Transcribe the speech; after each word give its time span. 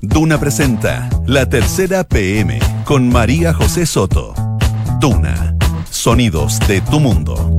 Duna 0.00 0.38
presenta 0.38 1.08
La 1.26 1.48
Tercera 1.48 2.04
PM 2.04 2.58
con 2.84 3.08
María 3.08 3.54
José 3.54 3.86
Soto. 3.86 4.34
Duna, 5.00 5.56
sonidos 5.90 6.58
de 6.66 6.80
tu 6.80 7.00
mundo. 7.00 7.56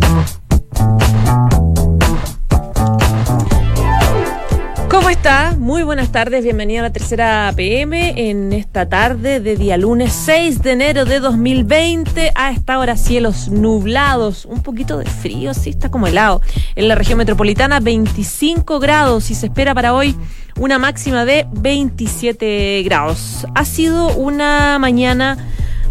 ¿Cómo 4.94 5.10
está? 5.10 5.56
Muy 5.58 5.82
buenas 5.82 6.12
tardes, 6.12 6.44
bienvenida 6.44 6.82
a 6.82 6.84
la 6.84 6.94
tercera 6.94 7.52
PM 7.56 8.30
en 8.30 8.54
esta 8.54 8.88
tarde 8.88 9.40
de 9.40 9.56
día 9.56 9.76
lunes 9.76 10.14
6 10.14 10.62
de 10.62 10.74
enero 10.74 11.06
de 11.06 11.20
2020. 11.20 12.32
A 12.36 12.52
esta 12.52 12.78
hora 12.78 12.96
cielos 12.96 13.50
nublados, 13.50 14.46
un 14.46 14.62
poquito 14.62 15.00
de 15.00 15.08
frío, 15.08 15.56
sí, 15.56 15.72
está 15.72 15.90
como 15.90 16.06
helado. 16.06 16.42
En 16.76 16.88
la 16.88 16.94
región 16.94 17.18
metropolitana 17.18 17.80
25 17.80 18.80
grados 18.80 19.32
y 19.32 19.36
se 19.36 19.48
espera 19.48 19.74
para 19.74 19.96
hoy 19.96 20.16
una 20.60 20.78
máxima 20.78 21.26
de 21.26 21.48
27 21.54 22.84
grados. 22.84 23.48
Ha 23.56 23.66
sido 23.66 24.16
una 24.16 24.78
mañana 24.78 25.40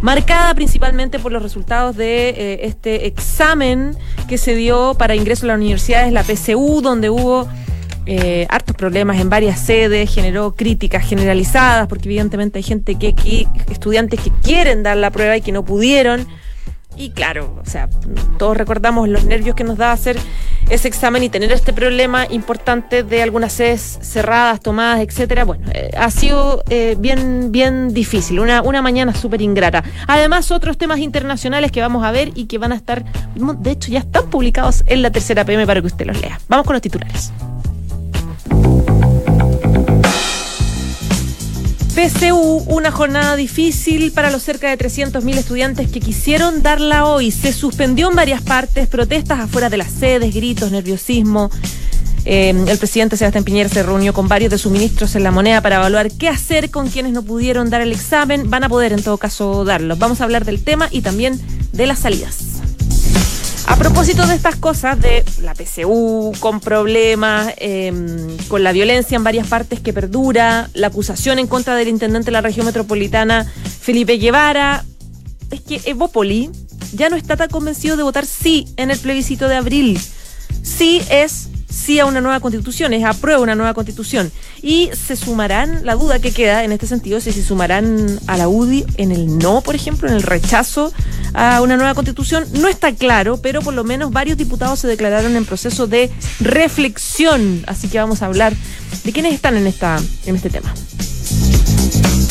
marcada 0.01 0.55
principalmente 0.55 1.19
por 1.19 1.33
los 1.33 1.43
resultados 1.43 1.97
de 1.97 2.29
eh, 2.29 2.67
este 2.67 3.09
examen 3.09 3.97
que 4.29 4.39
se 4.39 4.55
dio 4.55 4.95
para 4.95 5.17
ingreso 5.17 5.47
a 5.47 5.49
las 5.49 5.57
universidades, 5.57 6.13
la 6.13 6.23
PCU, 6.23 6.83
donde 6.83 7.11
hubo 7.11 7.49
eh, 8.07 8.47
hartos 8.49 8.75
problemas 8.77 9.21
en 9.21 9.31
varias 9.31 9.61
sedes, 9.61 10.13
generó 10.13 10.55
críticas 10.55 11.07
generalizadas, 11.07 11.87
porque 11.87 12.09
evidentemente 12.09 12.59
hay 12.59 12.63
gente 12.65 12.97
que, 12.97 13.15
que, 13.15 13.47
estudiantes 13.71 14.21
que 14.21 14.31
quieren 14.43 14.83
dar 14.83 14.97
la 14.97 15.11
prueba 15.11 15.37
y 15.37 15.41
que 15.41 15.53
no 15.53 15.65
pudieron. 15.65 16.27
Y 16.97 17.11
claro, 17.11 17.59
o 17.65 17.69
sea, 17.69 17.89
todos 18.39 18.57
recordamos 18.57 19.09
los 19.09 19.25
nervios 19.25 19.57
que 19.57 19.65
nos 19.65 19.79
da 19.79 19.93
hacer 19.93 20.19
ese 20.69 20.89
examen 20.89 21.23
y 21.23 21.29
tener 21.29 21.51
este 21.53 21.73
problema 21.73 22.27
importante 22.29 23.03
de 23.03 23.23
algunas 23.23 23.53
sedes 23.55 23.99
cerradas, 24.03 24.61
tomadas, 24.61 25.01
etcétera. 25.01 25.45
Bueno, 25.45 25.65
eh, 25.73 25.91
ha 25.97 26.11
sido 26.11 26.63
eh, 26.69 26.97
bien, 26.99 27.51
bien 27.51 27.95
difícil, 27.95 28.41
una, 28.41 28.63
una 28.63 28.83
mañana 28.83 29.15
súper 29.15 29.41
ingrata. 29.41 29.85
Además, 30.07 30.51
otros 30.51 30.77
temas 30.77 30.99
internacionales 30.99 31.73
que 31.73 31.81
vamos 31.81 32.05
a 32.05 32.11
ver 32.11 32.33
y 32.35 32.45
que 32.45 32.59
van 32.59 32.73
a 32.73 32.77
estar, 32.77 33.05
de 33.35 33.71
hecho, 33.71 33.91
ya 33.91 34.01
están 34.01 34.29
publicados 34.29 34.85
en 34.87 35.03
la 35.03 35.11
tercera 35.11 35.45
PM 35.45 35.67
para 35.67 35.81
que 35.81 35.87
usted 35.87 36.05
los 36.05 36.21
lea. 36.21 36.39
Vamos 36.49 36.67
con 36.67 36.75
los 36.75 36.83
titulares. 36.83 37.33
PCU, 41.95 42.65
una 42.69 42.91
jornada 42.91 43.37
difícil 43.37 44.13
para 44.13 44.31
los 44.31 44.43
cerca 44.43 44.71
de 44.71 44.79
300.000 44.79 45.37
estudiantes 45.37 45.91
que 45.91 46.01
quisieron 46.01 46.63
darla 46.63 47.05
hoy. 47.05 47.31
Se 47.31 47.53
suspendió 47.53 48.09
en 48.09 48.17
varias 48.17 48.41
partes, 48.41 48.89
protestas 48.89 49.41
afuera 49.41 49.69
de 49.69 49.77
las 49.77 49.91
sedes, 49.91 50.35
gritos, 50.35 50.73
nerviosismo. 50.73 51.51
Eh, 52.25 52.51
el 52.51 52.79
presidente 52.79 53.19
Sebastián 53.19 53.45
Piñera 53.45 53.69
se 53.69 53.83
reunió 53.83 54.15
con 54.15 54.27
varios 54.27 54.51
de 54.51 54.57
sus 54.57 54.73
ministros 54.73 55.15
en 55.17 55.23
la 55.23 55.31
moneda 55.31 55.61
para 55.61 55.77
evaluar 55.77 56.11
qué 56.11 56.29
hacer 56.29 56.71
con 56.71 56.89
quienes 56.89 57.13
no 57.13 57.23
pudieron 57.23 57.69
dar 57.69 57.83
el 57.83 57.93
examen. 57.93 58.49
Van 58.49 58.65
a 58.65 58.71
poder 58.71 58.95
en 58.95 59.03
todo 59.03 59.19
caso 59.19 59.67
darlo. 59.67 59.97
Vamos 59.97 60.23
a 60.23 60.25
hablar 60.25 60.47
del 60.47 60.65
tema 60.65 60.89
y 60.91 61.03
también 61.03 61.39
de 61.73 61.87
las 61.87 61.99
salidas. 61.99 62.62
A 63.67 63.77
propósito 63.77 64.27
de 64.27 64.35
estas 64.35 64.57
cosas, 64.57 65.01
de 65.01 65.25
la 65.41 65.55
PCU, 65.55 66.33
con 66.41 66.61
problemas, 66.61 67.55
eh, 67.59 67.93
con 68.49 68.65
la 68.65 68.73
violencia 68.73 69.17
en 69.17 69.25
varias 69.25 69.47
partes 69.47 69.81
que 69.81 69.93
perdura, 69.93 70.69
la 70.75 70.89
acusación 70.89 71.39
en 71.39 71.47
contra 71.47 71.77
del 71.77 71.89
intendente 71.89 72.27
de 72.27 72.33
la 72.33 72.41
región 72.41 72.67
metropolitana, 72.67 73.45
Felipe 73.81 74.19
Guevara, 74.19 74.85
es 75.51 75.61
que 75.61 75.81
Evópoli 75.85 76.51
ya 76.93 77.09
no 77.09 77.17
está 77.17 77.37
tan 77.37 77.49
convencido 77.49 77.97
de 77.97 78.03
votar 78.03 78.27
sí 78.27 78.67
en 78.77 78.91
el 78.91 78.99
plebiscito 78.99 79.49
de 79.49 79.57
abril. 79.57 80.01
Sí 80.63 81.03
es 81.11 81.49
sí 81.73 81.99
a 81.99 82.07
una 82.07 82.21
nueva 82.21 82.41
constitución, 82.41 82.93
es 82.93 83.05
aprueba 83.05 83.41
una 83.41 83.55
nueva 83.55 83.75
constitución. 83.75 84.31
Y 84.63 84.91
se 84.93 85.17
sumarán, 85.17 85.85
la 85.85 85.95
duda 85.95 86.21
que 86.21 86.33
queda 86.33 86.65
en 86.65 86.73
este 86.73 86.87
sentido, 86.87 87.21
si 87.21 87.33
se 87.33 87.43
sumarán 87.43 88.21
a 88.27 88.37
la 88.37 88.49
UDI 88.49 88.85
en 88.97 89.11
el 89.11 89.39
no, 89.39 89.61
por 89.63 89.75
ejemplo, 89.75 90.09
en 90.09 90.15
el 90.15 90.23
rechazo 90.23 90.93
a 91.35 91.61
una 91.63 91.77
nueva 91.77 91.95
constitución, 91.95 92.45
no 92.53 92.69
está 92.69 92.95
claro, 92.95 93.39
pero 93.39 93.63
por 93.63 93.75
lo 93.75 93.85
menos 93.85 94.11
varios 94.11 94.37
diputados 94.37 94.79
se 94.79 94.89
declararon 94.89 95.35
en 95.37 95.45
proceso 95.45 95.87
de 95.87 96.11
reflexión. 96.41 97.65
Así 97.67 97.89
que 97.89 97.99
vamos 97.99 98.23
a 98.23 98.27
hablar 98.27 98.55
de 99.05 99.13
quiénes 99.13 99.35
están 99.35 99.57
en, 99.57 99.67
esta, 99.67 100.01
en 100.27 100.37
este 100.37 100.51
tema. 100.51 100.73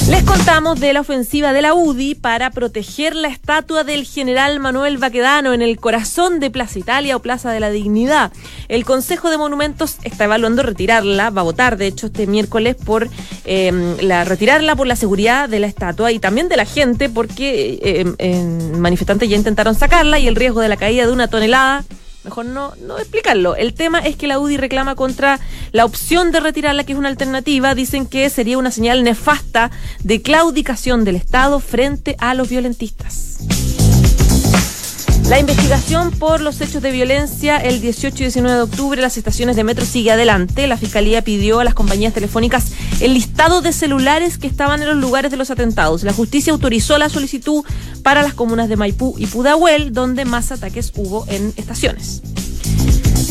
Les 0.10 0.24
contamos 0.24 0.80
de 0.80 0.94
la 0.94 1.02
ofensiva 1.02 1.54
de 1.54 1.62
la 1.62 1.74
UDI 1.74 2.16
para 2.16 2.50
proteger 2.52 3.16
la 3.16 3.28
estatua 3.28 3.84
del 3.84 4.06
general 4.06 4.60
Manuel 4.60 4.98
Baquedano 4.98 5.54
en 5.54 5.62
el 5.62 5.80
corazón 5.80 6.40
de 6.40 6.50
Plaza 6.50 6.80
Italia 6.80 7.16
o 7.16 7.22
Plaza 7.22 7.52
de 7.52 7.60
la 7.60 7.70
Dignidad. 7.70 8.32
El 8.68 8.84
Consejo 8.84 9.30
de 9.30 9.38
Monumentos 9.38 9.98
está 10.04 10.26
evaluando 10.26 10.64
retirarla, 10.64 11.30
va 11.30 11.42
a 11.42 11.46
votar 11.46 11.78
de 11.78 11.88
hecho 11.88 12.08
este 12.08 12.28
miércoles 12.28 12.76
por 12.76 13.10
eh, 13.46 13.96
la, 14.02 14.26
retirarla 14.26 14.76
por 14.76 14.88
la 14.88 14.96
seguridad 14.96 15.48
de 15.48 15.60
la 15.60 15.68
estatua 15.68 16.12
y 16.12 16.20
también 16.20 16.50
de 16.50 16.58
la 16.58 16.66
gente 16.66 17.08
porque 17.08 17.80
eh, 18.18 18.76
manifestantes 18.78 19.30
ya 19.30 19.38
intentaron 19.38 19.76
sacarla 19.76 20.20
y 20.20 20.28
el 20.28 20.36
riesgo 20.36 20.62
de 20.62 20.70
la 20.70 20.78
caída 20.78 21.06
de 21.06 21.14
una 21.14 21.28
tonelada 21.28 21.86
mejor 22.24 22.46
no, 22.46 22.74
no 22.82 22.98
explicarlo. 22.98 23.56
El 23.56 23.74
tema 23.74 24.00
es 24.00 24.16
que 24.16 24.28
la 24.28 24.40
UDI 24.40 24.58
reclama 24.58 24.96
contra 24.96 25.40
la 25.72 25.86
opción 25.86 26.32
de 26.32 26.40
retirarla, 26.40 26.84
que 26.84 26.94
es 26.94 27.00
una 27.00 27.10
alternativa. 27.10 27.76
Dicen 27.76 28.06
que 28.06 28.30
sería 28.30 28.58
una 28.58 28.72
señal 28.72 29.04
nefasta 29.04 29.72
de 30.04 30.22
claudicación 30.22 31.04
del 31.04 31.16
Estado 31.16 31.60
frente 31.60 32.16
a 32.20 32.34
los 32.34 32.50
violentistas. 32.50 33.40
La 35.32 35.40
investigación 35.40 36.12
por 36.12 36.42
los 36.42 36.60
hechos 36.60 36.82
de 36.82 36.92
violencia 36.92 37.56
el 37.56 37.80
18 37.80 38.18
y 38.18 38.26
19 38.26 38.54
de 38.54 38.64
octubre 38.64 39.02
las 39.02 39.16
estaciones 39.16 39.56
de 39.56 39.64
metro 39.64 39.86
sigue 39.86 40.12
adelante. 40.12 40.68
La 40.68 40.76
Fiscalía 40.76 41.22
pidió 41.22 41.62
a 41.62 41.64
las 41.64 41.74
compañías 41.74 42.14
telefónicas 42.14 42.74
el 43.00 43.14
listado 43.14 43.62
de 43.62 43.72
celulares 43.72 44.38
que 44.38 44.48
estaban 44.48 44.82
en 44.82 44.90
los 44.90 44.98
lugares 44.98 45.32
de 45.32 45.38
los 45.38 45.50
atentados. 45.50 46.04
La 46.04 46.12
justicia 46.12 46.52
autorizó 46.52 46.98
la 46.98 47.08
solicitud 47.08 47.64
para 48.04 48.24
las 48.24 48.34
comunas 48.34 48.68
de 48.68 48.76
Maipú 48.76 49.16
y 49.18 49.26
Pudahuel, 49.26 49.94
donde 49.94 50.26
más 50.26 50.52
ataques 50.52 50.92
hubo 50.98 51.26
en 51.30 51.54
estaciones. 51.56 52.22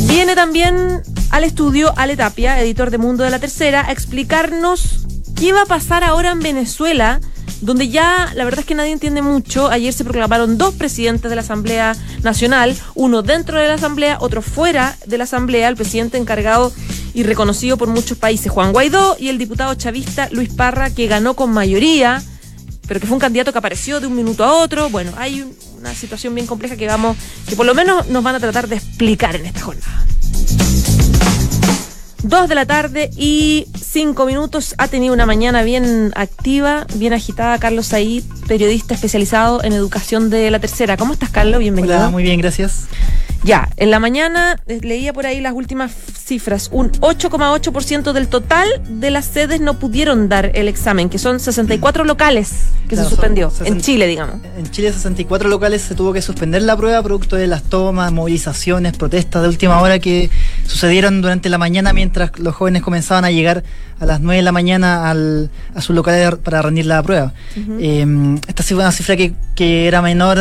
Viene 0.06 0.34
también 0.34 1.02
al 1.28 1.44
estudio 1.44 1.92
Ale 1.98 2.16
Tapia, 2.16 2.62
editor 2.62 2.90
de 2.90 2.96
Mundo 2.96 3.24
de 3.24 3.30
la 3.30 3.40
Tercera, 3.40 3.86
a 3.86 3.92
explicarnos 3.92 5.00
qué 5.36 5.52
va 5.52 5.64
a 5.64 5.66
pasar 5.66 6.02
ahora 6.02 6.30
en 6.30 6.40
Venezuela 6.40 7.20
donde 7.60 7.88
ya 7.88 8.32
la 8.34 8.44
verdad 8.44 8.60
es 8.60 8.66
que 8.66 8.74
nadie 8.74 8.92
entiende 8.92 9.22
mucho. 9.22 9.68
Ayer 9.68 9.92
se 9.92 10.04
proclamaron 10.04 10.58
dos 10.58 10.74
presidentes 10.74 11.28
de 11.28 11.36
la 11.36 11.42
Asamblea 11.42 11.96
Nacional, 12.22 12.76
uno 12.94 13.22
dentro 13.22 13.58
de 13.58 13.68
la 13.68 13.74
Asamblea, 13.74 14.18
otro 14.20 14.42
fuera 14.42 14.96
de 15.06 15.18
la 15.18 15.24
Asamblea, 15.24 15.68
el 15.68 15.76
presidente 15.76 16.18
encargado 16.18 16.72
y 17.12 17.22
reconocido 17.24 17.76
por 17.76 17.88
muchos 17.88 18.18
países, 18.18 18.50
Juan 18.50 18.72
Guaidó, 18.72 19.16
y 19.18 19.28
el 19.28 19.38
diputado 19.38 19.74
chavista 19.74 20.28
Luis 20.30 20.48
Parra, 20.52 20.90
que 20.90 21.06
ganó 21.06 21.34
con 21.34 21.50
mayoría, 21.52 22.22
pero 22.86 23.00
que 23.00 23.06
fue 23.06 23.14
un 23.14 23.20
candidato 23.20 23.52
que 23.52 23.58
apareció 23.58 24.00
de 24.00 24.06
un 24.06 24.16
minuto 24.16 24.44
a 24.44 24.54
otro. 24.54 24.90
Bueno, 24.90 25.12
hay 25.16 25.44
una 25.78 25.94
situación 25.94 26.34
bien 26.34 26.46
compleja 26.46 26.76
que 26.76 26.86
vamos, 26.86 27.16
que 27.48 27.56
por 27.56 27.66
lo 27.66 27.74
menos 27.74 28.06
nos 28.08 28.22
van 28.22 28.36
a 28.36 28.40
tratar 28.40 28.68
de 28.68 28.76
explicar 28.76 29.36
en 29.36 29.46
esta 29.46 29.60
jornada. 29.60 30.06
Dos 32.22 32.48
de 32.48 32.54
la 32.54 32.66
tarde 32.66 33.10
y 33.16 33.66
cinco 33.90 34.24
minutos. 34.26 34.74
Ha 34.78 34.88
tenido 34.88 35.12
una 35.12 35.26
mañana 35.26 35.62
bien 35.62 36.12
activa, 36.14 36.86
bien 36.94 37.12
agitada. 37.12 37.58
Carlos 37.58 37.86
Saí, 37.86 38.24
periodista 38.46 38.94
especializado 38.94 39.62
en 39.64 39.72
educación 39.72 40.30
de 40.30 40.50
la 40.50 40.60
tercera. 40.60 40.96
¿Cómo 40.96 41.12
estás, 41.12 41.30
Carlos? 41.30 41.58
Bienvenido. 41.58 41.96
Hola, 41.96 42.10
muy 42.10 42.22
bien, 42.22 42.40
gracias. 42.40 42.86
Ya, 43.42 43.70
en 43.76 43.90
la 43.90 44.00
mañana 44.00 44.56
eh, 44.66 44.80
leía 44.82 45.12
por 45.12 45.24
ahí 45.24 45.40
las 45.40 45.54
últimas 45.54 45.92
cifras. 45.92 46.68
Un 46.72 46.92
8,8% 46.92 48.12
del 48.12 48.28
total 48.28 48.68
de 48.88 49.10
las 49.10 49.24
sedes 49.24 49.60
no 49.60 49.78
pudieron 49.78 50.28
dar 50.28 50.52
el 50.54 50.68
examen, 50.68 51.08
que 51.08 51.18
son 51.18 51.40
64 51.40 52.04
locales 52.04 52.66
que 52.88 52.96
se 52.96 53.04
suspendió. 53.04 53.52
En 53.64 53.80
Chile, 53.80 54.06
digamos. 54.06 54.36
En 54.58 54.68
Chile, 54.70 54.92
64 54.92 55.48
locales 55.48 55.80
se 55.80 55.94
tuvo 55.94 56.12
que 56.12 56.20
suspender 56.20 56.62
la 56.62 56.76
prueba 56.76 57.02
producto 57.02 57.36
de 57.36 57.46
las 57.46 57.62
tomas, 57.62 58.12
movilizaciones, 58.12 58.96
protestas 58.96 59.42
de 59.42 59.48
última 59.48 59.80
hora 59.80 60.00
que 60.00 60.28
sucedieron 60.66 61.22
durante 61.22 61.48
la 61.48 61.56
mañana 61.56 61.92
mientras 61.92 62.38
los 62.38 62.54
jóvenes 62.54 62.82
comenzaban 62.82 63.24
a 63.24 63.30
llegar 63.30 63.62
a 64.00 64.06
las 64.06 64.20
9 64.20 64.38
de 64.38 64.42
la 64.42 64.52
mañana 64.52 65.10
al, 65.10 65.50
a 65.74 65.80
sus 65.80 65.94
locales 65.94 66.34
para 66.42 66.62
rendir 66.62 66.86
la 66.86 67.02
prueba. 67.02 67.32
Em, 67.78 68.36
esta 68.48 68.62
fue 68.62 68.76
una 68.76 68.92
cifra 68.92 69.16
que, 69.16 69.34
que 69.54 69.86
era 69.86 70.02
menor 70.02 70.38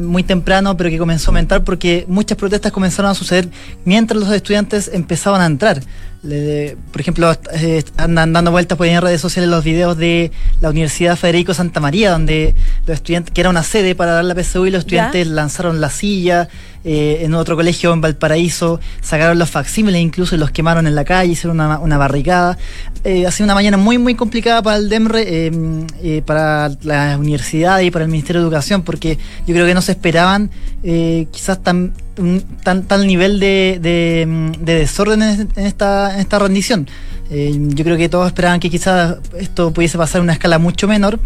muy 0.00 0.22
temprano, 0.22 0.76
pero 0.76 0.90
que 0.90 0.98
comenzó 0.98 1.30
a 1.30 1.30
aumentar 1.30 1.64
porque 1.64 2.06
muchas 2.18 2.36
protestas 2.36 2.72
comenzaron 2.72 3.12
a 3.12 3.14
suceder 3.14 3.48
mientras 3.84 4.20
los 4.20 4.28
estudiantes 4.32 4.90
empezaban 4.92 5.40
a 5.40 5.46
entrar. 5.46 5.80
Por 6.22 7.00
ejemplo, 7.00 7.32
eh, 7.52 7.84
andan 7.96 8.32
dando 8.32 8.50
vueltas 8.50 8.76
por 8.76 8.86
ahí 8.86 8.92
en 8.92 9.02
redes 9.02 9.20
sociales 9.20 9.48
los 9.48 9.62
videos 9.62 9.96
de 9.96 10.32
la 10.60 10.70
Universidad 10.70 11.16
Federico 11.16 11.54
Santa 11.54 11.80
María, 11.80 12.10
donde 12.10 12.54
los 12.86 12.96
estudiantes, 12.96 13.32
que 13.32 13.40
era 13.40 13.50
una 13.50 13.62
sede 13.62 13.94
para 13.94 14.12
dar 14.12 14.24
la 14.24 14.34
PSU 14.34 14.66
y 14.66 14.70
los 14.70 14.80
estudiantes 14.80 15.26
lanzaron 15.26 15.80
la 15.80 15.90
silla, 15.90 16.48
eh, 16.84 17.24
en 17.24 17.34
otro 17.34 17.56
colegio 17.56 17.92
en 17.92 18.00
Valparaíso, 18.00 18.80
sacaron 19.00 19.38
los 19.38 19.50
facsímiles 19.50 20.00
incluso 20.00 20.36
y 20.36 20.38
los 20.38 20.52
quemaron 20.52 20.86
en 20.86 20.94
la 20.94 21.04
calle, 21.04 21.32
hicieron 21.32 21.60
una, 21.60 21.78
una 21.80 21.98
barricada. 21.98 22.56
Eh, 23.04 23.26
ha 23.26 23.30
sido 23.30 23.44
una 23.44 23.54
mañana 23.54 23.76
muy, 23.76 23.98
muy 23.98 24.14
complicada 24.14 24.62
para 24.62 24.76
el 24.76 24.88
DEMRE, 24.88 25.50
eh, 26.02 26.22
para 26.24 26.70
la 26.82 27.18
universidad 27.18 27.80
y 27.80 27.90
para 27.90 28.04
el 28.04 28.10
Ministerio 28.10 28.40
de 28.40 28.46
Educación, 28.46 28.82
porque 28.82 29.18
yo 29.46 29.54
creo 29.54 29.66
que 29.66 29.74
no 29.74 29.82
se 29.82 29.92
esperaban 29.92 30.50
quizás 30.80 31.62
tan, 31.62 31.92
tan, 32.62 32.84
tal 32.84 33.06
nivel 33.06 33.40
de, 33.40 33.78
de, 33.82 34.74
desorden 34.78 35.22
en 35.22 35.66
esta, 35.66 36.07
esta 36.18 36.38
rendición. 36.38 36.88
Eh, 37.30 37.54
yo 37.58 37.84
creo 37.84 37.96
que 37.96 38.08
todos 38.08 38.26
esperaban 38.26 38.58
que 38.60 38.70
quizás 38.70 39.16
esto 39.38 39.72
pudiese 39.72 39.98
pasar 39.98 40.20
a 40.20 40.24
una 40.24 40.32
escala 40.32 40.58
mucho 40.58 40.88
menor, 40.88 41.18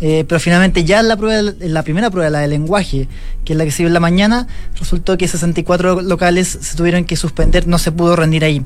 eh, 0.00 0.24
pero 0.28 0.38
finalmente 0.40 0.84
ya 0.84 1.00
en 1.00 1.08
la, 1.08 1.16
prueba, 1.16 1.52
en 1.58 1.74
la 1.74 1.82
primera 1.82 2.10
prueba, 2.10 2.28
la 2.30 2.40
de 2.40 2.48
lenguaje, 2.48 3.08
que 3.44 3.52
es 3.54 3.56
la 3.56 3.64
que 3.64 3.70
se 3.70 3.78
dio 3.78 3.86
en 3.88 3.94
la 3.94 4.00
mañana, 4.00 4.46
resultó 4.78 5.16
que 5.16 5.26
64 5.26 6.02
locales 6.02 6.58
se 6.60 6.76
tuvieron 6.76 7.04
que 7.04 7.16
suspender, 7.16 7.66
no 7.66 7.78
se 7.78 7.92
pudo 7.92 8.16
rendir 8.16 8.44
ahí. 8.44 8.62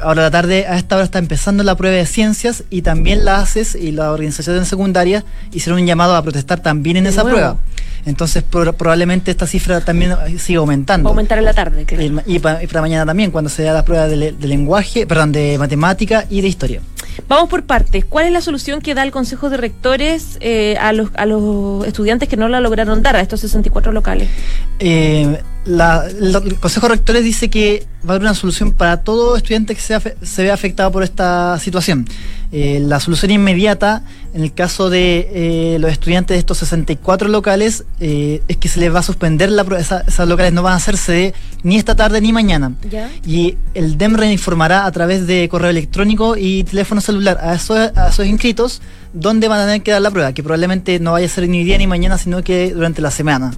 ahora 0.00 0.22
la 0.22 0.30
tarde, 0.30 0.66
a 0.66 0.76
esta 0.76 0.96
hora 0.96 1.04
está 1.04 1.18
empezando 1.18 1.62
la 1.62 1.76
prueba 1.76 1.96
de 1.96 2.06
ciencias 2.06 2.64
y 2.70 2.82
también 2.82 3.24
la 3.24 3.38
ACES 3.38 3.74
y 3.74 3.92
la 3.92 4.12
organización 4.12 4.64
secundaria 4.66 5.24
hicieron 5.52 5.80
un 5.80 5.86
llamado 5.86 6.14
a 6.14 6.22
protestar 6.22 6.60
también 6.60 6.96
en 6.96 7.06
esa 7.06 7.24
prueba. 7.24 7.58
Entonces 8.06 8.44
probablemente 8.44 9.32
esta 9.32 9.46
cifra 9.48 9.80
también 9.80 10.14
siga 10.38 10.60
aumentando. 10.60 11.08
Va 11.08 11.10
a 11.10 11.12
aumentar 11.12 11.38
en 11.38 11.44
la 11.44 11.54
tarde, 11.54 11.84
claro. 11.84 12.22
Y, 12.24 12.38
para, 12.38 12.80
mañana 12.80 13.04
también, 13.04 13.32
cuando 13.32 13.50
se 13.50 13.64
da 13.64 13.72
la 13.72 13.84
prueba 13.84 14.06
de, 14.06 14.32
lenguaje, 14.40 15.06
perdón, 15.06 15.32
de 15.32 15.58
matemática 15.58 16.24
y 16.30 16.40
de 16.40 16.48
historia. 16.48 16.80
Vamos 17.28 17.48
por 17.48 17.64
partes. 17.64 18.04
¿Cuál 18.04 18.26
es 18.26 18.32
la 18.32 18.40
solución 18.40 18.80
que 18.80 18.94
da 18.94 19.02
el 19.02 19.10
Consejo 19.10 19.50
de 19.50 19.56
Rectores 19.56 20.38
eh, 20.40 20.76
a, 20.80 20.92
los, 20.92 21.10
a 21.16 21.26
los 21.26 21.86
estudiantes 21.86 22.28
que 22.28 22.36
no 22.36 22.48
la 22.48 22.60
lograron 22.60 23.02
dar 23.02 23.16
a 23.16 23.20
estos 23.20 23.40
64 23.40 23.92
locales? 23.92 24.28
Eh, 24.78 25.40
el 25.66 26.56
Consejo 26.60 26.88
de 26.88 26.94
Rectores 26.94 27.24
dice 27.24 27.50
que 27.50 27.86
va 28.04 28.10
a 28.10 28.16
haber 28.16 28.22
una 28.22 28.34
solución 28.34 28.72
para 28.72 29.02
todo 29.02 29.36
estudiante 29.36 29.74
que 29.74 29.80
sea, 29.80 30.00
se 30.00 30.42
vea 30.42 30.54
afectado 30.54 30.92
por 30.92 31.02
esta 31.02 31.58
situación. 31.58 32.06
Eh, 32.52 32.78
la 32.80 33.00
solución 33.00 33.32
inmediata, 33.32 34.04
en 34.32 34.42
el 34.42 34.54
caso 34.54 34.88
de 34.88 35.28
eh, 35.32 35.78
los 35.80 35.90
estudiantes 35.90 36.36
de 36.36 36.38
estos 36.38 36.58
64 36.58 37.28
locales, 37.28 37.84
eh, 37.98 38.42
es 38.46 38.56
que 38.58 38.68
se 38.68 38.78
les 38.78 38.94
va 38.94 39.00
a 39.00 39.02
suspender 39.02 39.50
la 39.50 39.64
prueba. 39.64 39.82
esas 39.82 40.28
locales 40.28 40.52
no 40.52 40.62
van 40.62 40.74
a 40.74 40.76
hacerse 40.76 41.34
ni 41.64 41.76
esta 41.76 41.96
tarde 41.96 42.20
ni 42.20 42.32
mañana. 42.32 42.72
Y 43.26 43.56
el 43.74 43.98
DEMRE 43.98 44.30
informará 44.30 44.86
a 44.86 44.92
través 44.92 45.26
de 45.26 45.48
correo 45.48 45.70
electrónico 45.70 46.36
y 46.36 46.62
teléfono 46.62 47.00
celular 47.00 47.38
a 47.42 47.54
esos, 47.54 47.76
a 47.76 48.08
esos 48.08 48.26
inscritos 48.26 48.80
dónde 49.12 49.48
van 49.48 49.60
a 49.60 49.64
tener 49.64 49.82
que 49.82 49.90
dar 49.90 50.02
la 50.02 50.10
prueba, 50.10 50.32
que 50.32 50.42
probablemente 50.42 51.00
no 51.00 51.12
vaya 51.12 51.26
a 51.26 51.30
ser 51.30 51.48
ni 51.48 51.64
día 51.64 51.78
ni 51.78 51.86
mañana, 51.86 52.18
sino 52.18 52.42
que 52.44 52.72
durante 52.72 53.02
la 53.02 53.10
semana. 53.10 53.52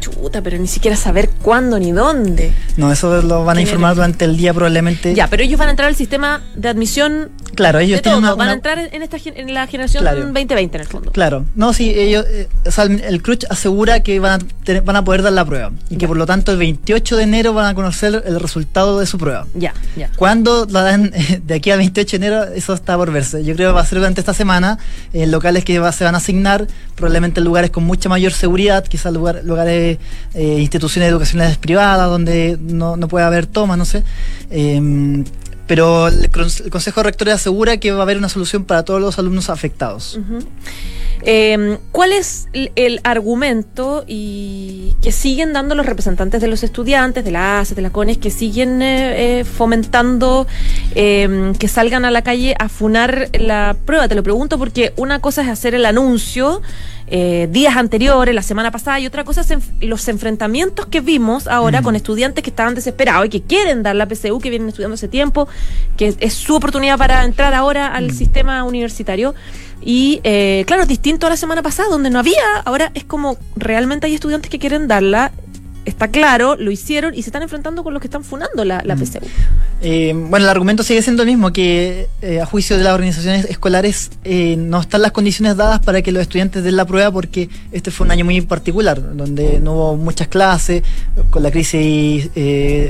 Chuta, 0.00 0.42
pero 0.42 0.58
ni 0.58 0.66
siquiera 0.66 0.96
saber 0.96 1.30
cuándo 1.42 1.78
ni 1.78 1.92
dónde. 1.92 2.52
No, 2.76 2.90
eso 2.90 3.22
lo 3.22 3.44
van 3.44 3.58
a 3.58 3.60
informar 3.60 3.94
durante 3.94 4.24
el 4.24 4.36
día 4.36 4.54
probablemente. 4.54 5.14
Ya, 5.14 5.28
pero 5.28 5.42
ellos 5.42 5.58
van 5.58 5.68
a 5.68 5.70
entrar 5.72 5.88
al 5.88 5.96
sistema 5.96 6.42
de 6.54 6.68
admisión. 6.68 7.30
Claro, 7.54 7.78
ellos 7.78 8.00
tienen 8.00 8.22
van 8.22 8.48
a 8.48 8.52
entrar 8.52 8.78
en 8.78 9.02
esta 9.02 9.18
en 9.24 9.52
la 9.52 9.66
generación 9.66 10.04
2020 10.04 10.54
en 10.54 10.80
el 10.80 10.86
fondo. 10.86 11.12
Claro, 11.12 11.44
no, 11.54 11.72
sí, 11.72 11.90
ellos, 11.90 12.24
eh, 12.28 12.48
o 12.64 12.70
sea, 12.70 12.84
el, 12.84 13.22
CRUCH 13.22 13.44
asegura 13.50 14.00
que 14.00 14.18
van 14.20 14.40
a, 14.40 14.80
van 14.80 14.96
a 14.96 15.04
poder 15.04 15.22
dar 15.22 15.32
la 15.32 15.44
prueba 15.44 15.72
y 15.90 15.96
que 15.96 16.08
por 16.08 16.16
lo 16.16 16.26
tanto 16.26 16.52
el 16.52 16.58
28 16.58 17.16
de 17.16 17.22
enero 17.22 17.52
van 17.52 17.66
a 17.66 17.74
conocer 17.74 18.22
el 18.24 18.40
resultado 18.40 18.98
de 18.98 19.06
su 19.06 19.18
prueba. 19.18 19.46
Ya, 19.54 19.74
ya. 19.96 20.10
Cuando 20.16 20.66
la 20.70 20.82
dan 20.82 21.12
de 21.44 21.54
aquí 21.54 21.70
al 21.70 21.78
28 21.78 22.18
de 22.18 22.26
enero, 22.26 22.44
eso 22.44 22.72
está 22.72 22.96
por 22.96 23.12
verse. 23.12 23.44
Yo 23.44 23.54
creo 23.54 23.70
que 23.70 23.74
va 23.74 23.82
a 23.82 23.86
ser 23.86 23.98
durante 23.98 24.20
esta 24.20 24.32
semana 24.34 24.78
en 25.12 25.30
locales 25.30 25.64
que 25.64 25.74
se 25.92 26.04
van 26.04 26.14
a 26.14 26.18
asignar, 26.18 26.66
probablemente 26.94 27.40
en 27.40 27.44
lugares 27.44 27.70
con 27.70 27.84
mucha 27.84 28.08
mayor 28.08 28.32
seguridad, 28.32 28.84
quizás 28.86 29.12
lugar, 29.12 29.42
lugares 29.44 29.89
eh, 30.34 30.58
instituciones 30.60 31.10
educacionales 31.10 31.56
privadas 31.56 32.08
donde 32.08 32.58
no, 32.60 32.96
no, 32.96 33.08
puede 33.08 33.24
haber 33.24 33.46
tomas, 33.46 33.78
no 33.78 33.84
sé. 33.84 34.04
Em, 34.50 35.24
pero 35.66 36.08
el, 36.08 36.30
Consejo 36.70 37.02
Rector 37.02 37.30
asegura 37.30 37.76
que 37.76 37.92
va 37.92 38.00
a 38.00 38.02
haber 38.02 38.18
una 38.18 38.28
solución 38.28 38.64
para 38.64 38.84
todos 38.84 39.00
los 39.00 39.18
alumnos 39.18 39.50
afectados. 39.50 40.18
Em, 41.22 41.78
¿Cuál 41.92 42.12
es 42.12 42.48
el, 42.52 43.00
argumento 43.04 44.04
y 44.06 44.94
que 45.02 45.12
siguen 45.12 45.52
dando 45.52 45.74
los 45.74 45.86
representantes 45.86 46.40
de 46.40 46.48
los 46.48 46.62
estudiantes, 46.62 47.24
de 47.24 47.30
la 47.30 47.60
ACE, 47.60 47.74
de 47.74 47.82
la 47.82 47.90
CONES, 47.90 48.18
que 48.18 48.30
siguen 48.30 48.82
eh, 48.82 49.40
eh, 49.40 49.44
fomentando 49.44 50.46
em, 50.94 51.54
que 51.54 51.68
salgan 51.68 52.04
a 52.04 52.10
la 52.10 52.22
calle 52.22 52.54
a 52.58 52.68
funar 52.68 53.28
la 53.38 53.76
prueba? 53.84 54.08
Te 54.08 54.14
lo 54.14 54.22
pregunto 54.22 54.58
porque 54.58 54.92
una 54.96 55.20
cosa 55.20 55.42
es 55.42 55.48
hacer 55.48 55.74
el 55.74 55.84
anuncio 55.86 56.62
eh, 57.12 57.48
días 57.50 57.76
anteriores, 57.76 58.32
la 58.32 58.42
semana 58.42 58.70
pasada, 58.70 59.00
y 59.00 59.06
otra 59.06 59.24
cosa 59.24 59.40
es 59.40 59.52
los 59.80 60.06
enfrentamientos 60.06 60.86
que 60.86 61.00
vimos 61.00 61.48
ahora 61.48 61.82
con 61.82 61.96
estudiantes 61.96 62.44
que 62.44 62.50
estaban 62.50 62.76
desesperados 62.76 63.26
y 63.26 63.28
que 63.30 63.42
quieren 63.42 63.82
dar 63.82 63.96
la 63.96 64.06
PCU, 64.06 64.38
que 64.38 64.48
vienen 64.48 64.68
estudiando 64.68 64.94
hace 64.94 65.08
tiempo, 65.08 65.48
que 65.96 66.14
es 66.20 66.34
su 66.34 66.54
oportunidad 66.54 66.98
para 66.98 67.24
entrar 67.24 67.52
ahora 67.52 67.88
al 67.88 68.12
sistema 68.12 68.62
universitario. 68.62 69.34
Y 69.82 70.20
eh, 70.24 70.64
claro, 70.66 70.86
distinto 70.86 71.26
a 71.26 71.30
la 71.30 71.36
semana 71.36 71.62
pasada, 71.62 71.88
donde 71.88 72.10
no 72.10 72.18
había, 72.18 72.58
ahora 72.64 72.90
es 72.94 73.04
como 73.04 73.38
realmente 73.56 74.06
hay 74.06 74.14
estudiantes 74.14 74.50
que 74.50 74.58
quieren 74.58 74.88
darla 74.88 75.32
está 75.84 76.08
claro, 76.08 76.56
lo 76.56 76.70
hicieron 76.70 77.14
y 77.14 77.22
se 77.22 77.30
están 77.30 77.42
enfrentando 77.42 77.82
con 77.82 77.94
los 77.94 78.00
que 78.00 78.06
están 78.06 78.24
funando 78.24 78.64
la, 78.64 78.82
la 78.84 78.96
PCU. 78.96 79.26
Eh, 79.82 80.12
bueno, 80.14 80.44
el 80.44 80.50
argumento 80.50 80.82
sigue 80.82 81.00
siendo 81.02 81.22
el 81.22 81.28
mismo, 81.28 81.52
que 81.52 82.08
eh, 82.20 82.40
a 82.40 82.46
juicio 82.46 82.76
de 82.76 82.84
las 82.84 82.92
organizaciones 82.92 83.46
escolares 83.46 84.10
eh, 84.24 84.56
no 84.58 84.80
están 84.80 85.02
las 85.02 85.12
condiciones 85.12 85.56
dadas 85.56 85.80
para 85.80 86.02
que 86.02 86.12
los 86.12 86.20
estudiantes 86.22 86.62
den 86.62 86.76
la 86.76 86.84
prueba 86.84 87.10
porque 87.10 87.48
este 87.72 87.90
fue 87.90 88.04
un 88.04 88.10
año 88.10 88.24
muy 88.24 88.40
particular, 88.42 89.16
donde 89.16 89.58
no 89.60 89.72
hubo 89.72 89.96
muchas 89.96 90.28
clases, 90.28 90.82
con 91.30 91.42
la 91.42 91.50
crisis, 91.50 92.30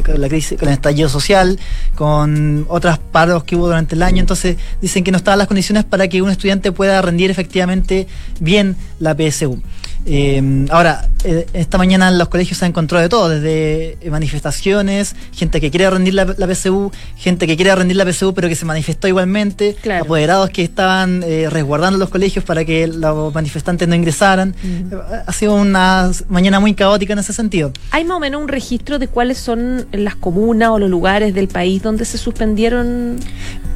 con 0.05 0.21
la 0.21 0.29
crisis, 0.29 0.59
con 0.59 0.69
el 0.69 0.75
estallido 0.75 1.09
social, 1.09 1.59
con 1.95 2.67
otras 2.69 2.99
paros 2.99 3.45
que 3.45 3.57
hubo 3.57 3.67
durante 3.67 3.95
el 3.95 4.03
año, 4.03 4.21
entonces 4.21 4.57
dicen 4.81 5.05
que 5.05 5.13
no 5.13 5.19
estaban 5.19 5.39
las 5.39 5.49
condiciones 5.49 5.85
para 5.85 6.09
que 6.09 6.23
un 6.23 6.31
estudiante 6.31 6.73
pueda 6.73 7.01
rendir 7.03 7.31
efectivamente 7.31 8.09
bien 8.41 8.77
la 8.99 9.15
PSU. 9.15 9.63
Eh, 10.07 10.67
ahora, 10.71 11.09
eh, 11.25 11.47
esta 11.53 11.77
mañana 11.77 12.09
en 12.09 12.19
los 12.19 12.29
colegios 12.29 12.59
se 12.59 12.65
ha 12.65 12.69
encontrado 12.69 13.03
de 13.03 13.09
todo, 13.09 13.29
desde 13.29 13.99
manifestaciones, 14.11 15.15
gente 15.33 15.61
que 15.61 15.71
quiere 15.71 15.91
rendir 15.91 16.15
la, 16.15 16.27
PSU, 16.27 16.91
gente 17.17 17.47
que 17.47 17.57
quiere 17.57 17.75
rendir 17.75 17.97
la 17.97 18.11
PSU 18.11 18.33
pero 18.33 18.49
que 18.49 18.55
se 18.55 18.65
manifestó 18.65 19.09
igualmente, 19.09 19.77
apoderados 20.01 20.51
que 20.51 20.63
estaban 20.63 21.23
eh, 21.23 21.49
resguardando 21.51 21.99
los 21.99 22.09
colegios 22.09 22.45
para 22.45 22.65
que 22.65 22.87
los 22.87 23.35
manifestantes 23.35 23.87
no 23.87 23.95
ingresaran. 23.95 24.55
Ha 25.27 25.33
sido 25.33 25.55
una 25.55 26.11
mañana 26.29 26.61
muy 26.61 26.75
caótica 26.75 27.13
en 27.13 27.19
ese 27.19 27.33
sentido. 27.33 27.73
¿Hay 27.91 28.05
más 28.05 28.17
o 28.17 28.21
menos 28.21 28.41
un 28.41 28.49
registro 28.49 28.99
de 28.99 29.09
cuáles 29.09 29.39
son 29.39 29.87
las 29.93 30.15
comunas 30.15 30.71
o 30.71 30.79
los 30.79 30.89
lugares 30.89 31.35
del 31.35 31.49
país 31.49 31.83
donde 31.83 32.05
se 32.05 32.17
suspendieron? 32.17 33.19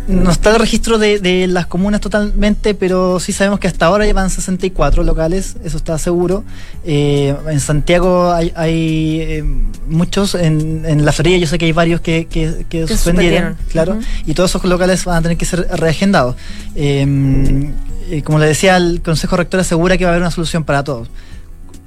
No 0.06 0.30
está 0.30 0.50
el 0.50 0.60
registro 0.60 0.98
de, 0.98 1.46
las 1.48 1.66
comunas 1.66 2.00
totalmente, 2.00 2.74
pero 2.74 3.20
sí 3.20 3.32
sabemos 3.32 3.58
que 3.58 3.68
hasta 3.68 3.86
ahora 3.86 4.04
llevan 4.04 4.28
64 4.28 5.02
locales, 5.02 5.56
eso 5.64 5.76
está 5.76 5.98
seguro. 5.98 6.44
Eh, 6.84 7.34
en 7.50 7.60
Santiago 7.60 8.32
hay, 8.32 8.52
eh, 9.20 9.44
muchos, 9.88 10.34
en, 10.34 11.04
la 11.04 11.12
feria 11.12 11.38
yo 11.38 11.46
sé 11.46 11.56
que 11.56 11.64
hay 11.64 11.72
varios 11.72 12.00
que, 12.00 12.26
que, 12.26 12.86
suspendieron, 12.86 13.56
claro, 13.70 13.98
y 14.26 14.34
todos 14.34 14.50
esos 14.50 14.64
locales 14.64 15.04
van 15.04 15.16
a 15.16 15.22
tener 15.22 15.38
que 15.38 15.46
ser 15.46 15.66
reagendados. 15.72 16.36
Eh, 16.76 17.72
como 18.24 18.38
le 18.38 18.46
decía, 18.46 18.76
el 18.76 19.00
Consejo 19.00 19.36
Rector 19.36 19.60
asegura 19.60 19.96
que 19.96 20.04
va 20.04 20.10
a 20.10 20.12
haber 20.12 20.22
una 20.22 20.30
solución 20.30 20.64
para 20.64 20.84
todos 20.84 21.08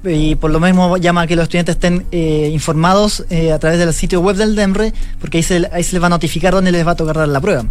y 0.04 0.36
por 0.36 0.50
lo 0.50 0.60
mismo 0.60 0.96
llama 0.96 1.22
a 1.22 1.26
que 1.26 1.34
los 1.34 1.44
estudiantes 1.44 1.76
estén 1.76 2.06
eh, 2.12 2.50
informados 2.52 3.24
eh, 3.30 3.52
a 3.52 3.58
través 3.58 3.78
del 3.78 3.92
sitio 3.92 4.20
web 4.20 4.36
del 4.36 4.54
DEMRE, 4.54 4.92
porque 5.20 5.38
ahí 5.38 5.42
se, 5.42 5.60
les 5.60 6.02
va 6.02 6.06
a 6.06 6.10
notificar 6.10 6.54
dónde 6.54 6.70
les 6.72 6.86
va 6.86 6.92
a 6.92 6.96
tocar 6.96 7.16
dar 7.16 7.28
la 7.28 7.40
prueba. 7.40 7.64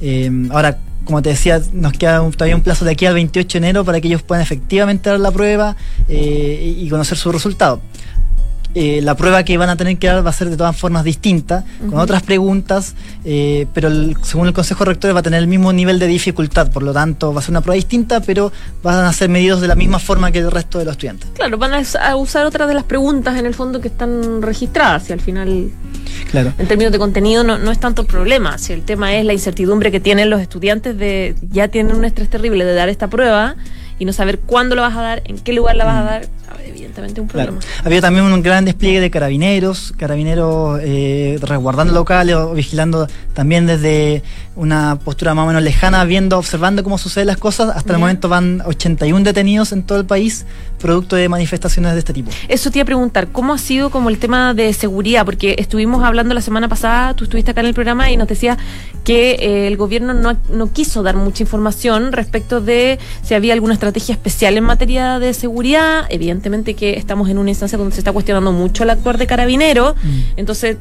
Eh, 0.00 0.30
ahora, 0.50 0.78
como 1.04 1.22
te 1.22 1.30
decía, 1.30 1.60
nos 1.72 1.92
queda 1.92 2.18
todavía 2.30 2.56
un 2.56 2.62
plazo 2.62 2.84
de 2.84 2.92
aquí 2.92 3.06
al 3.06 3.14
28 3.14 3.48
de 3.48 3.58
enero 3.58 3.84
para 3.84 4.00
que 4.00 4.08
ellos 4.08 4.22
puedan 4.22 4.42
efectivamente 4.42 5.10
dar 5.10 5.20
la 5.20 5.30
prueba 5.30 5.76
y 6.08 6.88
conocer 6.88 7.16
su 7.16 7.30
resultado. 7.30 7.80
Eh, 8.78 9.00
la 9.00 9.14
prueba 9.14 9.42
que 9.42 9.56
van 9.56 9.70
a 9.70 9.76
tener 9.76 9.96
que 9.96 10.06
dar 10.06 10.24
va 10.24 10.28
a 10.28 10.34
ser 10.34 10.50
de 10.50 10.56
todas 10.58 10.76
formas 10.76 11.02
distinta, 11.02 11.64
con 11.88 11.98
otras 11.98 12.22
preguntas, 12.22 12.94
eh, 13.24 13.66
pero 13.72 13.88
según 14.22 14.48
el 14.48 14.52
Consejo 14.52 14.84
Rector 14.84 15.16
va 15.16 15.20
a 15.20 15.22
tener 15.22 15.40
el 15.40 15.46
mismo 15.46 15.72
nivel 15.72 15.98
de 15.98 16.06
dificultad, 16.06 16.70
por 16.70 16.82
lo 16.82 16.92
tanto 16.92 17.32
va 17.32 17.40
a 17.40 17.42
ser 17.42 17.52
una 17.52 17.62
prueba 17.62 17.76
distinta, 17.76 18.20
pero 18.20 18.52
van 18.82 19.06
a 19.06 19.12
ser 19.14 19.30
medidos 19.30 19.62
de 19.62 19.68
la 19.68 19.76
misma 19.76 19.98
forma 19.98 20.30
que 20.30 20.40
el 20.40 20.50
resto 20.50 20.78
de 20.78 20.84
los 20.84 20.92
estudiantes. 20.92 21.30
Claro, 21.32 21.56
van 21.56 21.72
a 21.72 22.16
usar 22.16 22.44
otras 22.44 22.68
de 22.68 22.74
las 22.74 22.84
preguntas 22.84 23.38
en 23.38 23.46
el 23.46 23.54
fondo 23.54 23.80
que 23.80 23.88
están 23.88 24.42
registradas 24.42 25.08
y 25.08 25.14
al 25.14 25.22
final, 25.22 25.70
claro. 26.30 26.52
en 26.58 26.68
términos 26.68 26.92
de 26.92 26.98
contenido, 26.98 27.44
no, 27.44 27.56
no 27.56 27.70
es 27.70 27.80
tanto 27.80 28.04
problema, 28.04 28.58
si 28.58 28.74
el 28.74 28.82
tema 28.82 29.14
es 29.14 29.24
la 29.24 29.32
incertidumbre 29.32 29.90
que 29.90 30.00
tienen 30.00 30.28
los 30.28 30.42
estudiantes 30.42 30.98
de, 30.98 31.34
ya 31.50 31.68
tienen 31.68 31.96
un 31.96 32.04
estrés 32.04 32.28
terrible 32.28 32.66
de 32.66 32.74
dar 32.74 32.90
esta 32.90 33.08
prueba 33.08 33.56
y 33.98 34.04
no 34.04 34.12
saber 34.12 34.40
cuándo 34.40 34.74
lo 34.74 34.82
vas 34.82 34.96
a 34.96 35.00
dar, 35.00 35.22
en 35.24 35.38
qué 35.38 35.54
lugar 35.54 35.76
la 35.76 35.86
vas 35.86 35.96
a 35.96 36.02
dar, 36.02 36.28
evidentemente 36.64 37.20
un 37.20 37.28
problema. 37.28 37.58
Había 37.84 38.00
también 38.00 38.24
un 38.24 38.42
gran 38.42 38.64
despliegue 38.64 39.00
de 39.00 39.10
carabineros, 39.10 39.94
carabineros 39.96 40.80
eh, 40.82 41.38
resguardando 41.42 41.92
locales 41.92 42.36
o 42.36 42.52
vigilando 42.52 43.08
también 43.34 43.66
desde 43.66 44.22
una 44.56 44.98
postura 44.98 45.34
más 45.34 45.44
o 45.44 45.46
menos 45.46 45.62
lejana, 45.62 46.04
viendo, 46.04 46.38
observando 46.38 46.82
cómo 46.82 46.98
suceden 46.98 47.26
las 47.26 47.36
cosas. 47.36 47.76
Hasta 47.76 47.92
el 47.92 47.98
momento 47.98 48.28
van 48.28 48.62
81 48.64 49.22
detenidos 49.22 49.72
en 49.72 49.82
todo 49.82 49.98
el 49.98 50.06
país, 50.06 50.46
producto 50.78 51.14
de 51.14 51.28
manifestaciones 51.28 51.92
de 51.92 51.98
este 51.98 52.12
tipo. 52.12 52.30
Eso 52.48 52.70
te 52.70 52.78
iba 52.78 52.82
a 52.82 52.86
preguntar, 52.86 53.28
¿cómo 53.28 53.52
ha 53.52 53.58
sido 53.58 53.90
como 53.90 54.08
el 54.08 54.18
tema 54.18 54.54
de 54.54 54.72
seguridad? 54.72 55.24
Porque 55.24 55.56
estuvimos 55.58 56.02
hablando 56.02 56.34
la 56.34 56.40
semana 56.40 56.68
pasada, 56.68 57.14
tú 57.14 57.24
estuviste 57.24 57.50
acá 57.50 57.60
en 57.60 57.66
el 57.66 57.74
programa 57.74 58.10
y 58.10 58.16
nos 58.16 58.28
decías 58.28 58.56
que 59.04 59.32
eh, 59.32 59.68
el 59.68 59.76
gobierno 59.76 60.14
no, 60.14 60.36
no 60.50 60.72
quiso 60.72 61.02
dar 61.02 61.16
mucha 61.16 61.42
información 61.42 62.12
respecto 62.12 62.60
de 62.60 62.98
si 63.22 63.34
había 63.34 63.52
alguna 63.52 63.74
estrategia 63.74 64.14
especial 64.14 64.56
en 64.56 64.64
materia 64.64 65.18
de 65.18 65.34
seguridad. 65.34 66.06
Evidentemente 66.08 66.74
que 66.74 66.96
estamos 66.96 67.28
en 67.28 67.38
una 67.38 67.50
instancia 67.50 67.76
donde 67.76 67.94
se 67.94 68.00
está 68.00 68.12
cuestionando 68.12 68.52
mucho 68.52 68.84
el 68.84 68.90
actuar 68.90 69.18
de 69.18 69.26
carabinero. 69.26 69.94
Mm. 70.02 70.38
Entonces, 70.38 70.78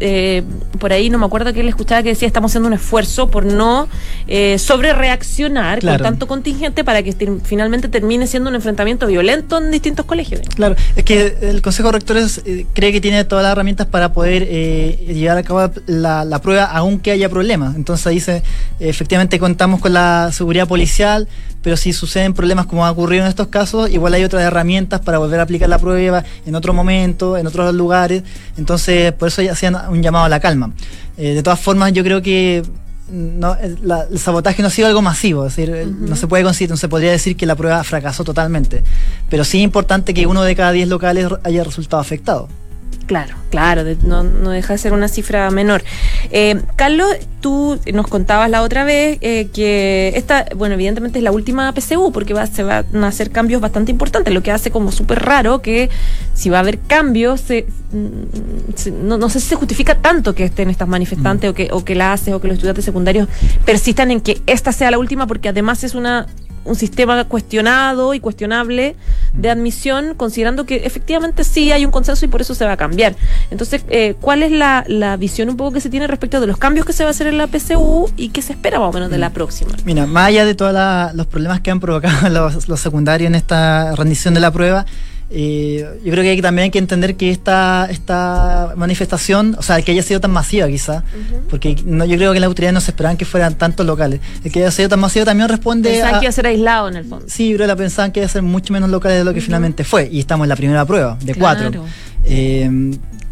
eh, 0.00 0.42
por 0.78 0.92
ahí 0.92 1.10
no 1.10 1.18
me 1.18 1.26
acuerdo 1.26 1.52
que 1.52 1.60
él 1.60 1.68
escuchaba 1.68 2.02
que 2.02 2.10
decía 2.10 2.26
estamos 2.26 2.52
haciendo 2.52 2.68
un 2.68 2.74
esfuerzo 2.74 3.15
por 3.24 3.46
no 3.46 3.88
eh, 4.28 4.58
sobre 4.58 4.92
reaccionar 4.92 5.80
con 5.80 5.98
tanto 5.98 6.26
contingente 6.26 6.84
para 6.84 7.02
que 7.02 7.14
finalmente 7.44 7.88
termine 7.88 8.26
siendo 8.26 8.50
un 8.50 8.56
enfrentamiento 8.56 9.06
violento 9.06 9.58
en 9.58 9.70
distintos 9.70 10.04
colegios. 10.04 10.42
Claro, 10.54 10.74
es 10.96 11.04
que 11.04 11.38
el 11.42 11.62
Consejo 11.62 11.88
de 11.88 11.92
Rectores 11.92 12.42
eh, 12.44 12.66
cree 12.74 12.92
que 12.92 13.00
tiene 13.00 13.24
todas 13.24 13.44
las 13.44 13.52
herramientas 13.52 13.86
para 13.86 14.12
poder 14.12 14.44
eh, 14.48 15.12
llevar 15.14 15.38
a 15.38 15.42
cabo 15.44 15.70
la, 15.86 16.40
prueba 16.42 16.64
aunque 16.64 17.12
haya 17.12 17.28
problemas. 17.28 17.76
Entonces 17.76 18.12
dice, 18.12 18.42
efectivamente 18.80 19.38
contamos 19.38 19.80
con 19.80 19.92
la 19.92 20.30
seguridad 20.32 20.66
policial, 20.66 21.28
pero 21.62 21.76
si 21.76 21.92
suceden 21.92 22.34
problemas 22.34 22.66
como 22.66 22.84
ha 22.84 22.90
ocurrido 22.90 23.22
en 23.22 23.28
estos 23.28 23.46
casos, 23.46 23.88
igual 23.90 24.12
hay 24.14 24.24
otras 24.24 24.42
herramientas 24.42 25.00
para 25.00 25.18
volver 25.18 25.38
a 25.38 25.44
aplicar 25.44 25.68
la 25.68 25.78
prueba 25.78 26.24
en 26.44 26.54
otro 26.56 26.74
momento, 26.74 27.36
en 27.36 27.46
otros 27.46 27.72
lugares. 27.74 28.24
Entonces, 28.58 29.12
por 29.12 29.28
eso 29.28 29.40
ya 29.40 29.52
hacían 29.52 29.76
un 29.88 30.02
llamado 30.02 30.24
a 30.24 30.28
la 30.28 30.40
calma. 30.40 30.72
de 31.16 31.42
todas 31.44 31.60
formas, 31.60 31.92
yo 31.92 32.02
creo 32.02 32.22
que 32.22 32.64
no, 33.08 33.56
el 33.56 34.18
sabotaje 34.18 34.62
no 34.62 34.68
ha 34.68 34.70
sido 34.70 34.88
algo 34.88 35.02
masivo, 35.02 35.46
es 35.46 35.56
decir, 35.56 35.86
no 35.86 36.16
se 36.16 36.26
puede 36.26 36.42
no 36.42 36.76
se 36.76 36.88
podría 36.88 37.12
decir 37.12 37.36
que 37.36 37.46
la 37.46 37.54
prueba 37.54 37.82
fracasó 37.84 38.24
totalmente, 38.24 38.82
pero 39.30 39.44
sí 39.44 39.58
es 39.58 39.64
importante 39.64 40.14
que 40.14 40.26
uno 40.26 40.42
de 40.42 40.56
cada 40.56 40.72
diez 40.72 40.88
locales 40.88 41.28
haya 41.44 41.64
resultado 41.64 42.00
afectado. 42.00 42.48
Claro, 43.06 43.36
claro, 43.50 43.84
no, 44.02 44.24
no, 44.24 44.50
deja 44.50 44.72
de 44.72 44.78
ser 44.78 44.92
una 44.92 45.06
cifra 45.06 45.48
menor. 45.52 45.84
Eh, 46.32 46.60
Carlos, 46.74 47.08
tú 47.40 47.78
nos 47.92 48.08
contabas 48.08 48.50
la 48.50 48.62
otra 48.62 48.82
vez 48.82 49.18
eh, 49.20 49.46
que 49.54 50.12
esta, 50.16 50.46
bueno, 50.56 50.74
evidentemente 50.74 51.18
es 51.20 51.22
la 51.22 51.30
última 51.30 51.72
PCU 51.72 52.10
porque 52.10 52.34
va, 52.34 52.48
se 52.48 52.64
van 52.64 52.84
a 53.04 53.06
hacer 53.06 53.30
cambios 53.30 53.60
bastante 53.60 53.92
importantes, 53.92 54.34
lo 54.34 54.42
que 54.42 54.50
hace 54.50 54.72
como 54.72 54.90
súper 54.90 55.20
raro 55.20 55.62
que 55.62 55.88
si 56.34 56.50
va 56.50 56.56
a 56.56 56.60
haber 56.60 56.80
cambios, 56.80 57.44
mm, 57.92 59.06
no, 59.06 59.30
sé 59.30 59.38
si 59.38 59.48
se 59.50 59.54
justifica 59.54 59.94
tanto 59.94 60.34
que 60.34 60.44
estén 60.44 60.68
estas 60.68 60.88
manifestantes 60.88 61.48
mm. 61.48 61.52
o, 61.52 61.54
que, 61.54 61.68
o 61.70 61.84
que 61.84 61.94
la 61.94 62.12
hace 62.12 62.34
o 62.34 62.40
que 62.40 62.48
los 62.48 62.56
estudiantes 62.56 62.84
secundarios 62.84 63.28
persistan 63.64 64.10
en 64.10 64.20
que 64.20 64.42
esta 64.46 64.72
sea 64.72 64.90
la 64.90 64.98
última 64.98 65.28
porque 65.28 65.48
además 65.48 65.84
es 65.84 65.94
una 65.94 66.26
un 66.66 66.74
sistema 66.74 67.24
cuestionado 67.24 68.14
y 68.14 68.20
cuestionable 68.20 68.96
de 69.32 69.50
admisión, 69.50 70.14
considerando 70.14 70.66
que 70.66 70.76
efectivamente 70.84 71.44
sí 71.44 71.72
hay 71.72 71.84
un 71.84 71.90
consenso 71.90 72.24
y 72.24 72.28
por 72.28 72.40
eso 72.40 72.54
se 72.54 72.64
va 72.64 72.72
a 72.72 72.76
cambiar. 72.76 73.14
Entonces, 73.50 73.84
eh, 73.88 74.14
¿cuál 74.20 74.42
es 74.42 74.50
la, 74.52 74.84
visión 75.18 75.48
un 75.48 75.56
poco 75.56 75.72
que 75.72 75.80
se 75.80 75.88
tiene 75.88 76.06
respecto 76.06 76.40
de 76.40 76.46
los 76.46 76.58
cambios 76.58 76.84
que 76.84 76.92
se 76.92 77.04
va 77.04 77.10
a 77.10 77.12
hacer 77.12 77.26
en 77.26 77.38
la 77.38 77.46
PCU 77.46 78.10
y 78.16 78.30
qué 78.30 78.42
se 78.42 78.52
espera 78.52 78.78
más 78.78 78.90
o 78.90 78.92
menos 78.92 79.10
de 79.10 79.18
la 79.18 79.30
próxima? 79.30 79.72
Mira, 79.84 80.06
más 80.06 80.28
allá 80.28 80.44
de 80.44 80.54
todos 80.54 80.74
los 81.14 81.26
problemas 81.26 81.60
que 81.60 81.70
han 81.70 81.80
provocado 81.80 82.28
los, 82.30 82.68
los 82.68 82.80
secundarios 82.80 83.28
en 83.28 83.34
esta 83.34 83.94
rendición 83.94 84.34
de 84.34 84.40
la 84.40 84.50
prueba, 84.50 84.84
yo 85.28 86.12
creo 86.12 86.22
que 86.22 86.30
hay, 86.30 86.40
también 86.40 86.64
hay 86.64 86.70
que 86.70 86.78
entender 86.78 87.16
que 87.16 87.30
esta, 87.30 87.88
esta 87.90 88.72
manifestación, 88.76 89.56
o 89.58 89.62
sea, 89.62 89.82
que 89.82 89.92
haya 89.92 90.02
sido 90.02 90.20
tan 90.20 90.30
masiva 90.30 90.68
quizá, 90.68 91.02
porque 91.50 91.76
no, 91.84 92.04
yo 92.04 92.16
creo 92.16 92.32
que 92.32 92.40
las 92.40 92.46
autoridades 92.46 92.74
no 92.74 92.80
se 92.80 92.92
esperaban 92.92 93.16
que 93.16 93.24
fueran 93.24 93.56
tantos 93.56 93.84
locales. 93.84 94.20
El 94.44 94.52
que 94.52 94.60
haya 94.60 94.70
sido 94.70 94.88
tan 94.88 95.00
masiva 95.00 95.24
también 95.24 95.48
responde 95.48 95.90
Pensaban 95.90 96.20
que 96.20 96.26
iba 96.26 96.30
a 96.30 96.32
ser 96.32 96.46
aislado 96.46 96.88
en 96.88 96.96
el 96.96 97.04
fondo. 97.04 97.26
Sí, 97.28 97.52
pero 97.52 97.66
la 97.66 97.76
pensaban 97.76 98.12
que 98.12 98.20
iba 98.20 98.26
a 98.26 98.30
ser 98.30 98.42
mucho 98.42 98.72
menos 98.72 98.88
locales 98.90 99.18
de 99.18 99.24
lo 99.24 99.34
que 99.34 99.40
finalmente 99.40 99.82
fue. 99.84 100.08
Y 100.10 100.20
estamos 100.20 100.44
en 100.44 100.48
la 100.50 100.56
primera 100.56 100.84
prueba, 100.84 101.18
de 101.20 101.34
cuatro. 101.34 101.84
Eh, 102.24 102.70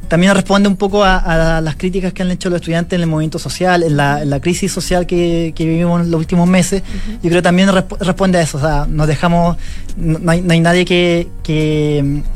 también 0.08 0.34
responde 0.34 0.68
un 0.68 0.76
poco 0.76 1.04
a, 1.04 1.60
las 1.60 1.76
críticas 1.76 2.12
que 2.12 2.22
han 2.22 2.30
hecho 2.30 2.50
los 2.50 2.60
estudiantes 2.60 2.96
en 2.96 3.02
el 3.02 3.06
movimiento 3.06 3.38
social, 3.38 3.82
en 3.82 3.96
la, 3.96 4.40
crisis 4.40 4.72
social 4.72 5.06
que, 5.06 5.52
vivimos 5.56 6.02
en 6.02 6.10
los 6.10 6.18
últimos 6.18 6.48
meses. 6.48 6.82
Yo 7.22 7.30
creo 7.30 7.36
que 7.36 7.42
también 7.42 7.70
responde 8.00 8.38
a 8.38 8.42
eso. 8.42 8.58
O 8.58 8.60
sea, 8.60 8.86
nos 8.88 9.06
dejamos, 9.06 9.56
no 9.96 10.30
hay, 10.30 10.60
nadie 10.60 10.84
que, 10.84 11.28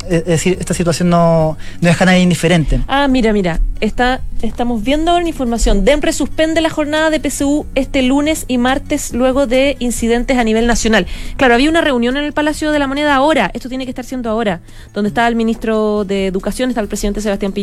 es 0.09 0.25
decir, 0.25 0.57
esta 0.59 0.73
situación 0.73 1.09
no, 1.09 1.57
no 1.81 1.87
deja 1.87 2.03
a 2.03 2.07
nadie 2.07 2.21
indiferente. 2.21 2.81
Ah, 2.87 3.07
mira, 3.07 3.33
mira, 3.33 3.59
está, 3.79 4.21
estamos 4.41 4.83
viendo 4.83 5.11
ahora 5.11 5.27
información. 5.27 5.85
DEMPRE 5.85 6.13
suspende 6.13 6.61
la 6.61 6.69
jornada 6.69 7.09
de 7.09 7.19
PSU 7.19 7.65
este 7.75 8.01
lunes 8.01 8.45
y 8.47 8.57
martes 8.57 9.13
luego 9.13 9.47
de 9.47 9.75
incidentes 9.79 10.37
a 10.37 10.43
nivel 10.43 10.67
nacional. 10.67 11.07
Claro, 11.37 11.53
había 11.53 11.69
una 11.69 11.81
reunión 11.81 12.17
en 12.17 12.23
el 12.23 12.33
Palacio 12.33 12.71
de 12.71 12.79
la 12.79 12.87
Moneda 12.87 13.15
ahora, 13.15 13.51
esto 13.53 13.69
tiene 13.69 13.85
que 13.85 13.91
estar 13.91 14.05
siendo 14.05 14.29
ahora, 14.29 14.61
donde 14.93 15.09
está 15.09 15.27
el 15.27 15.35
ministro 15.35 16.03
de 16.05 16.27
Educación, 16.27 16.69
está 16.69 16.81
el 16.81 16.87
presidente 16.87 17.21
Sebastián 17.21 17.51
Piñera. 17.51 17.58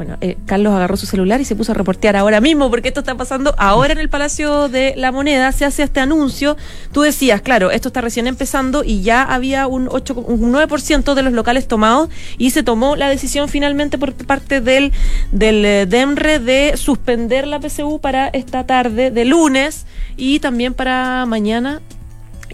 Bueno, 0.00 0.16
eh, 0.22 0.38
Carlos 0.46 0.72
agarró 0.72 0.96
su 0.96 1.04
celular 1.04 1.42
y 1.42 1.44
se 1.44 1.54
puso 1.54 1.72
a 1.72 1.74
reportear 1.74 2.16
ahora 2.16 2.40
mismo, 2.40 2.70
porque 2.70 2.88
esto 2.88 3.00
está 3.00 3.16
pasando 3.16 3.54
ahora 3.58 3.92
en 3.92 3.98
el 3.98 4.08
Palacio 4.08 4.70
de 4.70 4.94
la 4.96 5.12
Moneda, 5.12 5.52
se 5.52 5.66
hace 5.66 5.82
este 5.82 6.00
anuncio. 6.00 6.56
Tú 6.90 7.02
decías, 7.02 7.42
claro, 7.42 7.70
esto 7.70 7.88
está 7.88 8.00
recién 8.00 8.26
empezando 8.26 8.82
y 8.82 9.02
ya 9.02 9.22
había 9.22 9.66
un, 9.66 9.88
8, 9.90 10.14
un 10.14 10.52
9% 10.54 11.12
de 11.12 11.22
los 11.22 11.34
locales 11.34 11.68
tomados 11.68 12.08
y 12.38 12.50
se 12.50 12.62
tomó 12.62 12.96
la 12.96 13.10
decisión 13.10 13.50
finalmente 13.50 13.98
por 13.98 14.14
parte 14.14 14.62
del 14.62 14.92
del 15.32 15.64
eh, 15.66 15.86
DEMRE 15.86 16.38
de 16.38 16.78
suspender 16.78 17.46
la 17.46 17.60
PCU 17.60 18.00
para 18.00 18.28
esta 18.28 18.64
tarde 18.64 19.10
de 19.10 19.24
lunes 19.26 19.84
y 20.16 20.40
también 20.40 20.72
para 20.72 21.26
mañana 21.26 21.82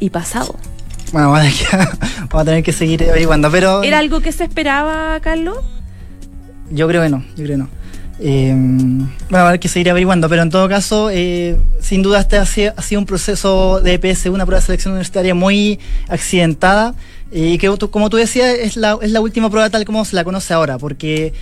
y 0.01 0.11
pasado. 0.11 0.57
Bueno, 1.13 1.31
vamos 1.33 1.47
a, 2.33 2.45
tener 2.45 2.65
que 2.65 2.73
seguir 2.73 3.05
averiguando, 3.05 3.51
pero... 3.51 3.85
¿Era 3.85 4.01
algo 4.01 4.21
que 4.21 4.33
se 4.33 4.43
esperaba, 4.43 5.21
Carlos? 5.21 5.59
Yo 6.71 6.89
creo 6.89 7.03
que 7.03 7.09
no, 7.09 7.25
yo 7.37 7.45
creo 7.45 7.49
que 7.49 7.57
no. 7.57 7.69
Eh, 8.19 8.51
bueno, 8.55 9.09
va 9.31 9.41
a 9.41 9.49
haber 9.49 9.61
que 9.61 9.69
seguir 9.69 9.91
averiguando, 9.91 10.29
pero 10.29 10.43
en 10.43 10.51
todo 10.51 10.69
caso, 10.69 11.11
eh, 11.11 11.57
sin 11.81 12.03
duda 12.03 12.21
este 12.21 12.39
ha 12.39 12.47
sido, 12.47 12.73
ha 12.77 12.83
sido, 12.83 13.01
un 13.01 13.07
proceso 13.07 13.81
de 13.81 13.99
PSU, 13.99 14.33
una 14.33 14.47
prueba 14.47 14.61
de 14.61 14.67
selección 14.67 14.93
universitaria 14.93 15.35
muy 15.35 15.79
accidentada. 16.09 16.95
Y 17.33 17.59
que 17.59 17.69
como 17.91 18.09
tú 18.09 18.17
decías, 18.17 18.55
es 18.55 18.77
la, 18.77 18.97
es 19.03 19.11
la 19.11 19.21
última 19.21 19.51
prueba 19.51 19.69
tal 19.69 19.85
como 19.85 20.05
se 20.05 20.15
la 20.15 20.23
conoce 20.23 20.55
ahora, 20.55 20.79
porque 20.79 21.35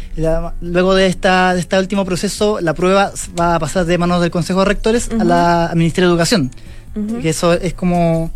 luego 0.63 0.95
de, 0.95 1.07
esta, 1.07 1.53
de 1.53 1.61
este 1.61 1.79
último 1.79 2.07
proceso, 2.07 2.59
la 2.63 2.73
prueba 2.73 3.13
va 3.39 3.57
a 3.57 3.59
pasar 3.59 3.85
de 3.85 3.99
manos 3.99 4.23
del 4.23 4.31
Consejo 4.31 4.61
de 4.61 4.65
Rectores 4.65 5.11
a 5.21 5.25
la, 5.25 5.67
al 5.67 5.77
Ministerio 5.77 6.09
de 6.09 6.15
Educación. 6.15 6.51
Que 7.21 7.29
eso 7.29 7.53
es 7.53 7.75
como 7.75 8.31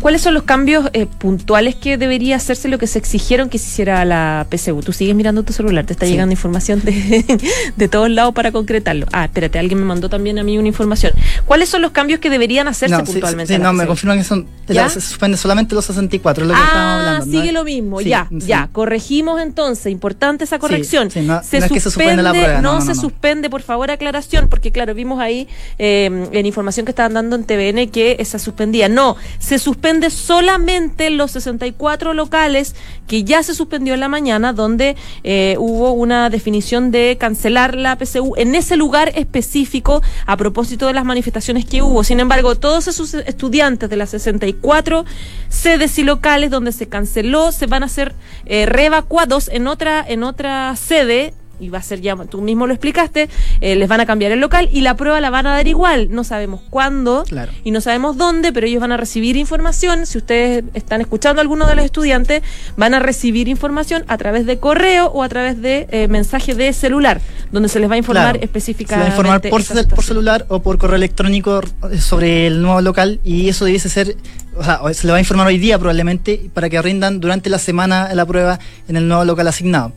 ¿Cuáles 0.00 0.22
son 0.22 0.34
los 0.34 0.42
cambios 0.42 0.88
eh, 0.92 1.06
puntuales 1.06 1.74
que 1.74 1.96
debería 1.96 2.36
hacerse 2.36 2.68
lo 2.68 2.78
que 2.78 2.86
se 2.86 2.98
exigieron 2.98 3.48
que 3.48 3.58
se 3.58 3.66
hiciera 3.66 4.04
la 4.04 4.46
PSU? 4.50 4.82
Tú 4.82 4.92
sigues 4.92 5.14
mirando 5.14 5.42
tu 5.42 5.52
celular, 5.52 5.86
te 5.86 5.94
está 5.94 6.06
llegando 6.06 6.32
información 6.32 6.80
de, 6.82 7.24
de, 7.76 7.88
todos 7.88 8.10
lados 8.10 8.34
para 8.34 8.52
concretarlo. 8.52 9.06
Ah, 9.12 9.24
espérate, 9.24 9.58
alguien 9.58 9.80
me 9.80 9.86
mandó 9.86 10.08
también 10.08 10.38
a 10.38 10.44
mí 10.44 10.58
una 10.58 10.68
información. 10.68 11.12
¿Cuáles 11.46 11.70
son 11.70 11.82
los 11.82 11.92
cambios 11.92 12.20
que 12.20 12.30
deberían 12.30 12.68
hacerse 12.68 12.98
puntualmente? 13.02 13.54
Sí, 13.54 13.60
no, 13.60 13.72
me 13.72 13.86
confirman 13.86 14.18
que 14.18 14.24
son, 14.24 14.46
se 14.66 15.00
suspende 15.00 15.38
solamente 15.38 15.74
los 15.74 15.86
64, 15.86 16.44
es 16.44 16.48
lo 16.48 16.54
que 16.54 16.60
ah, 16.62 16.98
hablando. 16.98 17.24
sigue 17.24 17.52
lo 17.52 17.64
mismo, 17.64 18.00
ya, 18.00 18.28
ya. 18.30 18.68
Corregimos 18.72 19.40
entonces, 19.40 19.90
importante 19.90 20.44
esa 20.44 20.58
corrección. 20.58 21.08
no, 21.22 21.42
se 21.42 21.60
suspende, 21.60 21.80
se 21.80 21.80
suspende 21.80 22.22
la 22.22 22.30
prueba. 22.30 22.60
No, 22.60 22.80
se 22.80 22.94
suspende, 22.94 23.48
por 23.48 23.62
favor, 23.62 23.90
aclaración, 23.90 24.48
porque 24.48 24.70
claro, 24.70 24.94
vimos 24.94 25.20
ahí 25.20 25.48
eh, 25.78 26.28
en 26.32 26.46
información 26.46 26.84
que 26.84 26.90
estaban 26.90 27.14
dando 27.14 27.36
en 27.36 27.44
TVN 27.44 27.88
que 27.90 28.22
se 28.24 28.38
suspendía. 28.38 28.88
No, 28.88 29.16
se 29.38 29.58
suspende 29.58 29.85
solamente 30.10 31.10
los 31.10 31.30
64 31.32 32.14
locales 32.14 32.74
que 33.06 33.24
ya 33.24 33.42
se 33.42 33.54
suspendió 33.54 33.94
en 33.94 34.00
la 34.00 34.08
mañana, 34.08 34.52
donde 34.52 34.96
eh, 35.22 35.56
hubo 35.58 35.92
una 35.92 36.28
definición 36.30 36.90
de 36.90 37.16
cancelar 37.18 37.74
la 37.74 37.96
PCU 37.96 38.34
en 38.36 38.54
ese 38.54 38.76
lugar 38.76 39.12
específico 39.14 40.02
a 40.26 40.36
propósito 40.36 40.86
de 40.86 40.92
las 40.92 41.04
manifestaciones 41.04 41.64
que 41.64 41.82
hubo. 41.82 42.02
Sin 42.04 42.20
embargo, 42.20 42.56
todos 42.56 42.88
esos 42.88 43.14
estudiantes 43.14 43.88
de 43.88 43.96
las 43.96 44.10
64 44.10 45.04
sedes 45.48 45.98
y 45.98 46.04
locales 46.04 46.50
donde 46.50 46.72
se 46.72 46.88
canceló 46.88 47.52
se 47.52 47.66
van 47.66 47.82
a 47.82 47.88
ser 47.88 48.14
eh, 48.46 48.66
reevacuados 48.66 49.48
en 49.48 49.66
otra, 49.66 50.04
en 50.06 50.24
otra 50.24 50.74
sede 50.76 51.34
y 51.60 51.68
va 51.68 51.78
a 51.78 51.82
ser 51.82 52.00
ya, 52.00 52.16
tú 52.28 52.40
mismo 52.40 52.66
lo 52.66 52.72
explicaste, 52.72 53.28
eh, 53.60 53.76
les 53.76 53.88
van 53.88 54.00
a 54.00 54.06
cambiar 54.06 54.32
el 54.32 54.40
local 54.40 54.68
y 54.72 54.80
la 54.80 54.96
prueba 54.96 55.20
la 55.20 55.30
van 55.30 55.46
a 55.46 55.54
dar 55.54 55.68
igual. 55.68 56.08
No 56.10 56.24
sabemos 56.24 56.60
cuándo 56.70 57.24
y 57.64 57.70
no 57.70 57.80
sabemos 57.80 58.16
dónde, 58.16 58.52
pero 58.52 58.66
ellos 58.66 58.80
van 58.80 58.92
a 58.92 58.96
recibir 58.96 59.36
información. 59.36 60.06
Si 60.06 60.18
ustedes 60.18 60.64
están 60.74 61.00
escuchando 61.00 61.40
a 61.40 61.42
alguno 61.42 61.66
de 61.66 61.76
los 61.76 61.84
estudiantes, 61.84 62.42
van 62.76 62.94
a 62.94 62.98
recibir 62.98 63.48
información 63.48 64.04
a 64.08 64.16
través 64.18 64.46
de 64.46 64.58
correo 64.58 65.06
o 65.06 65.22
a 65.22 65.28
través 65.28 65.60
de 65.60 65.86
eh, 65.90 66.08
mensaje 66.08 66.54
de 66.54 66.72
celular, 66.72 67.20
donde 67.52 67.68
se 67.68 67.80
les 67.80 67.90
va 67.90 67.94
a 67.94 67.98
informar 67.98 68.38
específicamente. 68.42 69.12
Se 69.12 69.22
va 69.22 69.32
a 69.32 69.36
informar 69.36 69.50
por, 69.50 69.88
por 69.94 70.04
celular 70.04 70.46
o 70.48 70.60
por 70.60 70.78
correo 70.78 70.96
electrónico 70.96 71.60
sobre 71.98 72.46
el 72.46 72.62
nuevo 72.62 72.80
local 72.80 73.20
y 73.24 73.48
eso 73.48 73.64
debiese 73.64 73.88
ser 73.88 74.16
o 74.56 74.64
sea, 74.64 74.80
se 74.92 75.06
le 75.06 75.12
va 75.12 75.18
a 75.18 75.20
informar 75.20 75.46
hoy 75.46 75.58
día 75.58 75.78
probablemente 75.78 76.50
para 76.52 76.68
que 76.68 76.80
rindan 76.80 77.20
durante 77.20 77.50
la 77.50 77.58
semana 77.58 78.12
la 78.14 78.26
prueba 78.26 78.58
en 78.88 78.96
el 78.96 79.06
nuevo 79.06 79.24
local 79.24 79.46
asignado. 79.48 79.92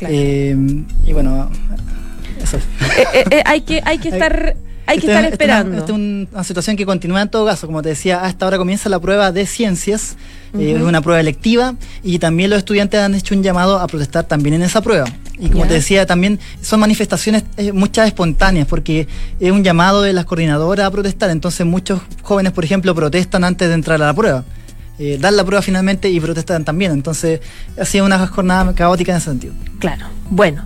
Eh, 0.00 0.56
y 1.06 1.12
bueno, 1.12 1.50
eso. 2.42 2.58
Eh, 3.12 3.24
eh, 3.30 3.42
hay 3.44 3.62
que, 3.62 3.82
hay 3.84 3.98
que 3.98 4.08
estar 4.12 4.56
hay 4.86 4.98
que 4.98 5.06
estar 5.06 5.24
esperando. 5.24 5.78
Esta 5.78 5.92
es 5.92 5.98
una, 5.98 6.44
situación 6.44 6.76
que 6.76 6.86
continúa 6.86 7.22
en 7.22 7.28
todo 7.28 7.46
caso. 7.46 7.66
Como 7.66 7.82
te 7.82 7.90
decía, 7.90 8.22
hasta 8.22 8.44
ahora 8.44 8.58
comienza 8.58 8.88
la 8.88 8.98
prueba 8.98 9.32
de 9.32 9.46
ciencias. 9.46 10.16
es 10.58 10.82
una 10.82 11.00
prueba 11.00 11.20
electiva 11.20 11.74
y 12.02 12.18
también 12.18 12.50
los 12.50 12.58
estudiantes 12.58 13.00
han 13.00 13.14
hecho 13.14 13.34
un 13.34 13.42
llamado 13.42 13.78
a 13.78 13.86
protestar 13.86 14.24
también 14.24 14.54
en 14.54 14.62
esa 14.62 14.80
prueba. 14.80 15.06
Y 15.38 15.48
como 15.50 15.66
te 15.66 15.74
decía, 15.74 16.06
también 16.06 16.38
son 16.60 16.80
manifestaciones 16.80 17.44
muchas 17.72 18.06
espontáneas 18.06 18.68
porque 18.68 19.08
es 19.40 19.50
un 19.50 19.64
llamado 19.64 20.02
de 20.02 20.12
las 20.12 20.26
coordinadoras 20.26 20.86
a 20.86 20.90
protestar. 20.90 21.30
Entonces 21.30 21.66
muchos 21.66 22.00
jóvenes, 22.22 22.52
por 22.52 22.64
ejemplo, 22.64 22.94
protestan 22.94 23.44
antes 23.44 23.68
de 23.68 23.74
entrar 23.74 24.00
a 24.00 24.06
la 24.06 24.14
prueba. 24.14 24.44
dan 25.18 25.36
la 25.36 25.44
prueba 25.44 25.62
finalmente 25.62 26.10
y 26.10 26.20
protestan 26.20 26.64
también. 26.64 26.92
Entonces 26.92 27.40
ha 27.80 27.84
sido 27.84 28.04
una 28.04 28.24
jornada 28.26 28.74
caótica 28.74 29.12
en 29.12 29.18
ese 29.18 29.30
sentido. 29.30 29.54
Claro. 29.80 30.06
Bueno. 30.30 30.64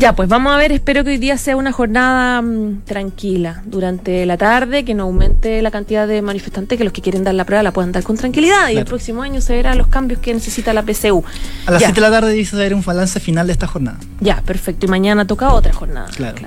Ya, 0.00 0.14
pues 0.14 0.30
vamos 0.30 0.54
a 0.54 0.56
ver, 0.56 0.72
espero 0.72 1.04
que 1.04 1.10
hoy 1.10 1.18
día 1.18 1.36
sea 1.36 1.56
una 1.56 1.72
jornada 1.72 2.40
mm, 2.40 2.84
tranquila 2.86 3.60
durante 3.66 4.24
la 4.24 4.38
tarde, 4.38 4.82
que 4.82 4.94
no 4.94 5.02
aumente 5.02 5.60
la 5.60 5.70
cantidad 5.70 6.08
de 6.08 6.22
manifestantes, 6.22 6.78
que 6.78 6.84
los 6.84 6.92
que 6.94 7.02
quieren 7.02 7.22
dar 7.22 7.34
la 7.34 7.44
prueba 7.44 7.62
la 7.62 7.72
puedan 7.74 7.92
dar 7.92 8.02
con 8.02 8.16
tranquilidad 8.16 8.68
y 8.68 8.70
el 8.70 8.74
Claro. 8.76 8.86
próximo 8.86 9.20
año 9.20 9.42
se 9.42 9.52
verán 9.52 9.76
los 9.76 9.88
cambios 9.88 10.20
que 10.20 10.32
necesita 10.32 10.72
la 10.72 10.82
PCU. 10.84 11.22
A 11.66 11.72
las 11.72 11.82
Ya. 11.82 11.88
7 11.88 12.00
de 12.00 12.00
la 12.00 12.10
tarde 12.10 12.32
dice 12.32 12.56
haber 12.56 12.72
un 12.72 12.82
balance 12.82 13.20
final 13.20 13.46
de 13.46 13.52
esta 13.52 13.66
jornada. 13.66 13.98
Ya, 14.20 14.40
perfecto. 14.40 14.86
Y 14.86 14.88
mañana 14.88 15.26
toca 15.26 15.52
otra 15.52 15.74
jornada. 15.74 16.08
Claro. 16.16 16.38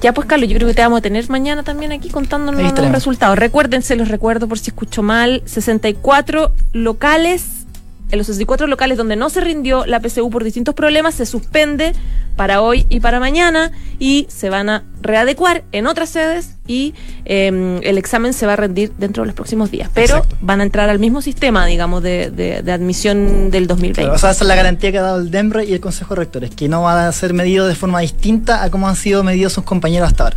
Ya, 0.00 0.14
pues, 0.14 0.28
Carlos, 0.28 0.48
yo 0.48 0.54
creo 0.54 0.68
que 0.68 0.74
te 0.74 0.82
vamos 0.82 0.98
a 0.98 1.02
tener 1.02 1.28
mañana 1.28 1.64
también 1.64 1.90
aquí 1.90 2.10
contándonos 2.10 2.62
los 2.62 2.92
resultados. 2.92 3.36
Recuérdense, 3.36 3.96
los 3.96 4.06
recuerdo 4.08 4.46
por 4.46 4.60
si 4.60 4.70
escucho 4.70 5.02
mal: 5.02 5.42
64 5.46 6.52
locales. 6.72 7.63
En 8.10 8.18
los 8.18 8.26
64 8.28 8.66
locales 8.68 8.96
donde 8.98 9.16
no 9.16 9.28
se 9.30 9.40
rindió 9.40 9.86
la 9.86 9.98
PCU 10.00 10.30
por 10.30 10.44
distintos 10.44 10.74
problemas, 10.74 11.14
se 11.16 11.26
suspende 11.26 11.92
para 12.36 12.60
hoy 12.60 12.86
y 12.88 13.00
para 13.00 13.18
mañana 13.18 13.72
y 13.98 14.26
se 14.28 14.50
van 14.50 14.68
a 14.68 14.84
readecuar 15.00 15.64
en 15.72 15.86
otras 15.86 16.10
sedes 16.10 16.56
y 16.66 16.94
eh, 17.24 17.80
el 17.82 17.98
examen 17.98 18.32
se 18.32 18.46
va 18.46 18.52
a 18.52 18.56
rendir 18.56 18.92
dentro 18.98 19.22
de 19.22 19.26
los 19.28 19.34
próximos 19.34 19.70
días. 19.70 19.90
Pero 19.94 20.16
Exacto. 20.18 20.36
van 20.42 20.60
a 20.60 20.64
entrar 20.64 20.90
al 20.90 20.98
mismo 20.98 21.22
sistema, 21.22 21.66
digamos, 21.66 22.02
de, 22.02 22.30
de- 22.30 22.62
de 22.62 22.72
admisión 22.72 23.50
del 23.50 23.66
2020. 23.66 24.02
Pero, 24.02 24.14
o 24.14 24.18
sea, 24.18 24.30
esa 24.30 24.44
es 24.44 24.48
la 24.48 24.54
garantía 24.56 24.92
que 24.92 24.98
ha 24.98 25.02
dado 25.02 25.18
el 25.20 25.30
DEMRE 25.30 25.64
y 25.64 25.72
el 25.72 25.80
Consejo 25.80 26.14
de 26.14 26.20
Rectores, 26.20 26.50
que 26.54 26.68
no 26.68 26.82
va 26.82 27.08
a 27.08 27.12
ser 27.12 27.34
medido 27.34 27.66
de 27.66 27.74
forma 27.74 28.00
distinta 28.00 28.62
a 28.62 28.70
cómo 28.70 28.88
han 28.88 28.96
sido 28.96 29.24
medidos 29.24 29.52
sus 29.54 29.64
compañeros 29.64 30.08
hasta 30.08 30.24
ahora. 30.24 30.36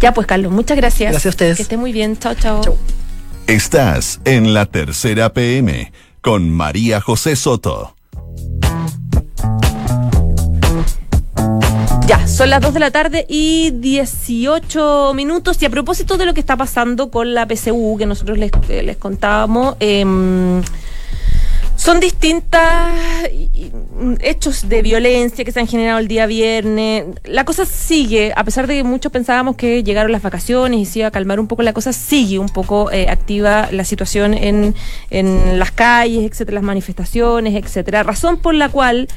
Ya, 0.00 0.14
pues, 0.14 0.26
Carlos, 0.26 0.50
muchas 0.52 0.76
gracias. 0.76 1.10
Gracias 1.12 1.26
a 1.26 1.34
ustedes. 1.34 1.56
Que 1.56 1.62
esté 1.62 1.76
muy 1.76 1.92
bien. 1.92 2.16
Chao, 2.18 2.34
chao. 2.34 2.62
Chau. 2.62 2.76
Estás 3.46 4.20
en 4.24 4.54
la 4.54 4.66
tercera 4.66 5.32
PM 5.32 5.92
con 6.20 6.50
María 6.50 7.00
José 7.00 7.36
Soto. 7.36 7.94
Ya, 12.06 12.26
son 12.26 12.50
las 12.50 12.60
2 12.60 12.74
de 12.74 12.80
la 12.80 12.90
tarde 12.90 13.26
y 13.28 13.70
18 13.70 15.12
minutos. 15.14 15.62
Y 15.62 15.66
a 15.66 15.70
propósito 15.70 16.16
de 16.16 16.26
lo 16.26 16.34
que 16.34 16.40
está 16.40 16.56
pasando 16.56 17.10
con 17.10 17.34
la 17.34 17.46
PCU, 17.46 17.96
que 17.96 18.06
nosotros 18.06 18.36
les, 18.36 18.50
eh, 18.68 18.82
les 18.82 18.96
contábamos, 18.96 19.76
em, 19.80 20.60
son 21.80 21.98
y, 22.02 23.72
mm, 23.72 24.14
hechos 24.20 24.68
de 24.68 24.82
violencia 24.82 25.46
que 25.46 25.50
se 25.50 25.60
han 25.60 25.66
generado 25.66 25.98
el 25.98 26.08
día 26.08 26.26
viernes. 26.26 27.06
La 27.24 27.46
cosa 27.46 27.64
sigue, 27.64 28.34
a 28.36 28.44
pesar 28.44 28.66
de 28.66 28.74
que 28.76 28.84
muchos 28.84 29.10
pensábamos 29.10 29.56
que 29.56 29.82
llegaron 29.82 30.12
las 30.12 30.20
vacaciones 30.20 30.78
y 30.78 30.84
se 30.84 30.98
iba 30.98 31.08
a 31.08 31.10
calmar 31.10 31.40
un 31.40 31.46
poco 31.46 31.62
la 31.62 31.72
cosa, 31.72 31.94
sigue 31.94 32.38
un 32.38 32.50
poco 32.50 32.92
eh, 32.92 33.08
activa 33.08 33.70
la 33.72 33.84
situación 33.84 34.34
en, 34.34 34.74
en 35.08 35.58
las 35.58 35.70
calles, 35.70 36.30
etcétera, 36.30 36.56
las 36.56 36.64
manifestaciones, 36.64 37.54
etcétera. 37.54 38.02
Razón 38.02 38.36
por 38.36 38.52
la 38.52 38.68
cual 38.68 39.08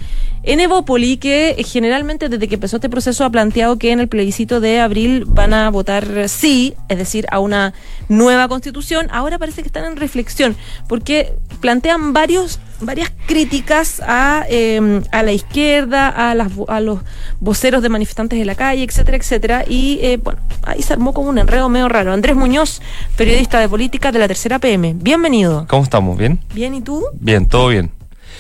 en 0.44 0.60
Evópoli, 0.60 1.18
que 1.18 1.56
generalmente 1.66 2.30
desde 2.30 2.48
que 2.48 2.56
empezó 2.56 2.78
este 2.78 2.90
proceso 2.90 3.24
ha 3.24 3.30
planteado 3.30 3.78
que 3.78 3.92
en 3.92 4.00
el 4.00 4.08
plebiscito 4.08 4.60
de 4.60 4.80
abril 4.80 5.24
van 5.26 5.54
a 5.54 5.70
votar 5.70 6.28
sí, 6.28 6.76
es 6.90 6.98
decir, 6.98 7.26
a 7.32 7.40
una 7.40 7.74
nueva 8.10 8.48
constitución, 8.48 9.08
ahora 9.12 9.40
parece 9.40 9.62
que 9.62 9.68
están 9.68 9.86
en 9.86 9.96
reflexión, 9.96 10.56
porque 10.88 11.34
plantean 11.62 12.14
varios 12.14 12.60
varias 12.82 13.12
críticas 13.28 14.02
a, 14.06 14.46
eh, 14.50 15.02
a 15.12 15.24
la 15.24 15.32
izquierda, 15.32 16.10
a, 16.10 16.36
las, 16.36 16.52
a 16.68 16.80
los 16.82 17.00
voceros 17.40 17.82
de 17.82 17.90
manifestantes 17.90 18.38
de 18.38 18.46
la 18.46 18.56
calle, 18.56 18.84
etcétera, 18.84 19.18
etcétera. 19.18 19.66
Y 19.68 20.00
eh, 20.02 20.20
bueno, 20.22 20.42
ahí 20.64 20.82
se 20.82 20.94
armó 20.94 21.14
como 21.14 21.30
un 21.30 21.38
enredo 21.38 21.70
medio 21.70 21.88
raro. 21.88 22.12
Andrés 22.12 22.36
Muñoz, 22.36 22.82
periodista 23.16 23.60
de 23.60 23.70
política 23.70 24.12
de 24.12 24.20
la 24.20 24.28
tercera 24.28 24.60
PM. 24.60 24.96
Bienvenido. 24.98 25.66
¿Cómo 25.70 25.84
estamos? 25.84 26.18
¿Bien? 26.18 26.40
Bien, 26.54 26.74
¿y 26.74 26.82
tú? 26.82 27.04
Bien, 27.14 27.48
todo 27.48 27.70
bien. 27.70 27.90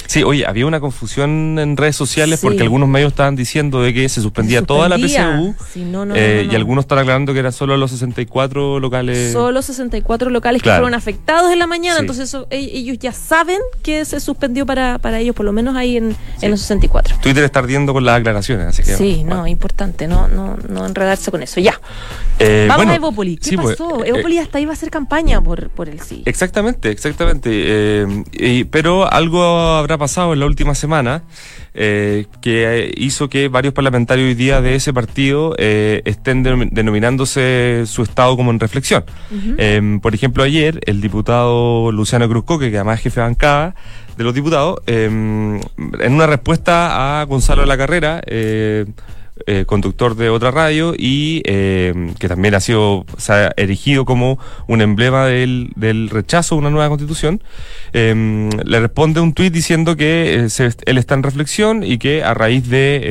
Sí, 0.07 0.23
oye, 0.23 0.45
había 0.45 0.65
una 0.65 0.79
confusión 0.79 1.57
en 1.59 1.77
redes 1.77 1.95
sociales 1.95 2.39
Sí. 2.39 2.45
porque 2.47 2.61
algunos 2.63 2.87
medios 2.89 3.11
estaban 3.13 3.35
diciendo 3.35 3.81
de 3.81 3.93
que 3.93 4.07
se 4.09 4.21
suspendía, 4.21 4.59
Se 4.59 4.65
toda 4.65 4.89
la. 4.89 4.97
PCU 4.97 5.55
Sí, 5.71 5.83
no, 5.85 6.05
no, 6.05 6.15
eh, 6.15 6.35
no, 6.35 6.35
no, 6.37 6.41
y 6.43 6.47
no. 6.47 6.55
algunos 6.55 6.83
están 6.83 6.99
aclarando 6.99 7.33
que 7.33 7.39
eran 7.39 7.51
solo 7.53 7.77
los 7.77 7.91
64 7.91 8.79
locales. 8.79 9.31
Solo 9.33 9.61
64 9.61 10.29
locales 10.29 10.61
que 10.61 10.69
fueron 10.69 10.93
afectados 10.93 11.51
en 11.51 11.59
la 11.59 11.67
mañana, 11.67 11.95
Sí. 11.97 12.01
entonces 12.01 12.29
eso, 12.29 12.47
e- 12.49 12.57
ellos 12.73 12.97
ya 12.99 13.11
saben 13.11 13.59
que 13.81 14.05
se 14.05 14.19
suspendió 14.19 14.65
para, 14.65 14.99
para 14.99 15.19
ellos, 15.19 15.35
por 15.35 15.45
lo 15.45 15.51
menos 15.53 15.75
ahí 15.75 15.97
en, 15.97 16.15
en 16.41 16.51
los 16.51 16.59
64. 16.61 17.17
Twitter 17.21 17.43
está 17.43 17.59
ardiendo 17.59 17.93
con 17.93 18.03
las 18.05 18.19
aclaraciones, 18.19 18.67
así 18.67 18.83
que. 18.83 18.95
Sí, 18.95 19.17
bueno. 19.21 19.37
no, 19.37 19.47
importante, 19.47 20.07
no, 20.07 20.27
no, 20.27 20.57
no 20.69 20.85
enredarse 20.85 21.31
con 21.31 21.41
eso. 21.43 21.59
Ya. 21.59 21.79
Eh, 22.39 22.65
Vamos 22.67 22.77
bueno, 22.85 22.91
a 22.91 22.95
Evópoli. 22.95 23.37
¿Qué 23.37 23.55
pues, 23.57 23.77
pasó? 23.77 24.03
eh, 24.03 24.09
Evópoli 24.09 24.37
hasta 24.39 24.59
iba 24.59 24.71
a 24.71 24.73
hacer 24.73 24.89
campaña 24.89 25.41
por, 25.41 25.69
por 25.69 25.87
el 25.89 25.99
sí. 26.01 26.23
Exactamente, 26.25 26.89
exactamente. 26.91 27.49
Eh, 27.53 28.65
pero 28.69 29.11
algo 29.11 29.43
habrá 29.43 29.92
pasado 29.97 30.33
en 30.33 30.39
la 30.39 30.45
última 30.45 30.75
semana 30.75 31.23
eh, 31.73 32.25
que 32.41 32.93
hizo 32.97 33.29
que 33.29 33.47
varios 33.47 33.73
parlamentarios 33.73 34.27
hoy 34.27 34.35
día 34.35 34.61
de 34.61 34.75
ese 34.75 34.93
partido 34.93 35.55
eh, 35.57 36.01
estén 36.05 36.43
denom- 36.43 36.69
denominándose 36.71 37.83
su 37.85 38.03
estado 38.03 38.35
como 38.37 38.51
en 38.51 38.59
reflexión. 38.59 39.03
Eh, 39.57 39.99
por 40.01 40.13
ejemplo, 40.13 40.43
ayer 40.43 40.79
el 40.85 41.01
diputado 41.01 41.91
Luciano 41.91 42.27
Cruzcoque, 42.29 42.69
que 42.71 42.77
además 42.77 42.97
es 42.99 43.03
jefe 43.03 43.19
de 43.21 43.25
bancada 43.27 43.75
de 44.17 44.23
los 44.23 44.33
diputados, 44.33 44.79
en 44.85 45.59
una 46.07 46.27
respuesta 46.27 47.19
a 47.19 47.23
Gonzalo 47.25 47.61
de 47.61 47.67
la 47.67 47.77
Carrera, 47.77 48.21
eh, 49.47 49.65
conductor 49.65 50.15
de 50.15 50.29
otra 50.29 50.51
radio 50.51 50.93
y 50.97 51.41
eh, 51.45 52.13
que 52.19 52.27
también 52.27 52.53
ha 52.55 52.59
sido 52.59 53.05
se 53.17 53.33
ha 53.33 53.53
erigido 53.57 54.05
como 54.05 54.37
un 54.67 54.81
emblema 54.81 55.25
del, 55.25 55.71
del 55.75 56.09
rechazo 56.09 56.55
a 56.55 56.57
una 56.59 56.69
nueva 56.69 56.87
constitución, 56.89 57.41
eh, 57.93 58.49
le 58.63 58.79
responde 58.79 59.19
un 59.21 59.33
tuit 59.33 59.51
diciendo 59.51 59.95
que 59.97 60.35
eh, 60.35 60.49
se- 60.49 60.69
él 60.85 60.97
está 60.97 61.15
en 61.15 61.23
reflexión 61.23 61.83
y 61.83 61.97
que 61.97 62.23
a 62.23 62.33
raíz 62.33 62.69
de 62.69 63.01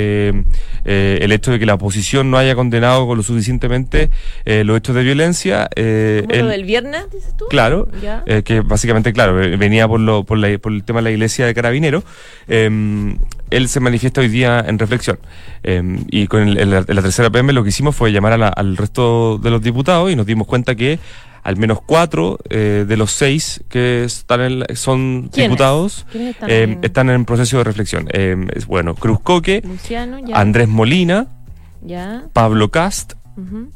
eh, 0.85 1.19
el 1.21 1.33
hecho 1.33 1.51
de 1.51 1.59
que 1.59 1.67
la 1.67 1.75
oposición 1.75 2.31
no 2.31 2.39
haya 2.39 2.55
condenado 2.55 3.07
con 3.07 3.17
lo 3.17 3.23
suficientemente 3.23 4.11
los 4.45 4.77
hechos 4.79 4.95
de 4.95 5.03
violencia, 5.03 5.69
eh, 5.77 6.23
¿Como 6.27 6.35
lo 6.37 6.45
él- 6.45 6.49
del 6.51 6.65
viernes, 6.65 7.11
dices 7.11 7.37
tú? 7.37 7.47
Claro, 7.51 7.89
que 8.45 8.61
básicamente, 8.61 9.13
claro, 9.13 9.35
venía 9.35 9.87
por, 9.89 10.01
lo, 10.01 10.25
por, 10.25 10.39
la- 10.39 10.57
por 10.59 10.73
el 10.73 10.85
tema 10.85 11.01
de 11.01 11.05
la 11.05 11.11
iglesia 11.11 11.47
de 11.47 11.55
Carabineros. 11.55 12.05
Él 13.57 13.69
se 13.69 13.81
manifiesta 13.81 14.21
hoy 14.21 14.29
día 14.29 14.65
en 14.67 14.79
reflexión. 14.79 15.19
eh, 15.62 15.83
y 16.11 16.27
con 16.27 16.43
el- 16.49 16.71
la, 16.71 16.83
tercera 16.85 17.31
PM 17.31 17.53
lo 17.53 17.62
que 17.62 17.69
hicimos 17.69 17.95
fue 17.95 18.11
llamar 18.12 18.33
a 18.33 18.38
la- 18.38 18.49
al 18.49 18.77
resto 18.77 19.38
de 19.38 19.51
los 19.51 19.62
diputados 19.62 20.11
y 20.11 20.17
nos 20.17 20.27
dimos 20.27 20.47
cuenta 20.47 20.75
que 20.75 20.99
al 21.45 21.57
menos 21.57 21.81
cuatro 21.85 22.38
eh, 22.51 22.85
de 22.87 22.97
los 22.97 23.11
seis 23.12 23.62
que 23.69 24.05
están 24.05 24.41
en 24.41 24.59
la- 24.61 24.67
son 24.75 25.29
¿Quiénes? 25.33 25.51
diputados 25.51 26.07
¿Quiénes 26.12 26.31
están 26.35 26.51
eh, 26.51 26.62
en- 26.62 26.79
están 26.83 27.11
en 27.11 27.25
proceso 27.25 27.59
de 27.59 27.65
reflexión. 27.65 28.09
Eh, 28.12 28.37
es, 28.55 28.67
bueno, 28.67 28.95
Cruz 28.95 29.21
Coque, 29.21 29.61
Luciano, 29.65 30.19
ya. 30.25 30.38
Andrés 30.41 30.69
Molina, 30.69 31.27
Ya. 31.85 32.25
Pablo 32.33 32.71
Cast 32.71 33.15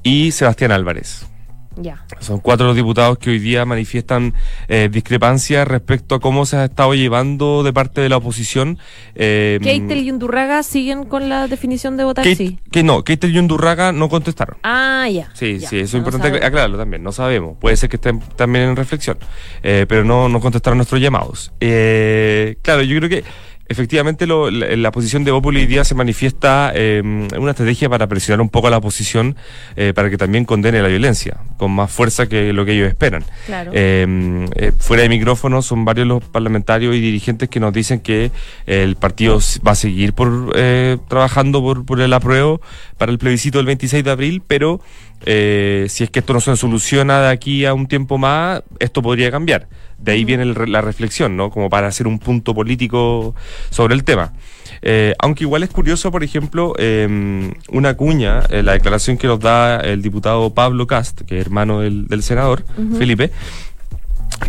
y 0.03 0.31
Sebastián 0.33 0.71
Álvarez. 0.73 1.27
Son 2.21 2.41
cuatro 2.41 2.67
los 2.67 2.77
diputados 2.77 3.19
que 3.19 3.31
hoy 3.31 3.39
día 3.39 3.65
manifiestan 3.65 4.35
eh, 4.69 4.89
discrepancias 4.91 5.67
respecto 5.69 6.15
a 6.15 6.21
cómo 6.21 6.47
se 6.47 6.57
ha 6.57 6.65
estado 6.65 6.95
llevando 6.95 7.62
de 7.62 7.73
parte 7.73 8.01
de 8.01 8.09
la 8.09 8.17
oposición. 8.17 8.79
Eh, 9.15 9.59
Keitel 9.62 9.99
y 9.99 10.11
Undurraga 10.11 10.62
siguen 10.62 11.05
con 11.05 11.29
la 11.29 11.49
definición 11.49 11.97
de 11.97 12.05
votar 12.05 12.25
Kate- 12.25 12.37
sí. 12.37 12.59
que 12.71 12.83
no, 12.83 13.05
Keitel 13.05 13.35
y 13.35 13.39
Undurraga 13.39 13.93
no 13.93 14.09
contestaron. 14.09 14.57
Ah, 14.62 15.07
ya. 15.11 15.31
Sí, 15.35 15.61
sí, 15.61 15.79
eso 15.79 15.97
es 15.99 16.05
importante 16.05 16.29
aclararlo 16.45 16.79
también. 16.79 17.03
No 17.03 17.12
sabemos. 17.12 17.57
Puede 17.61 17.77
ser 17.77 17.89
que 17.91 17.97
estén 17.97 18.21
también 18.37 18.71
en 18.71 18.77
reflexión. 18.77 19.19
Eh, 19.62 19.87
pero 19.89 20.05
no, 20.05 20.29
no 20.29 20.41
contestaron 20.41 20.79
nuestros 20.79 21.01
llamados. 21.01 21.53
Eh, 21.61 22.57
claro, 22.62 22.83
yo 22.83 22.97
creo 22.99 23.09
que 23.11 23.25
efectivamente 23.68 24.26
lo- 24.26 24.50
la, 24.50 24.74
la 24.76 24.90
posición 24.92 25.24
de 25.24 25.31
Opoli 25.31 25.61
hoy 25.61 25.66
día 25.66 25.85
se 25.85 25.94
manifiesta 25.94 26.72
eh, 26.74 26.98
en 26.98 27.29
una 27.38 27.50
estrategia 27.52 27.88
para 27.88 28.07
presionar 28.07 28.40
un 28.40 28.48
poco 28.48 28.66
a 28.68 28.70
la 28.70 28.79
oposición 28.79 29.37
eh, 29.76 29.92
para 29.94 30.11
que 30.11 30.16
también 30.18 30.44
condene 30.44 30.81
la 30.83 30.88
violencia 30.88 31.38
con 31.57 31.70
más 31.72 31.90
fuerza 31.90 32.26
que 32.29 32.52
lo 32.52 32.64
que 32.64 32.72
ellos 32.72 32.88
esperan. 32.88 33.24
Claro. 33.46 33.70
Eh, 33.74 34.46
eh, 34.57 34.72
fuera 34.79 35.02
de 35.02 35.09
micrófono 35.09 35.62
son 35.62 35.85
varios 35.85 36.07
los 36.07 36.22
parlamentarios 36.24 36.94
y 36.94 37.00
dirigentes 37.00 37.48
que 37.48 37.61
nos 37.61 37.72
dicen 37.72 38.00
que 38.00 38.31
el 38.66 38.96
partido 38.96 39.38
va 39.66 39.72
a 39.72 39.74
seguir 39.74 40.12
por 40.12 40.52
eh, 40.57 40.98
trabajando 41.09 41.61
por, 41.62 41.85
por 41.85 42.00
el 42.00 42.12
apruebo 42.12 42.61
para 42.98 43.11
el 43.12 43.18
plebiscito 43.18 43.59
del 43.59 43.66
26 43.66 44.05
de 44.05 44.11
abril, 44.11 44.42
pero 44.46 44.81
eh, 45.24 45.87
si 45.88 46.05
es 46.05 46.11
que 46.11 46.18
esto 46.20 46.33
no 46.33 46.40
se 46.40 46.57
soluciona 46.57 47.20
de 47.22 47.29
aquí 47.31 47.64
a 47.64 47.74
un 47.74 47.87
tiempo 47.87 48.18
más, 48.18 48.62
esto 48.79 49.02
podría 49.02 49.31
cambiar. 49.31 49.66
De 49.99 50.13
ahí 50.13 50.25
viene 50.25 50.43
el 50.45 50.55
la 50.71 50.83
reflexión, 50.83 51.37
¿no? 51.37 51.51
Como 51.51 51.69
para 51.71 51.87
hacer 51.89 52.07
un 52.07 52.19
punto 52.19 52.55
político 52.55 53.35
sobre 53.71 53.95
el 53.95 54.05
tema. 54.05 54.33
Eh, 54.83 55.15
aunque 55.19 55.45
igual 55.45 55.63
es 55.63 55.71
curioso, 55.71 56.13
por 56.13 56.23
ejemplo, 56.23 56.75
eh, 56.79 57.51
una 57.71 57.95
cuña, 57.95 58.43
eh, 58.51 58.63
la 58.63 58.73
declaración 58.73 59.17
que 59.17 59.27
nos 59.27 59.41
da 59.41 59.81
el 59.81 60.03
diputado 60.03 60.53
Pablo 60.55 60.87
Cast, 60.87 61.23
que 61.23 61.39
es 61.41 61.47
hermano 61.47 61.81
del, 61.81 62.07
del 62.09 62.23
senador, 62.23 62.65
Felipe, 62.99 63.31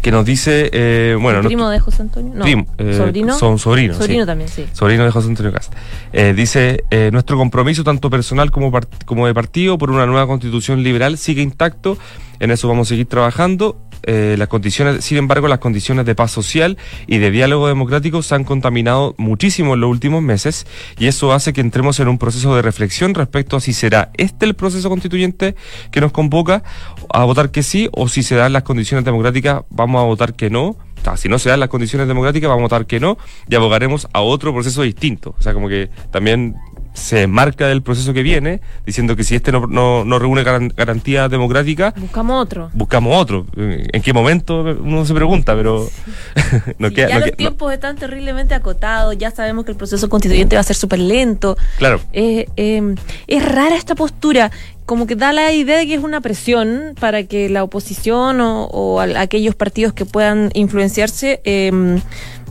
que 0.02 0.12
nos 0.12 0.26
dice, 0.26 0.70
eh, 0.74 1.18
bueno, 1.20 1.42
no- 1.42 1.48
¿Primo 1.48 1.70
de 1.70 1.80
José 1.80 2.02
Antonio? 2.02 2.34
No. 2.36 2.46
Eh, 2.46 2.98
¿Sobrino? 2.98 3.38
son 3.38 3.58
sobrinos, 3.58 3.98
Sobrino 3.98 4.24
sí. 4.24 4.28
también, 4.28 4.50
sí. 4.50 4.66
sobrino 4.74 5.06
de 5.06 5.12
José 5.12 5.30
Antonio 5.30 5.54
Cast. 5.54 5.74
Eh, 6.14 6.34
dice, 6.36 6.84
nuestro 7.12 7.38
compromiso, 7.38 7.84
tanto 7.84 8.10
personal 8.10 8.52
como, 8.52 8.72
como 9.06 9.28
de 9.28 9.34
partido, 9.34 9.78
por 9.78 9.92
una 9.92 10.06
nueva 10.06 10.28
constitución 10.28 10.84
liberal 10.84 11.18
sigue 11.18 11.42
intacto. 11.42 11.98
En 12.40 12.52
eso 12.52 12.68
vamos 12.68 12.88
a 12.88 12.90
seguir 12.90 13.08
trabajando. 13.08 13.82
eh, 14.04 14.36
las 14.38 14.48
condiciones, 14.48 15.04
sin 15.04 15.18
embargo, 15.18 15.48
las 15.48 15.60
condiciones 15.60 16.06
de 16.06 16.16
paz 16.16 16.32
social 16.32 16.78
y 17.08 17.18
de 17.18 17.32
diálogo 17.32 17.68
democrático 17.68 18.22
se 18.22 18.36
han 18.36 18.44
contaminado 18.44 19.16
muchísimo 19.18 19.74
en 19.74 19.82
los 19.82 19.90
últimos 19.90 20.22
meses 20.22 20.66
y 20.98 21.08
eso 21.08 21.34
hace 21.34 21.52
que 21.52 21.62
entremos 21.62 22.00
en 22.00 22.08
un 22.08 22.18
proceso 22.18 22.56
de 22.56 22.62
reflexión 22.62 23.16
respecto 23.16 23.58
a 23.58 23.60
si 23.60 23.74
será 23.74 24.12
este 24.16 24.46
el 24.46 24.54
proceso 24.54 24.90
constituyente 24.90 25.56
que 25.92 26.00
nos 26.00 26.12
convoca 26.12 26.64
a 27.12 27.26
votar 27.26 27.52
que 27.52 27.64
sí 27.64 27.90
o 27.92 28.08
si 28.08 28.24
se 28.24 28.36
dan 28.36 28.54
las 28.54 28.64
condiciones 28.64 29.04
democráticas 29.04 29.64
vamos 29.70 30.00
a 30.00 30.06
votar 30.06 30.36
que 30.36 30.50
no 30.50 30.78
si 31.16 31.30
no 31.30 31.40
se 31.40 31.50
dan 31.50 31.62
las 31.62 31.70
condiciones 31.70 32.08
democráticas, 32.08 32.50
vamos 32.50 32.62
a 32.62 32.76
votar 32.76 32.86
que 32.86 33.00
no 33.00 33.18
y 33.48 33.56
abogaremos 33.56 34.08
a 34.12 34.22
otro 34.22 34.54
proceso 34.54 34.82
distinto. 34.82 35.36
O 35.40 35.42
sea, 35.42 35.54
como 35.54 35.70
que 35.70 35.90
también 36.12 36.56
se 36.98 37.28
marca 37.28 37.68
del 37.68 37.84
proceso 37.84 38.12
que 38.12 38.24
viene, 38.24 38.60
diciendo 38.86 39.16
que 39.16 39.24
si 39.24 39.36
este 39.36 39.52
no, 39.52 39.68
no, 39.68 40.20
reúne 40.20 40.44
garantía 40.44 41.30
democrática, 41.30 41.94
buscamos 41.96 42.42
otro. 42.42 42.72
Buscamos 42.74 43.16
otro. 43.16 43.46
¿En 43.56 44.02
qué 44.02 44.14
momento? 44.14 44.62
Uno 44.62 45.06
se 45.06 45.14
pregunta, 45.14 45.54
pero 45.56 45.88
no 46.80 46.90
queda. 46.90 47.10
Ya 47.10 47.20
los 47.20 47.32
tiempos 47.34 47.72
están 47.72 47.98
terriblemente 47.98 48.56
acotados, 48.56 49.16
ya 49.18 49.30
sabemos 49.30 49.64
que 49.66 49.72
el 49.72 49.78
proceso 49.78 50.10
constituyente 50.10 50.56
va 50.56 50.62
a 50.62 50.64
ser 50.64 50.76
súper 50.76 51.00
lento. 51.00 51.56
Claro. 51.78 52.02
Eh, 52.14 52.48
eh, 52.58 52.96
es 53.28 53.46
rara 53.46 53.76
esta 53.76 53.94
postura 53.94 54.52
como 54.88 55.06
que 55.06 55.16
da 55.16 55.34
la 55.34 55.52
idea 55.52 55.78
de 55.78 55.86
que 55.86 55.96
es 55.96 56.04
una 56.04 56.22
presión 56.22 56.96
para 57.00 57.24
que 57.24 57.50
la 57.50 57.64
oposición 57.64 58.38
o, 58.40 59.02
aquellos 59.02 59.54
partidos 59.54 59.94
que 59.94 60.06
puedan 60.06 60.50
influenciarse 60.54 61.42
eh, 61.44 62.00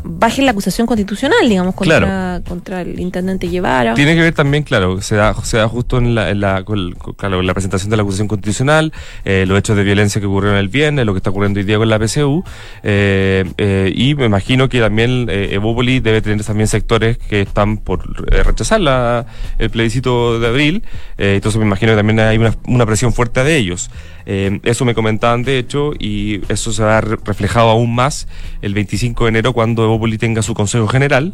baje 0.09 0.43
la 0.43 0.53
acusación 0.53 0.87
constitucional, 0.87 1.49
digamos, 1.49 1.75
contra, 1.75 2.41
contra 2.47 2.81
el 2.83 2.99
intendente 3.01 3.49
Guevara. 3.49 3.95
Tiene 3.95 4.15
que 4.15 4.21
ver 4.21 4.35
también, 4.35 4.63
claro, 4.63 5.01
se 5.03 5.17
da, 5.17 5.35
se 5.43 5.59
da 5.59 5.69
justo 5.69 5.99
en 5.99 6.15
la, 6.15 6.31
en 6.31 6.41
la, 6.41 6.65
con, 6.65 6.91
la 6.91 7.55
presentación 7.55 7.91
de 7.91 7.97
la 7.97 8.03
acusación 8.03 8.29
constitucional, 8.29 8.93
eh, 9.25 9.45
los 9.47 9.59
hechos 9.59 9.77
de 9.77 9.85
violencia 9.85 10.21
que 10.21 10.27
ocurrieron 10.27 10.59
el 10.59 10.69
viernes, 10.69 11.05
lo 11.07 11.13
que 11.13 11.19
está 11.19 11.31
ocurriendo 11.31 11.61
hoy 11.61 11.65
día 11.65 11.79
con 11.79 11.89
la 11.89 11.99
PCU, 11.99 12.45
eh, 12.83 13.45
eh, 13.59 13.93
y 13.95 14.15
me 14.15 14.27
imagino 14.27 14.69
que 14.69 14.81
también 14.81 15.27
eh, 15.29 15.49
Evópoli 15.53 16.01
debe 16.01 16.23
tener 16.23 16.43
también 16.45 16.69
sectores 16.69 17.19
que 17.19 17.43
están 17.43 17.79
por 17.79 18.07
rechazar 18.31 18.81
la, 18.81 19.27
el 19.59 19.71
plebiscito 19.71 20.39
de 20.39 20.47
abril, 20.47 20.83
entonces 21.19 21.59
me 21.59 21.67
imagino 21.67 21.93
que 21.93 21.97
también 21.97 22.21
hay 22.21 22.39
una, 22.39 22.55
una 22.67 22.87
presión 22.87 23.13
fuerte 23.13 23.43
de 23.45 23.57
ellos. 23.57 23.91
Eso 24.27 24.85
me 24.85 24.93
comentaban 24.93 25.45
de 25.45 25.57
hecho 25.57 25.93
y 25.97 26.41
eso 26.53 26.73
se 26.73 26.83
va 26.83 27.01
reflejado 27.01 27.71
aún 27.71 27.95
más 27.95 28.27
el 28.61 28.75
25 28.75 29.25
de 29.25 29.29
enero 29.29 29.53
cuando 29.53 29.96
Evopoli 29.97 30.19
tenga 30.19 30.43
su 30.43 30.55
Consejo 30.55 30.87
General. 30.87 31.33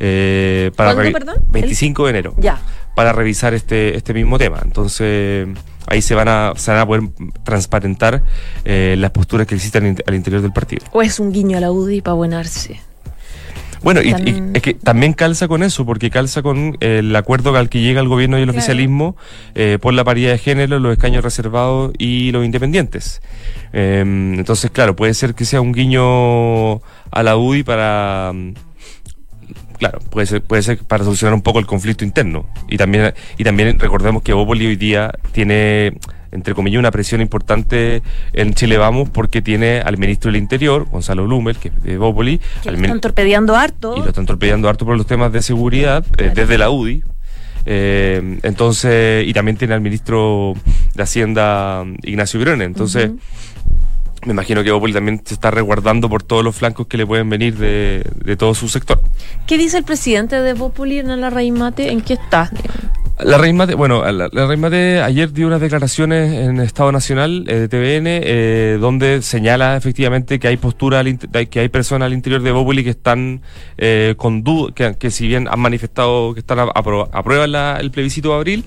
Eh, 0.00 0.70
para 0.76 0.94
perdón? 0.94 1.36
25 1.48 2.04
de 2.04 2.10
enero. 2.10 2.34
Ya. 2.38 2.58
Para 2.94 3.12
revisar 3.12 3.54
este, 3.54 3.96
este 3.96 4.14
mismo 4.14 4.38
tema. 4.38 4.60
Entonces 4.64 5.46
ahí 5.86 6.02
se 6.02 6.14
van 6.14 6.28
a, 6.28 6.52
se 6.56 6.70
van 6.70 6.80
a 6.80 6.86
poder 6.86 7.02
transparentar 7.44 8.22
eh, 8.64 8.96
las 8.98 9.10
posturas 9.10 9.46
que 9.46 9.54
existen 9.54 9.96
al 10.06 10.14
interior 10.14 10.42
del 10.42 10.52
partido. 10.52 10.84
O 10.92 11.02
es 11.02 11.18
un 11.20 11.32
guiño 11.32 11.58
a 11.58 11.60
la 11.60 11.70
UDI 11.70 12.02
para 12.02 12.14
buenarse. 12.14 12.80
Bueno, 13.82 14.00
y, 14.02 14.12
es 14.54 14.62
que 14.62 14.74
también 14.74 15.12
calza 15.12 15.48
con 15.48 15.62
eso, 15.62 15.86
porque 15.86 16.10
calza 16.10 16.42
con 16.42 16.76
el 16.80 17.14
acuerdo 17.14 17.56
al 17.56 17.68
que 17.68 17.80
llega 17.80 18.00
el 18.00 18.08
gobierno 18.08 18.38
y 18.38 18.42
el 18.42 18.50
oficialismo 18.50 19.16
eh, 19.54 19.78
por 19.80 19.94
la 19.94 20.04
paridad 20.04 20.32
de 20.32 20.38
género, 20.38 20.78
los 20.78 20.92
escaños 20.92 21.22
reservados 21.24 21.92
y 21.98 22.32
los 22.32 22.44
independientes. 22.44 23.22
Em, 23.72 24.34
entonces, 24.34 24.70
claro, 24.70 24.96
puede 24.96 25.14
ser 25.14 25.34
que 25.34 25.44
sea 25.44 25.60
un 25.60 25.72
guiño 25.72 26.76
a 27.10 27.22
la 27.22 27.36
UDI 27.36 27.62
para 27.62 28.32
claro, 29.78 30.00
puede 30.10 30.26
ser, 30.26 30.42
puede 30.42 30.62
ser 30.62 30.78
para 30.78 31.04
solucionar 31.04 31.34
un 31.34 31.42
poco 31.42 31.58
el 31.58 31.66
conflicto 31.66 32.04
interno. 32.04 32.46
Y 32.68 32.76
también, 32.76 33.14
y 33.36 33.44
también 33.44 33.78
recordemos 33.78 34.22
que 34.22 34.32
Bópoli 34.32 34.66
hoy 34.66 34.76
día 34.76 35.12
tiene 35.32 35.98
entre 36.32 36.54
comillas, 36.54 36.78
una 36.78 36.90
presión 36.90 37.20
importante 37.20 38.02
en 38.32 38.54
Chile 38.54 38.76
Vamos 38.76 39.08
porque 39.08 39.42
tiene 39.42 39.80
al 39.80 39.98
ministro 39.98 40.30
del 40.30 40.40
Interior, 40.40 40.86
Gonzalo 40.90 41.24
Blumel, 41.24 41.56
que 41.56 41.68
es 41.68 41.82
de 41.82 41.98
Bópoli. 41.98 42.40
Que 42.62 42.70
lo 42.70 42.76
están 42.76 43.00
torpedeando 43.00 43.56
harto. 43.56 43.96
Y 43.96 44.00
lo 44.00 44.08
están 44.08 44.26
torpedeando 44.26 44.68
harto 44.68 44.84
por 44.84 44.96
los 44.96 45.06
temas 45.06 45.32
de 45.32 45.42
seguridad 45.42 46.04
eh, 46.18 46.32
desde 46.34 46.58
la 46.58 46.70
UDI. 46.70 47.02
Eh, 47.66 48.38
entonces, 48.42 49.26
y 49.26 49.32
también 49.32 49.56
tiene 49.56 49.74
al 49.74 49.80
ministro 49.80 50.54
de 50.94 51.02
Hacienda, 51.02 51.84
Ignacio 52.02 52.40
Grone. 52.40 52.64
Entonces, 52.64 53.10
me 54.24 54.32
imagino 54.32 54.64
que 54.64 54.70
Bópoli 54.70 54.92
también 54.92 55.22
se 55.24 55.34
está 55.34 55.50
resguardando 55.50 56.08
por 56.08 56.22
todos 56.22 56.44
los 56.44 56.54
flancos 56.56 56.86
que 56.86 56.96
le 56.96 57.06
pueden 57.06 57.28
venir 57.30 57.56
de, 57.56 58.04
de 58.24 58.36
todo 58.36 58.54
su 58.54 58.68
sector. 58.68 59.00
¿Qué 59.46 59.58
dice 59.58 59.78
el 59.78 59.84
presidente 59.84 60.40
de 60.40 60.54
Bópoli 60.54 60.98
en 60.98 61.20
la 61.20 61.30
raíz 61.30 61.52
mate? 61.52 61.90
¿En 61.90 62.00
qué 62.00 62.14
está? 62.14 62.50
La 63.24 63.36
Reina 63.36 63.58
Mate, 63.58 63.74
bueno, 63.74 64.04
la, 64.12 64.28
la 64.30 64.56
Mate 64.56 65.02
ayer 65.02 65.32
dio 65.32 65.48
unas 65.48 65.60
declaraciones 65.60 66.32
en 66.32 66.60
Estado 66.60 66.92
Nacional 66.92 67.46
eh, 67.48 67.66
de 67.66 67.68
TVN 67.68 68.06
eh, 68.06 68.78
donde 68.80 69.22
señala 69.22 69.76
efectivamente 69.76 70.38
que 70.38 70.46
hay 70.46 70.56
postura, 70.56 71.02
que 71.50 71.60
hay 71.60 71.68
personas 71.68 72.06
al 72.06 72.12
interior 72.12 72.42
de 72.42 72.52
Bópoli 72.52 72.84
que 72.84 72.90
están 72.90 73.42
eh, 73.76 74.14
con 74.16 74.44
dudas, 74.44 74.94
que, 74.96 75.10
si 75.10 75.26
bien 75.26 75.48
han 75.50 75.58
manifestado 75.58 76.32
que 76.32 76.40
están 76.40 76.60
a, 76.60 76.62
aprueban 76.62 77.80
el 77.80 77.90
plebiscito 77.90 78.30
de 78.30 78.34
abril, 78.36 78.64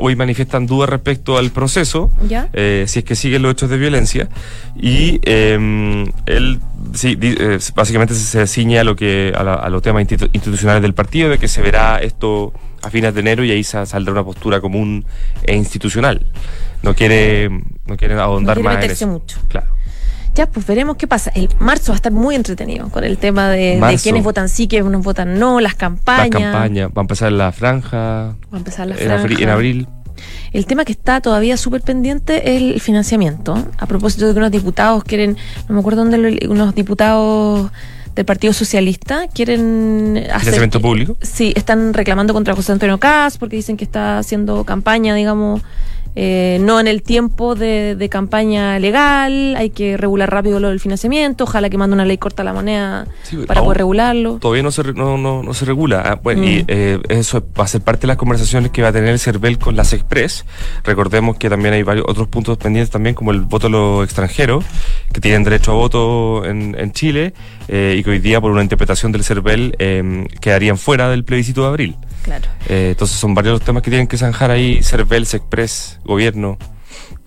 hoy 0.00 0.14
manifiestan 0.14 0.66
dudas 0.66 0.88
respecto 0.88 1.36
al 1.36 1.50
proceso, 1.50 2.12
si 2.52 2.98
es 2.98 3.04
que 3.04 3.16
siguen 3.16 3.42
los 3.42 3.52
hechos 3.52 3.68
de 3.68 3.78
violencia. 3.78 4.28
Y 4.76 5.18
em, 5.24 6.06
él 6.26 6.60
sí, 6.94 7.18
básicamente 7.74 8.14
se 8.14 8.46
ciña 8.46 8.82
a, 8.82 8.84
lo 8.84 8.94
que, 8.94 9.32
a, 9.34 9.68
los 9.68 9.82
temas 9.82 10.02
institucionales 10.02 10.82
del 10.82 10.94
partido, 10.94 11.30
de 11.30 11.38
que 11.38 11.48
se 11.48 11.62
verá 11.62 11.98
esto 11.98 12.52
a 12.82 12.90
fines 12.90 13.14
de 13.14 13.20
enero 13.20 13.44
y 13.44 13.50
ahí 13.50 13.64
saldrá 13.64 14.12
una 14.12 14.24
postura 14.24 14.60
común 14.60 15.04
e 15.42 15.56
institucional. 15.56 16.26
No 16.82 16.94
quiere, 16.94 17.48
no 17.86 17.96
quiere 17.96 18.14
ahondar 18.14 18.60
más 18.60 18.84
en 18.84 18.90
eso. 18.90 19.06
mucho. 19.06 19.38
Claro. 19.48 19.66
Ya, 20.34 20.46
pues 20.46 20.64
veremos 20.66 20.96
qué 20.96 21.08
pasa. 21.08 21.32
El 21.34 21.48
marzo 21.58 21.90
va 21.90 21.94
a 21.94 21.96
estar 21.96 22.12
muy 22.12 22.36
entretenido 22.36 22.88
con 22.90 23.02
el 23.02 23.18
tema 23.18 23.48
de, 23.48 23.80
quiénes 24.00 24.22
votan 24.22 24.48
sí, 24.48 24.68
quiénes 24.68 25.02
votan 25.02 25.38
no, 25.38 25.58
las 25.58 25.74
campañas. 25.74 26.30
Las 26.30 26.42
campañas. 26.42 26.90
Va 26.90 27.00
a 27.00 27.00
empezar 27.00 27.32
la 27.32 27.50
franja. 27.50 28.36
Va 28.52 28.54
a 28.54 28.58
empezar 28.58 28.86
la 28.86 28.94
franja. 28.94 29.42
En 29.42 29.48
abril. 29.48 29.88
El 30.52 30.66
tema 30.66 30.84
que 30.84 30.92
está 30.92 31.20
todavía 31.20 31.56
súper 31.56 31.82
pendiente 31.82 32.54
es 32.54 32.62
el 32.62 32.80
financiamiento. 32.80 33.56
A 33.78 33.86
propósito 33.86 34.26
de 34.26 34.32
que 34.32 34.38
unos 34.38 34.50
diputados 34.50 35.02
quieren, 35.04 35.36
no 35.68 35.74
me 35.74 35.80
acuerdo 35.80 36.04
dónde, 36.04 36.46
unos 36.48 36.74
diputados 36.74 37.70
del 38.18 38.26
Partido 38.26 38.52
Socialista 38.52 39.28
quieren 39.32 40.16
hacer... 40.16 40.40
¿Financiamiento 40.40 40.80
público? 40.80 41.16
Sí, 41.22 41.52
están 41.54 41.94
reclamando 41.94 42.34
contra 42.34 42.52
José 42.52 42.72
Antonio 42.72 42.98
Caz 42.98 43.38
porque 43.38 43.54
dicen 43.54 43.76
que 43.76 43.84
está 43.84 44.18
haciendo 44.18 44.64
campaña, 44.64 45.14
digamos, 45.14 45.62
eh, 46.16 46.58
no 46.60 46.80
en 46.80 46.88
el 46.88 47.04
tiempo 47.04 47.54
de, 47.54 48.08
campaña 48.10 48.76
legal, 48.80 49.54
hay 49.56 49.70
que 49.70 49.96
regular 49.96 50.28
rápido 50.28 50.58
lo 50.58 50.70
del 50.70 50.80
financiamiento, 50.80 51.44
ojalá 51.44 51.70
que 51.70 51.78
mande 51.78 51.94
una 51.94 52.04
ley 52.04 52.18
corta 52.18 52.42
la 52.42 52.52
moneda 52.52 53.06
para 53.46 53.62
poder 53.62 53.78
regularlo. 53.78 54.38
Todavía 54.40 54.64
no 54.64 54.72
se, 54.72 54.82
no, 54.94 55.16
no, 55.16 55.54
se 55.54 55.64
regula. 55.64 56.02
Ah, 56.04 56.20
bueno, 56.20 56.42
Y 56.42 56.64
mm. 56.64 56.66
eh, 56.66 57.00
eso 57.10 57.46
va 57.56 57.64
a 57.64 57.68
ser 57.68 57.82
parte 57.82 58.00
de 58.00 58.08
las 58.08 58.16
conversaciones 58.16 58.72
que 58.72 58.82
va 58.82 58.88
a 58.88 58.92
tener 58.92 59.10
el 59.10 59.20
CERVEL 59.20 59.58
con 59.58 59.76
las 59.76 59.92
Express. 59.92 60.44
Recordemos 60.82 61.36
que 61.36 61.48
también 61.48 61.74
hay 61.74 61.84
varios 61.84 62.06
otros 62.08 62.26
puntos 62.26 62.58
pendientes 62.58 62.90
también, 62.90 63.14
como 63.14 63.30
el 63.30 63.42
voto 63.42 63.68
de 63.68 63.74
los 63.74 64.04
extranjeros, 64.04 64.64
que 65.12 65.20
tienen 65.20 65.44
derecho 65.44 65.70
a 65.70 65.74
voto 65.74 66.44
en, 66.44 66.74
en 66.76 66.90
Chile 66.90 67.32
eh, 67.68 67.96
y 67.98 68.02
que 68.02 68.10
hoy 68.10 68.18
día, 68.18 68.40
por 68.40 68.50
una 68.50 68.62
interpretación 68.62 69.12
del 69.12 69.24
CERVEL, 69.24 69.76
quedarían 70.40 70.78
fuera 70.78 71.08
del 71.08 71.24
plebiscito 71.24 71.62
de 71.62 71.68
abril. 71.68 71.96
Claro. 72.22 72.48
entonces 72.68 73.16
son 73.16 73.32
varios 73.32 73.52
los 73.52 73.62
temas 73.62 73.82
que 73.82 73.90
tienen 73.90 74.06
que 74.06 74.18
zanjar 74.18 74.50
ahí, 74.50 74.82
CERVEL, 74.82 75.22
Express 75.22 75.98
gobierno, 76.04 76.58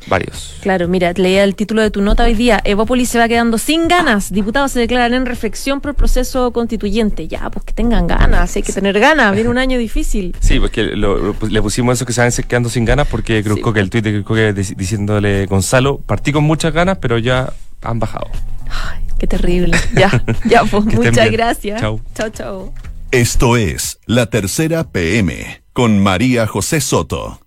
varios. 0.07 0.57
Claro, 0.61 0.87
mira, 0.87 1.13
leía 1.13 1.43
el 1.43 1.55
título 1.55 1.81
de 1.81 1.91
tu 1.91 2.01
nota 2.01 2.23
hoy 2.23 2.33
día. 2.33 2.61
Evópolis 2.63 3.09
se 3.09 3.19
va 3.19 3.27
quedando 3.27 3.57
sin 3.57 3.87
ganas. 3.87 4.31
Diputados 4.31 4.71
se 4.71 4.79
declaran 4.79 5.13
en 5.13 5.25
reflexión 5.25 5.81
por 5.81 5.89
el 5.89 5.95
proceso 5.95 6.51
constituyente. 6.51 7.27
Ya, 7.27 7.49
pues 7.49 7.65
que 7.65 7.73
tengan 7.73 8.07
ganas, 8.07 8.55
hay 8.55 8.63
que 8.63 8.73
tener 8.73 8.99
ganas. 8.99 9.33
Viene 9.33 9.49
un 9.49 9.57
año 9.57 9.77
difícil. 9.77 10.35
Sí, 10.51 10.59
porque 10.59 10.91
pues, 11.39 11.51
le 11.51 11.61
pusimos 11.61 11.97
eso 11.97 12.05
que 12.05 12.11
se 12.11 12.19
van 12.19 12.31
quedando 12.47 12.67
sin 12.67 12.83
ganas 12.83 13.07
porque 13.07 13.41
creo 13.41 13.73
que 13.73 13.79
el 13.79 13.89
tuit 13.89 14.03
de 14.03 14.23
que 14.23 14.53
diciéndole 14.53 15.45
Gonzalo, 15.45 15.99
partí 15.99 16.33
con 16.33 16.43
muchas 16.43 16.73
ganas, 16.73 16.97
pero 16.97 17.17
ya 17.17 17.53
han 17.81 17.99
bajado. 17.99 18.27
Ay, 18.69 19.01
qué 19.21 19.27
terrible. 19.27 19.77
Ya, 19.93 20.23
ya, 20.45 20.63
pues 20.71 20.83
muchas 20.85 21.29
gracias. 21.29 21.79
Chao. 21.79 22.01
Chao, 22.15 22.29
chao. 22.29 22.73
Esto 23.11 23.55
es 23.55 23.99
La 24.07 24.25
Tercera 24.25 24.89
PM 24.89 25.61
con 25.73 25.99
María 25.99 26.47
José 26.47 26.81
Soto. 26.81 27.39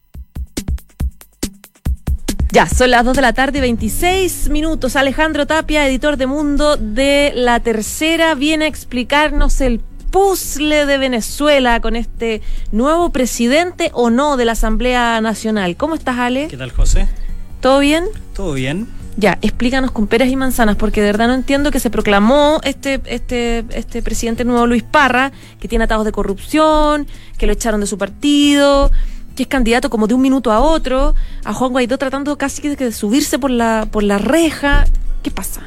Ya, 2.52 2.68
son 2.68 2.92
las 2.92 3.04
2 3.04 3.16
de 3.16 3.22
la 3.22 3.32
tarde, 3.32 3.60
26 3.60 4.50
minutos. 4.50 4.94
Alejandro 4.94 5.48
Tapia, 5.48 5.88
editor 5.88 6.16
de 6.16 6.28
Mundo 6.28 6.76
de 6.76 7.32
La 7.34 7.58
Tercera, 7.58 8.36
viene 8.36 8.66
a 8.66 8.68
explicarnos 8.68 9.60
el 9.60 9.80
puzzle 10.12 10.86
de 10.86 10.96
Venezuela 10.96 11.80
con 11.80 11.96
este 11.96 12.40
nuevo 12.70 13.10
presidente 13.10 13.90
o 13.94 14.10
no 14.10 14.36
de 14.36 14.44
la 14.44 14.52
Asamblea 14.52 15.20
Nacional. 15.20 15.76
¿Cómo 15.76 15.96
estás, 15.96 16.20
Ale? 16.20 16.46
¿Qué 16.46 16.56
tal, 16.56 16.70
José? 16.70 17.08
¿Todo 17.60 17.80
bien? 17.80 18.04
Todo 18.32 18.52
bien. 18.52 18.86
Ya, 19.16 19.38
explícanos 19.42 19.92
con 19.92 20.08
peras 20.08 20.28
y 20.28 20.36
manzanas, 20.36 20.74
porque 20.76 21.00
de 21.00 21.06
verdad 21.06 21.28
no 21.28 21.34
entiendo 21.34 21.70
que 21.70 21.78
se 21.78 21.88
proclamó 21.88 22.60
este, 22.64 23.00
este, 23.06 23.64
este 23.70 24.02
presidente 24.02 24.44
nuevo 24.44 24.66
Luis 24.66 24.82
Parra, 24.82 25.30
que 25.60 25.68
tiene 25.68 25.84
atados 25.84 26.04
de 26.04 26.10
corrupción, 26.10 27.06
que 27.38 27.46
lo 27.46 27.52
echaron 27.52 27.80
de 27.80 27.86
su 27.86 27.96
partido, 27.96 28.90
que 29.36 29.44
es 29.44 29.48
candidato 29.48 29.88
como 29.88 30.08
de 30.08 30.14
un 30.14 30.22
minuto 30.22 30.50
a 30.50 30.60
otro, 30.60 31.14
a 31.44 31.54
Juan 31.54 31.70
Guaidó 31.70 31.96
tratando 31.96 32.36
casi 32.36 32.68
de 32.74 32.92
subirse 32.92 33.38
por 33.38 33.50
la, 33.50 33.86
por 33.90 34.02
la 34.02 34.18
reja. 34.18 34.84
¿Qué 35.22 35.30
pasa? 35.30 35.62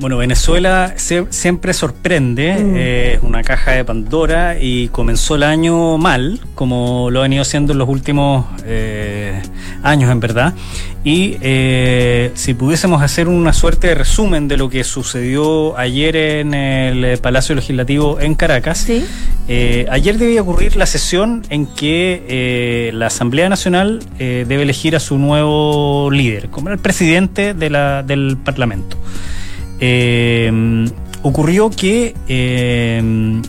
Bueno, 0.00 0.16
Venezuela 0.16 0.92
se- 0.94 1.26
siempre 1.30 1.72
sorprende, 1.74 2.52
Mm. 2.54 2.76
eh, 2.76 3.12
es 3.16 3.22
una 3.24 3.42
caja 3.42 3.72
de 3.72 3.84
Pandora 3.84 4.56
y 4.60 4.86
comenzó 4.90 5.34
el 5.34 5.42
año 5.42 5.98
mal, 5.98 6.38
como 6.54 7.10
lo 7.10 7.18
ha 7.18 7.22
venido 7.24 7.42
haciendo 7.42 7.72
en 7.72 7.80
los 7.80 7.88
últimos 7.88 8.46
eh, 8.64 9.42
años, 9.82 10.12
en 10.12 10.20
verdad. 10.20 10.54
Y 11.02 11.36
eh, 11.40 12.30
si 12.34 12.54
pudiésemos 12.54 13.02
hacer 13.02 13.26
una 13.26 13.52
suerte 13.52 13.88
de 13.88 13.96
resumen 13.96 14.46
de 14.46 14.56
lo 14.56 14.68
que 14.70 14.84
sucedió 14.84 15.76
ayer 15.76 16.14
en 16.14 16.54
el 16.54 17.04
eh, 17.04 17.16
Palacio 17.16 17.56
Legislativo 17.56 18.20
en 18.20 18.36
Caracas, 18.36 18.78
Sí. 18.78 19.04
eh, 19.48 19.86
ayer 19.90 20.16
debía 20.16 20.42
ocurrir 20.42 20.76
la 20.76 20.86
sesión 20.86 21.42
en 21.50 21.66
que 21.66 22.90
la 22.94 23.06
Asamblea 23.08 23.48
Nacional 23.48 23.98
eh, 24.20 24.44
debe 24.46 24.62
elegir 24.62 24.94
a 24.94 25.00
su 25.00 25.18
nuevo 25.18 26.08
líder, 26.12 26.50
como 26.50 26.68
el 26.70 26.78
presidente 26.78 27.52
de 27.52 27.68
la- 27.70 28.04
del 28.04 28.36
Parlamento. 28.44 28.96
Eh, 29.80 30.86
ocurrió 31.22 31.70
que 31.70 32.14
eh, 32.28 33.40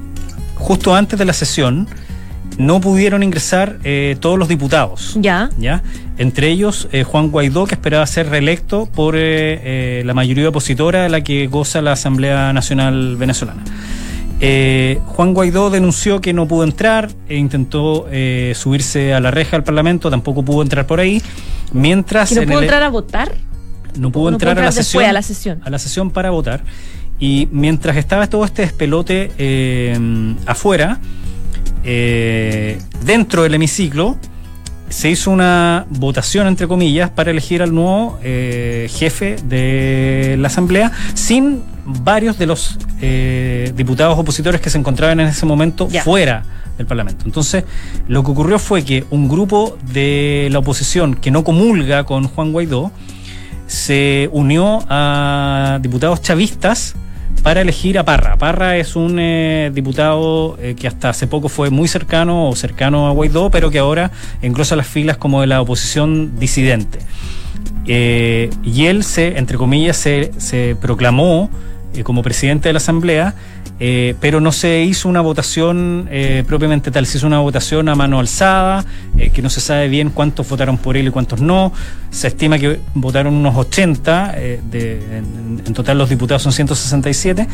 justo 0.55 0.95
antes 0.95 1.17
de 1.17 1.25
la 1.25 1.33
sesión 1.33 1.87
no 2.57 2.81
pudieron 2.81 3.23
ingresar 3.23 3.77
eh, 3.83 4.17
todos 4.19 4.37
los 4.37 4.47
diputados. 4.49 5.15
Ya. 5.19 5.49
¿ya? 5.57 5.81
Entre 6.17 6.49
ellos 6.49 6.89
eh, 6.91 7.03
Juan 7.03 7.29
Guaidó, 7.29 7.65
que 7.65 7.75
esperaba 7.75 8.05
ser 8.05 8.29
reelecto 8.29 8.85
por 8.87 9.15
eh, 9.17 10.03
la 10.05 10.13
mayoría 10.13 10.49
opositora 10.49 11.03
de 11.03 11.09
la 11.09 11.21
que 11.21 11.47
goza 11.47 11.81
la 11.81 11.93
Asamblea 11.93 12.51
Nacional 12.51 13.15
Venezolana. 13.15 13.63
Eh, 14.41 14.99
Juan 15.05 15.33
Guaidó 15.33 15.69
denunció 15.69 16.21
que 16.21 16.33
no 16.33 16.47
pudo 16.47 16.63
entrar, 16.63 17.09
e 17.27 17.37
intentó 17.37 18.07
eh, 18.11 18.53
subirse 18.55 19.13
a 19.13 19.19
la 19.19 19.31
reja 19.31 19.51
del 19.57 19.63
Parlamento, 19.63 20.09
tampoco 20.09 20.43
pudo 20.43 20.61
entrar 20.61 20.85
por 20.87 20.99
ahí. 20.99 21.21
Mientras 21.71 22.29
¿Que 22.29 22.35
no 22.35 22.41
pudo 22.47 22.57
el- 22.59 22.63
entrar 22.65 22.83
a 22.83 22.89
votar? 22.89 23.33
No 23.99 24.11
pudo 24.11 24.31
no 24.31 24.35
entrar 24.35 24.57
a 24.57 24.63
la 24.63 24.71
sesión 24.71 25.03
a 25.03 25.13
la 25.13 25.21
sesión. 25.21 25.61
a 25.63 25.69
la 25.69 25.79
sesión 25.79 26.11
para 26.11 26.29
votar 26.29 26.63
y 27.19 27.49
mientras 27.51 27.97
estaba 27.97 28.27
todo 28.27 28.45
este 28.45 28.61
despelote 28.61 29.31
eh, 29.37 30.35
afuera 30.45 30.99
eh, 31.83 32.79
dentro 33.03 33.43
del 33.43 33.53
hemiciclo 33.55 34.17
se 34.87 35.09
hizo 35.09 35.29
una 35.29 35.85
votación 35.89 36.47
entre 36.47 36.67
comillas 36.67 37.09
para 37.09 37.29
elegir 37.29 37.61
al 37.61 37.75
nuevo 37.75 38.17
eh, 38.23 38.89
jefe 38.91 39.35
de 39.43 40.35
la 40.39 40.47
asamblea 40.47 40.91
sin 41.13 41.61
varios 41.85 42.37
de 42.37 42.45
los 42.47 42.77
diputados 43.75 44.17
opositores 44.17 44.61
que 44.61 44.69
se 44.69 44.77
encontraban 44.77 45.19
en 45.19 45.27
ese 45.27 45.45
momento 45.45 45.87
fuera 45.89 46.43
del 46.79 46.87
Parlamento. 46.87 47.25
Entonces, 47.25 47.65
lo 48.07 48.23
que 48.23 48.31
ocurrió 48.31 48.57
fue 48.57 48.83
que 48.83 49.05
un 49.11 49.27
grupo 49.27 49.77
de 49.93 50.47
la 50.51 50.59
oposición 50.59 51.13
que 51.13 51.29
no 51.29 51.43
comulga 51.43 52.05
con 52.05 52.27
Juan 52.27 52.51
Guaidó 52.51 52.91
se 53.69 54.29
unió 54.31 54.83
a 54.89 55.77
diputados 55.79 56.23
chavistas 56.23 56.95
para 57.43 57.61
elegir 57.61 57.99
a 57.99 58.03
Parra. 58.03 58.35
Parra 58.35 58.77
es 58.77 58.95
un 58.95 59.17
eh, 59.19 59.69
diputado 59.71 60.57
eh, 60.59 60.75
que 60.77 60.87
hasta 60.87 61.09
hace 61.09 61.27
poco 61.27 61.49
fue 61.49 61.69
muy 61.69 61.87
cercano 61.87 62.49
o 62.49 62.55
cercano 62.55 63.07
a 63.07 63.11
Guaidó, 63.11 63.51
pero 63.51 63.69
que 63.69 63.77
ahora 63.77 64.11
engrosa 64.41 64.75
las 64.75 64.87
filas 64.87 65.17
como 65.17 65.41
de 65.41 65.47
la 65.47 65.61
oposición 65.61 66.39
disidente. 66.39 66.97
Eh, 67.85 68.49
y 68.63 68.87
él 68.87 69.03
se, 69.03 69.37
entre 69.37 69.57
comillas, 69.57 69.97
se, 69.97 70.31
se 70.37 70.75
proclamó 70.81 71.51
como 72.03 72.23
presidente 72.23 72.69
de 72.69 72.73
la 72.73 72.77
Asamblea, 72.77 73.35
eh, 73.79 74.15
pero 74.19 74.41
no 74.41 74.51
se 74.51 74.81
hizo 74.83 75.07
una 75.07 75.21
votación 75.21 76.07
eh, 76.11 76.43
propiamente 76.45 76.91
tal, 76.91 77.05
se 77.05 77.17
hizo 77.17 77.27
una 77.27 77.39
votación 77.39 77.87
a 77.89 77.95
mano 77.95 78.19
alzada, 78.19 78.83
eh, 79.17 79.29
que 79.29 79.41
no 79.41 79.49
se 79.49 79.61
sabe 79.61 79.87
bien 79.87 80.09
cuántos 80.09 80.49
votaron 80.49 80.77
por 80.77 80.97
él 80.97 81.07
y 81.07 81.11
cuántos 81.11 81.41
no. 81.41 81.71
Se 82.09 82.27
estima 82.27 82.57
que 82.59 82.79
votaron 82.93 83.33
unos 83.35 83.55
80, 83.55 84.33
eh, 84.35 84.59
de, 84.69 85.17
en, 85.17 85.61
en 85.65 85.73
total 85.73 85.97
los 85.97 86.09
diputados 86.09 86.41
son 86.41 86.51
167, 86.51 87.47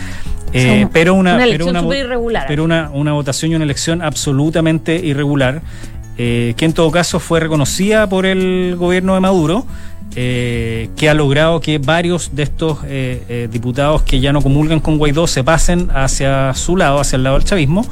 eh, 0.53 0.81
Son 0.81 0.89
pero 0.91 1.13
una, 1.13 1.35
una 1.35 1.45
pero 1.45 1.67
una 1.67 1.97
irregular. 1.97 2.45
pero 2.47 2.63
una, 2.63 2.89
una 2.93 3.13
votación 3.13 3.51
y 3.51 3.55
una 3.55 3.65
elección 3.65 4.01
absolutamente 4.01 4.95
irregular, 4.95 5.61
eh, 6.17 6.53
que 6.55 6.65
en 6.65 6.73
todo 6.73 6.89
caso 6.91 7.19
fue 7.19 7.41
reconocida 7.41 8.07
por 8.07 8.25
el 8.25 8.75
gobierno 8.77 9.15
de 9.15 9.19
Maduro, 9.19 9.65
eh, 10.15 10.89
que 10.95 11.09
ha 11.09 11.13
logrado 11.13 11.59
que 11.59 11.77
varios 11.77 12.35
de 12.35 12.43
estos 12.43 12.79
eh, 12.85 13.23
eh, 13.27 13.49
diputados 13.51 14.01
que 14.03 14.19
ya 14.19 14.31
no 14.33 14.41
comulgan 14.41 14.79
con 14.79 14.97
Guaidó 14.97 15.27
se 15.27 15.43
pasen 15.43 15.89
hacia 15.93 16.53
su 16.53 16.77
lado, 16.77 16.99
hacia 16.99 17.17
el 17.17 17.23
lado 17.23 17.37
del 17.37 17.45
chavismo. 17.45 17.85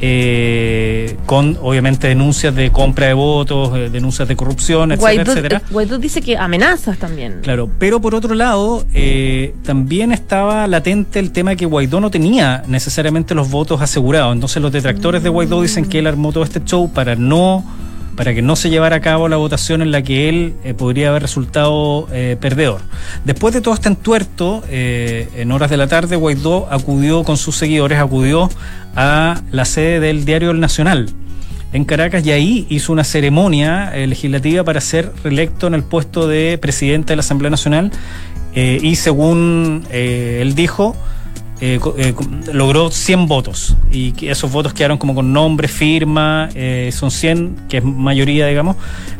eh, 0.00 1.16
con 1.26 1.58
obviamente 1.60 2.06
denuncias 2.06 2.54
de 2.54 2.70
compra 2.70 3.08
de 3.08 3.14
votos, 3.14 3.72
denuncias 3.90 4.28
de 4.28 4.36
corrupción, 4.36 4.92
etcétera, 4.92 5.24
Guaidó, 5.24 5.32
etcétera. 5.32 5.62
Guaidó 5.70 5.98
dice 5.98 6.22
que 6.22 6.36
amenazas 6.36 6.98
también. 6.98 7.40
Claro, 7.42 7.68
pero 7.78 8.00
por 8.00 8.14
otro 8.14 8.34
lado, 8.34 8.86
eh, 8.94 9.54
también 9.64 10.12
estaba 10.12 10.66
latente 10.68 11.18
el 11.18 11.32
tema 11.32 11.50
de 11.50 11.56
que 11.56 11.66
Guaidó 11.66 12.00
no 12.00 12.10
tenía 12.10 12.62
necesariamente 12.68 13.34
los 13.34 13.50
votos 13.50 13.80
asegurados. 13.82 14.32
Entonces 14.34 14.62
los 14.62 14.70
detractores 14.70 15.22
de 15.22 15.28
Guaidó 15.30 15.60
dicen 15.62 15.84
que 15.84 15.98
él 15.98 16.06
armó 16.06 16.32
todo 16.32 16.44
este 16.44 16.62
show 16.64 16.90
para 16.92 17.16
no 17.16 17.64
para 18.18 18.34
que 18.34 18.42
no 18.42 18.56
se 18.56 18.68
llevara 18.68 18.96
a 18.96 19.00
cabo 19.00 19.28
la 19.28 19.36
votación 19.36 19.80
en 19.80 19.92
la 19.92 20.02
que 20.02 20.28
él 20.28 20.54
eh, 20.64 20.74
podría 20.74 21.10
haber 21.10 21.22
resultado 21.22 22.08
eh, 22.12 22.36
perdedor. 22.40 22.80
Después 23.24 23.54
de 23.54 23.60
todo 23.60 23.74
este 23.74 23.86
entuerto, 23.86 24.64
eh, 24.68 25.28
en 25.36 25.52
horas 25.52 25.70
de 25.70 25.76
la 25.76 25.86
tarde, 25.86 26.16
Guaidó 26.16 26.66
acudió 26.68 27.22
con 27.22 27.36
sus 27.36 27.54
seguidores, 27.54 28.00
acudió 28.00 28.50
a 28.96 29.40
la 29.52 29.64
sede 29.64 30.00
del 30.00 30.24
diario 30.24 30.50
El 30.50 30.58
Nacional 30.58 31.10
en 31.72 31.84
Caracas 31.84 32.26
y 32.26 32.32
ahí 32.32 32.66
hizo 32.70 32.92
una 32.92 33.04
ceremonia 33.04 33.92
legislativa 33.94 34.64
para 34.64 34.80
ser 34.80 35.12
reelecto 35.22 35.68
en 35.68 35.74
el 35.74 35.84
puesto 35.84 36.26
de 36.26 36.58
presidente 36.58 37.12
de 37.12 37.16
la 37.16 37.20
Asamblea 37.20 37.50
Nacional 37.50 37.92
y 38.54 38.96
según 38.96 39.84
él 39.92 40.54
dijo, 40.54 40.96
eh, 41.60 41.80
eh, 41.96 42.14
logró 42.52 42.90
100 42.90 43.26
votos 43.26 43.76
y 43.90 44.14
esos 44.28 44.50
votos 44.52 44.72
quedaron 44.74 44.96
como 44.98 45.14
con 45.14 45.32
nombre, 45.32 45.66
firma, 45.68 46.48
eh, 46.54 46.90
son 46.92 47.10
100, 47.10 47.56
que 47.68 47.78
es 47.78 47.84
mayoría, 47.84 48.46
digamos, 48.46 48.76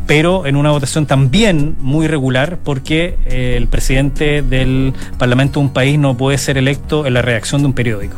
pero 0.07 0.47
en 0.47 0.55
una 0.57 0.71
votación 0.71 1.07
también 1.07 1.77
muy 1.81 2.07
regular 2.07 2.59
porque 2.63 3.17
el 3.27 3.67
presidente 3.67 4.43
del 4.43 4.93
Parlamento 5.19 5.59
de 5.61 5.67
un 5.67 5.73
país 5.73 5.99
no 5.99 6.17
puede 6.17 6.39
ser 6.39 6.59
electo 6.59 7.07
en 7.07 7.15
la 7.15 7.23
redacción 7.23 7.61
de 7.63 7.67
un 7.67 7.73
periódico. 7.73 8.17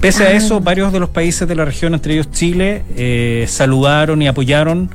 Pese 0.00 0.24
a 0.24 0.28
Ah. 0.28 0.32
eso, 0.32 0.60
varios 0.60 0.92
de 0.92 1.00
los 1.00 1.08
países 1.08 1.48
de 1.48 1.54
la 1.56 1.64
región, 1.64 1.94
entre 1.94 2.12
ellos 2.14 2.30
Chile, 2.30 2.84
saludaron 3.48 4.20
y 4.22 4.28
apoyaron. 4.28 4.90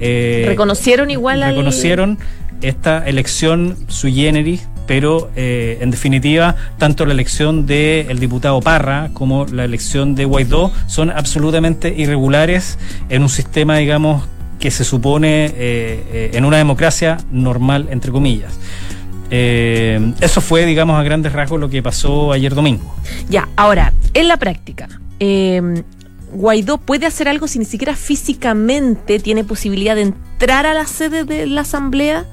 Reconocieron 0.00 1.10
igual 1.10 1.42
al- 1.42 1.50
reconocieron 1.50 2.18
esta 2.62 3.06
elección 3.06 3.76
sui 3.88 4.12
generis, 4.14 4.66
pero 4.88 5.30
eh, 5.36 5.78
en 5.82 5.90
definitiva, 5.90 6.56
tanto 6.78 7.04
la 7.04 7.12
elección 7.12 7.66
del 7.66 8.18
diputado 8.18 8.60
Parra 8.62 9.10
como 9.12 9.44
la 9.44 9.64
elección 9.64 10.14
de 10.14 10.24
Guaidó 10.24 10.72
son 10.86 11.10
absolutamente 11.10 11.94
irregulares 11.94 12.78
en 13.10 13.22
un 13.22 13.28
sistema, 13.28 13.76
digamos, 13.76 14.26
que 14.58 14.70
se 14.70 14.84
supone 14.84 15.44
eh, 15.44 15.52
eh, 15.58 16.30
en 16.32 16.44
una 16.46 16.56
democracia 16.56 17.18
normal, 17.30 17.88
entre 17.90 18.10
comillas. 18.10 18.58
Eso 19.30 20.40
fue, 20.40 20.64
digamos, 20.64 20.98
a 20.98 21.02
grandes 21.02 21.34
rasgos 21.34 21.60
lo 21.60 21.68
que 21.68 21.82
pasó 21.82 22.32
ayer 22.32 22.54
domingo. 22.54 22.94
Ya, 23.28 23.46
ahora, 23.56 23.92
en 24.14 24.26
la 24.26 24.38
práctica, 24.38 24.88
Guaidó 26.32 26.78
puede 26.78 27.04
hacer 27.04 27.28
algo 27.28 27.46
si 27.46 27.58
ni 27.58 27.66
siquiera 27.66 27.94
físicamente 27.94 29.18
tiene 29.18 29.44
posibilidad 29.44 29.96
de 29.96 30.02
entrar 30.02 30.64
a 30.64 30.72
la 30.72 30.86
sede 30.86 31.24
de 31.24 31.46
la 31.46 31.60
asamblea. 31.60 32.24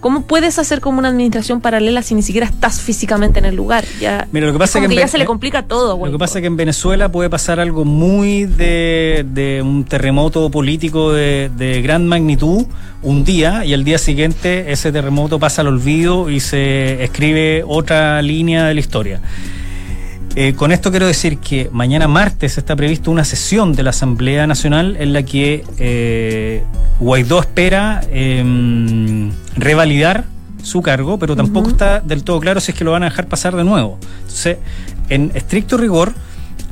¿Cómo 0.00 0.22
puedes 0.22 0.58
hacer 0.58 0.80
como 0.80 0.98
una 0.98 1.08
administración 1.08 1.60
paralela 1.60 2.02
si 2.02 2.14
ni 2.14 2.22
siquiera 2.22 2.46
estás 2.46 2.80
físicamente 2.80 3.38
en 3.38 3.44
el 3.44 3.54
lugar? 3.54 3.84
Ya, 4.00 4.26
Mira, 4.32 4.46
lo 4.46 4.52
que 4.52 4.58
pasa 4.58 4.78
como 4.78 4.90
es 4.90 4.94
que 4.96 5.00
ya 5.00 5.08
se 5.08 5.18
le 5.18 5.26
complica 5.26 5.62
todo. 5.64 6.04
Lo 6.04 6.10
que 6.10 6.18
pasa 6.18 6.38
es 6.38 6.42
que 6.42 6.46
en 6.46 6.56
Venezuela 6.56 7.12
puede 7.12 7.28
pasar 7.28 7.60
algo 7.60 7.84
muy 7.84 8.46
de, 8.46 9.26
de 9.30 9.60
un 9.62 9.84
terremoto 9.84 10.50
político 10.50 11.12
de, 11.12 11.50
de 11.54 11.82
gran 11.82 12.08
magnitud 12.08 12.66
un 13.02 13.24
día 13.24 13.64
y 13.64 13.74
al 13.74 13.84
día 13.84 13.98
siguiente 13.98 14.72
ese 14.72 14.92
terremoto 14.92 15.38
pasa 15.38 15.60
al 15.62 15.68
olvido 15.68 16.30
y 16.30 16.40
se 16.40 17.02
escribe 17.04 17.62
otra 17.66 18.22
línea 18.22 18.66
de 18.66 18.74
la 18.74 18.80
historia. 18.80 19.20
Eh, 20.36 20.54
con 20.54 20.70
esto 20.70 20.90
quiero 20.90 21.06
decir 21.06 21.38
que 21.38 21.68
mañana 21.72 22.06
martes 22.06 22.56
está 22.56 22.76
previsto 22.76 23.10
una 23.10 23.24
sesión 23.24 23.72
de 23.72 23.82
la 23.82 23.90
Asamblea 23.90 24.46
Nacional 24.46 24.96
en 25.00 25.12
la 25.12 25.24
que 25.24 25.64
eh, 25.78 26.62
Guaidó 27.00 27.40
espera 27.40 28.00
em, 28.12 29.32
revalidar 29.56 30.24
su 30.62 30.82
cargo, 30.82 31.18
pero 31.18 31.34
tampoco 31.34 31.70
está 31.70 32.00
del 32.00 32.22
todo 32.22 32.38
claro 32.38 32.60
si 32.60 32.70
es 32.70 32.78
que 32.78 32.84
lo 32.84 32.92
van 32.92 33.02
a 33.02 33.06
dejar 33.06 33.26
pasar 33.26 33.56
de 33.56 33.64
nuevo. 33.64 33.98
Entonces, 34.20 34.58
en 35.08 35.32
estricto 35.34 35.76
rigor, 35.76 36.14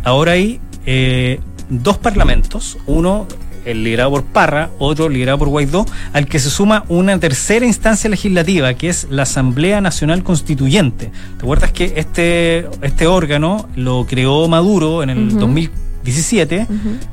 ahora 0.04 0.32
hay 0.32 0.60
eh, 0.86 1.40
dos 1.68 1.98
parlamentos, 1.98 2.78
uno 2.86 3.26
el 3.68 3.84
liderado 3.84 4.10
por 4.10 4.24
Parra, 4.24 4.70
otro 4.78 5.08
liderado 5.08 5.38
por 5.38 5.48
Guaidó, 5.48 5.86
al 6.12 6.26
que 6.26 6.38
se 6.38 6.50
suma 6.50 6.84
una 6.88 7.18
tercera 7.20 7.66
instancia 7.66 8.08
legislativa, 8.08 8.74
que 8.74 8.88
es 8.88 9.06
la 9.10 9.22
Asamblea 9.22 9.80
Nacional 9.80 10.22
Constituyente. 10.22 11.10
¿Te 11.36 11.42
acuerdas 11.42 11.72
que 11.72 11.92
este, 11.96 12.66
este 12.82 13.06
órgano 13.06 13.68
lo 13.76 14.06
creó 14.06 14.48
Maduro 14.48 15.02
en 15.02 15.10
el 15.10 15.28
Ujú. 15.28 15.38
2000 15.40 15.70
2017, 16.08 16.66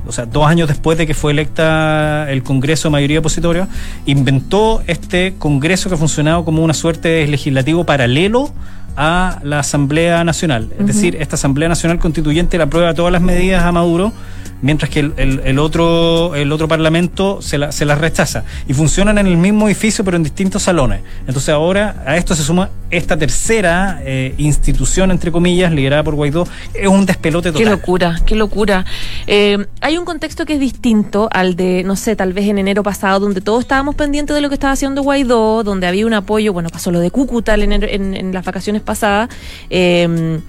o 0.07 0.11
sea, 0.11 0.25
dos 0.25 0.45
años 0.47 0.67
después 0.67 0.97
de 0.97 1.05
que 1.05 1.13
fue 1.13 1.31
electa 1.31 2.31
el 2.31 2.43
Congreso 2.43 2.87
de 2.87 2.91
mayoría 2.93 3.19
opositoria, 3.19 3.67
inventó 4.05 4.81
este 4.87 5.33
Congreso 5.37 5.89
que 5.89 5.95
ha 5.95 5.97
funcionado 5.97 6.45
como 6.45 6.63
una 6.63 6.73
suerte 6.73 7.09
de 7.09 7.27
legislativo 7.27 7.83
paralelo 7.83 8.51
a 8.95 9.39
la 9.43 9.59
Asamblea 9.59 10.23
Nacional. 10.23 10.69
Es 10.79 10.87
decir, 10.87 11.17
esta 11.19 11.35
Asamblea 11.35 11.67
Nacional 11.67 11.99
Constituyente 11.99 12.57
le 12.57 12.63
aprueba 12.63 12.93
todas 12.93 13.11
las 13.11 13.21
medidas 13.21 13.63
a 13.63 13.71
Maduro 13.71 14.13
mientras 14.61 14.89
que 14.89 14.99
el, 15.01 15.13
el- 15.17 15.41
el 15.43 15.59
otro, 15.59 16.35
el 16.35 16.51
otro 16.51 16.67
parlamento 16.67 17.41
se, 17.41 17.57
la- 17.57 17.71
se 17.71 17.85
las 17.85 17.99
rechaza. 17.99 18.43
Y 18.67 18.73
funcionan 18.73 19.17
en 19.17 19.27
el 19.27 19.37
mismo 19.37 19.67
edificio, 19.67 20.03
pero 20.03 20.17
en 20.17 20.23
distintos 20.23 20.63
salones. 20.63 21.01
Entonces 21.27 21.49
ahora 21.49 22.03
a 22.05 22.17
esto 22.17 22.35
se 22.35 22.43
suma 22.43 22.69
esta 22.91 23.17
tercera 23.17 23.99
eh, 24.03 24.33
institución, 24.37 25.11
entre 25.11 25.31
comillas, 25.31 25.71
liderada 25.71 26.03
por 26.03 26.15
Guaidó. 26.15 26.47
Es 26.73 26.87
un 26.87 27.05
despelote 27.05 27.49
Qué 27.51 27.59
total. 27.59 27.71
locura, 27.71 28.21
qué 28.25 28.35
locura. 28.35 28.85
Eh, 29.27 29.65
hay 29.81 29.97
un 29.97 30.05
contexto 30.05 30.45
que 30.45 30.53
es 30.53 30.59
distinto 30.59 31.27
al 31.31 31.55
de, 31.55 31.83
no 31.83 31.95
sé, 31.95 32.15
tal 32.15 32.33
vez 32.33 32.47
en 32.47 32.57
enero 32.57 32.83
pasado, 32.83 33.19
donde 33.19 33.41
todos 33.41 33.61
estábamos 33.61 33.95
pendientes 33.95 34.35
de 34.35 34.41
lo 34.41 34.49
que 34.49 34.55
estaba 34.55 34.73
haciendo 34.73 35.01
Guaidó, 35.03 35.63
donde 35.63 35.87
había 35.87 36.05
un 36.05 36.13
apoyo, 36.13 36.53
bueno, 36.53 36.69
pasó 36.69 36.91
lo 36.91 36.99
de 36.99 37.11
Cúcuta 37.11 37.55
en- 37.55 37.73
en 37.73 38.33
las 38.33 38.45
vacaciones 38.45 38.81
pasadas. 38.81 39.29
eh, 39.69 40.39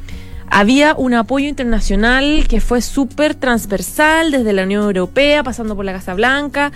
había 0.50 0.94
un 0.94 1.14
apoyo 1.14 1.48
internacional 1.48 2.46
que 2.48 2.60
fue 2.60 2.80
súper 2.82 3.34
transversal, 3.34 4.30
desde 4.30 4.52
la 4.52 4.62
Unión 4.64 4.82
Europea, 4.84 5.42
pasando 5.42 5.76
por 5.76 5.84
la 5.84 5.92
Casa 5.92 6.14
Blanca. 6.14 6.72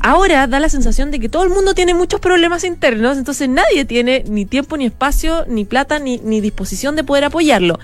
Ahora 0.00 0.46
da 0.46 0.58
la 0.60 0.68
sensación 0.68 1.10
de 1.10 1.20
que 1.20 1.28
todo 1.28 1.44
el 1.44 1.50
mundo 1.50 1.72
tiene 1.74 1.94
muchos 1.94 2.20
problemas 2.20 2.64
internos, 2.64 3.16
entonces 3.16 3.48
nadie 3.48 3.84
tiene 3.84 4.24
ni 4.28 4.44
tiempo, 4.44 4.76
ni 4.76 4.86
espacio, 4.86 5.44
ni 5.48 5.64
plata, 5.64 5.98
ni, 5.98 6.18
ni 6.18 6.40
disposición 6.40 6.96
de 6.96 7.04
poder 7.04 7.24
apoyarlo. 7.24 7.78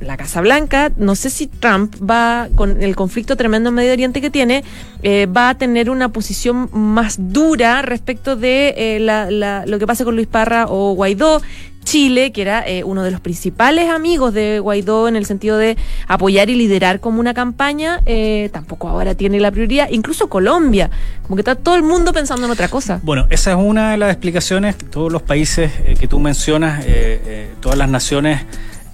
La 0.00 0.16
Casa 0.16 0.40
Blanca, 0.40 0.92
no 0.96 1.14
sé 1.14 1.30
si 1.30 1.46
Trump 1.46 1.94
va, 2.02 2.48
con 2.54 2.82
el 2.82 2.94
conflicto 2.96 3.36
tremendo 3.36 3.68
en 3.70 3.76
Medio 3.76 3.92
Oriente 3.92 4.20
que 4.20 4.28
tiene, 4.28 4.64
eh, 5.02 5.26
va 5.26 5.50
a 5.50 5.54
tener 5.56 5.88
una 5.88 6.10
posición 6.10 6.68
más 6.72 7.16
dura 7.18 7.80
respecto 7.80 8.36
de 8.36 8.74
eh, 8.76 8.98
la- 9.00 9.64
lo 9.64 9.78
que 9.78 9.86
pasa 9.86 10.04
con 10.04 10.16
Luis 10.16 10.26
Parra 10.26 10.66
o 10.68 10.94
Guaidó. 10.94 11.40
Chile, 11.84 12.32
que 12.32 12.42
era 12.42 12.66
eh, 12.66 12.82
uno 12.82 13.02
de 13.02 13.10
los 13.10 13.20
principales 13.20 13.88
amigos 13.88 14.34
de 14.34 14.58
Guaidó 14.58 15.06
en 15.06 15.16
el 15.16 15.26
sentido 15.26 15.58
de 15.58 15.76
apoyar 16.08 16.50
y 16.50 16.56
liderar 16.56 17.00
como 17.00 17.20
una 17.20 17.34
campaña, 17.34 18.00
eh, 18.06 18.50
tampoco 18.52 18.88
ahora 18.88 19.14
tiene 19.14 19.38
la 19.38 19.50
prioridad. 19.50 19.88
Incluso 19.90 20.28
Colombia, 20.28 20.90
como 21.22 21.36
que 21.36 21.42
está 21.42 21.54
todo 21.54 21.76
el 21.76 21.82
mundo 21.82 22.12
pensando 22.12 22.46
en 22.46 22.52
otra 22.52 22.68
cosa. 22.68 23.00
Bueno, 23.02 23.26
esa 23.30 23.52
es 23.52 23.56
una 23.56 23.92
de 23.92 23.98
las 23.98 24.10
explicaciones. 24.10 24.76
Todos 24.76 25.12
los 25.12 25.22
países 25.22 25.70
eh, 25.84 25.94
que 25.98 26.08
tú 26.08 26.18
mencionas, 26.18 26.82
eh, 26.86 27.50
todas 27.60 27.78
las 27.78 27.88
naciones 27.88 28.40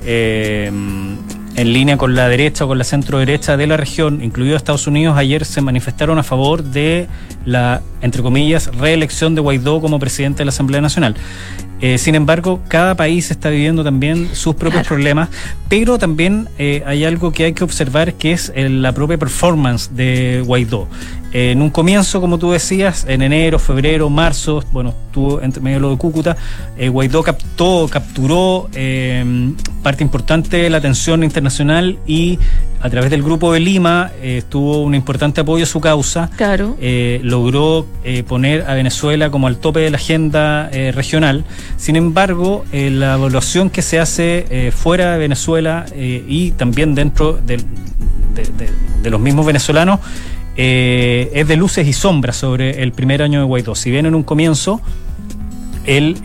en 0.02 1.72
línea 1.74 1.98
con 1.98 2.14
la 2.14 2.28
derecha 2.28 2.64
o 2.64 2.68
con 2.68 2.78
la 2.78 2.84
centro 2.84 3.18
derecha 3.18 3.58
de 3.58 3.66
la 3.66 3.76
región, 3.76 4.22
incluido 4.24 4.56
Estados 4.56 4.86
Unidos, 4.86 5.16
ayer 5.18 5.44
se 5.44 5.60
manifestaron 5.60 6.18
a 6.18 6.22
favor 6.22 6.62
de 6.62 7.06
la, 7.44 7.82
entre 8.00 8.22
comillas, 8.22 8.74
reelección 8.74 9.34
de 9.34 9.42
Guaidó 9.42 9.80
como 9.80 9.98
presidente 9.98 10.38
de 10.38 10.46
la 10.46 10.50
Asamblea 10.50 10.80
Nacional. 10.80 11.16
Eh, 11.80 11.98
sin 11.98 12.14
embargo, 12.14 12.60
cada 12.68 12.94
país 12.94 13.30
está 13.30 13.48
viviendo 13.50 13.82
también 13.84 14.28
sus 14.34 14.54
propios 14.54 14.86
problemas, 14.86 15.28
pero 15.68 15.98
también 15.98 16.48
eh, 16.58 16.82
hay 16.84 17.04
algo 17.04 17.32
que 17.32 17.44
hay 17.44 17.52
que 17.52 17.64
observar 17.64 18.14
que 18.14 18.32
es 18.32 18.52
eh, 18.54 18.68
la 18.68 18.92
propia 18.92 19.18
performance 19.18 19.90
de 19.94 20.42
Guaidó. 20.44 20.88
Eh, 21.32 21.52
en 21.52 21.62
un 21.62 21.70
comienzo, 21.70 22.20
como 22.20 22.38
tú 22.38 22.50
decías, 22.50 23.06
en 23.08 23.22
enero, 23.22 23.60
febrero, 23.60 24.10
marzo, 24.10 24.64
bueno, 24.72 24.92
tuvo 25.12 25.40
entre 25.40 25.62
medio 25.62 25.78
lo 25.78 25.90
de 25.90 25.96
Cúcuta, 25.96 26.36
Guaidó 26.90 27.22
captó, 27.22 27.88
capturó 27.88 28.68
parte 29.82 30.02
importante 30.02 30.56
de 30.56 30.70
la 30.70 30.78
atención 30.78 31.22
internacional 31.22 31.98
y 32.06 32.38
a 32.80 32.90
través 32.90 33.10
del 33.10 33.22
Grupo 33.22 33.52
de 33.52 33.60
Lima 33.60 34.10
tuvo 34.48 34.82
un 34.82 34.94
importante 34.94 35.42
apoyo 35.42 35.64
a 35.64 35.66
su 35.66 35.80
causa 35.80 36.30
Claro. 36.36 36.76
logró 37.22 37.86
eh, 38.04 38.22
poner 38.24 38.64
a 38.68 38.74
Venezuela 38.74 39.30
como 39.30 39.46
al 39.46 39.56
tope 39.58 39.80
de 39.80 39.90
la 39.90 39.96
agenda 39.96 40.68
regional. 40.92 41.44
Sin 41.76 41.96
embargo, 41.96 42.64
eh, 42.72 42.90
la 42.90 43.14
evaluación 43.14 43.70
que 43.70 43.82
se 43.82 43.98
hace 43.98 44.46
eh, 44.50 44.70
fuera 44.70 45.12
de 45.12 45.18
Venezuela 45.18 45.86
eh, 45.92 46.24
y 46.28 46.52
también 46.52 46.94
dentro 46.94 47.32
de, 47.32 47.58
los 49.08 49.20
mismos 49.20 49.46
venezolanos 49.46 50.00
es 50.56 51.48
de 51.48 51.56
luces 51.56 51.86
y 51.88 51.94
sombras 51.94 52.36
sobre 52.36 52.82
el 52.82 52.92
primer 52.92 53.22
año 53.22 53.40
de 53.40 53.46
Guaidó. 53.46 53.74
Si 53.74 53.90
bien 53.90 54.04
en 54.04 54.14
un 54.14 54.22
comienzo 54.22 54.82
él 55.86 56.18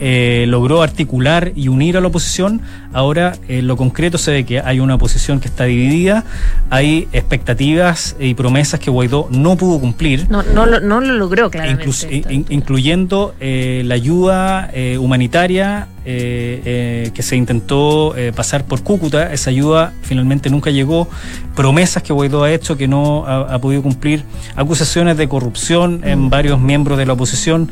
logró 0.49 0.81
articular 0.81 1.53
y 1.55 1.69
unir 1.69 1.95
a 1.95 2.01
la 2.01 2.07
oposición. 2.07 2.61
Ahora, 2.95 3.33
en 3.49 3.67
lo 3.67 3.75
concreto, 3.75 4.17
se 4.17 4.31
ve 4.31 4.45
que 4.45 4.61
hay 4.61 4.79
una 4.79 4.95
oposición 4.95 5.41
que 5.41 5.49
está 5.49 5.65
dividida, 5.65 6.23
hay 6.69 7.09
expectativas 7.11 8.15
y 8.21 8.35
promesas 8.35 8.79
que 8.79 8.89
Guaidó 8.89 9.27
no 9.31 9.57
pudo 9.57 9.81
cumplir. 9.81 10.27
No, 10.29 10.43
no, 10.43 10.65
lo, 10.65 10.79
no 10.79 11.01
lo 11.01 11.13
logró, 11.15 11.51
claramente. 11.51 11.83
In- 12.09 12.23
altura. 12.23 12.45
incluyendo 12.55 13.35
eh, 13.41 13.83
la 13.85 13.95
ayuda 13.95 14.69
eh, 14.73 14.97
humanitaria 14.97 15.89
eh, 16.05 17.09
que 17.13 17.21
se 17.23 17.35
intentó 17.35 18.15
pasar 18.35 18.63
por 18.63 18.81
Cúcuta, 18.83 19.33
esa 19.33 19.49
ayuda 19.49 19.91
finalmente 20.03 20.49
nunca 20.49 20.69
llegó, 20.69 21.09
promesas 21.55 22.01
que 22.03 22.13
Guaidó 22.13 22.43
ha 22.43 22.51
hecho 22.51 22.77
que 22.77 22.87
no 22.87 23.25
ha, 23.25 23.55
ha 23.55 23.59
podido 23.59 23.81
cumplir, 23.81 24.23
acusaciones 24.55 25.17
de 25.17 25.27
corrupción 25.27 26.01
en 26.05 26.29
varios 26.29 26.61
miembros 26.61 26.97
de 26.99 27.07
la 27.07 27.13
oposición, 27.13 27.69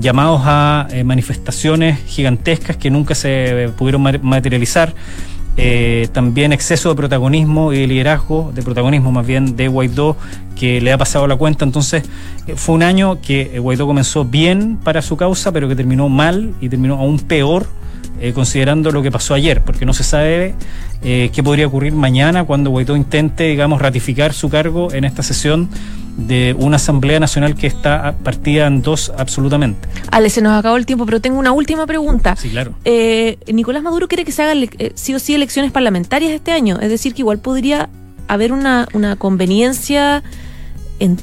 llamados 0.00 0.40
a 0.44 0.88
manifestaciones 1.04 2.00
gigantescas 2.06 2.78
que 2.78 2.90
nunca 2.90 3.14
se 3.14 3.70
pudieron 3.76 3.83
ma- 3.98 4.18
materializar. 4.22 4.94
Eh, 5.56 6.08
también 6.12 6.52
exceso 6.52 6.88
de 6.88 6.96
protagonismo 6.96 7.72
y 7.72 7.78
de 7.78 7.86
liderazgo, 7.86 8.50
de 8.52 8.62
protagonismo 8.62 9.12
más 9.12 9.24
bien 9.24 9.54
de 9.54 9.68
Guaidó, 9.68 10.16
que 10.58 10.80
le 10.80 10.92
ha 10.92 10.98
pasado 10.98 11.28
la 11.28 11.36
cuenta. 11.36 11.64
Entonces, 11.64 12.02
eh, 12.48 12.54
fue 12.56 12.74
un 12.74 12.82
año 12.82 13.20
que 13.20 13.52
eh, 13.54 13.58
Guaidó 13.60 13.86
comenzó 13.86 14.24
bien 14.24 14.78
para 14.82 15.00
su 15.00 15.16
causa, 15.16 15.52
pero 15.52 15.68
que 15.68 15.76
terminó 15.76 16.08
mal 16.08 16.54
y 16.60 16.68
terminó 16.68 16.96
aún 16.96 17.18
peor. 17.20 17.66
considerando 18.32 18.90
lo 18.92 19.02
que 19.02 19.10
pasó 19.10 19.34
ayer, 19.34 19.60
porque 19.62 19.84
no 19.84 19.92
se 19.92 20.04
sabe 20.04 20.54
qué 21.02 21.42
podría 21.42 21.66
ocurrir 21.66 21.92
mañana 21.92 22.44
cuando 22.44 22.70
Guaidó 22.70 22.96
intente, 22.96 23.44
digamos, 23.44 23.82
ratificar 23.82 24.32
su 24.32 24.48
cargo 24.48 24.92
en 24.92 25.04
esta 25.04 25.22
sesión 25.22 25.68
de 26.16 26.54
una 26.58 26.76
Asamblea 26.76 27.18
Nacional 27.20 27.54
que 27.54 27.66
está 27.66 28.14
partida 28.22 28.66
en 28.66 28.82
dos 28.82 29.12
absolutamente. 29.16 29.88
Ale, 30.10 30.30
se 30.30 30.40
nos 30.40 30.58
acabó 30.58 30.76
el 30.76 30.86
tiempo, 30.86 31.06
pero 31.06 31.20
tengo 31.20 31.38
una 31.38 31.52
última 31.52 31.86
pregunta. 31.86 32.36
Sí, 32.36 32.50
claro. 32.50 32.74
Eh, 32.84 33.38
Nicolás 33.52 33.82
Maduro 33.82 34.08
quiere 34.08 34.24
que 34.24 34.32
se 34.32 34.42
hagan 34.42 34.68
eh, 34.78 34.92
sí 34.94 35.14
o 35.14 35.18
sí 35.18 35.34
elecciones 35.34 35.72
parlamentarias 35.72 36.32
este 36.32 36.52
año. 36.52 36.78
Es 36.80 36.88
decir, 36.88 37.14
que 37.14 37.22
igual 37.22 37.38
podría 37.38 37.88
haber 38.28 38.52
una, 38.52 38.88
una 38.94 39.16
conveniencia 39.16 40.22
en, 40.98 41.18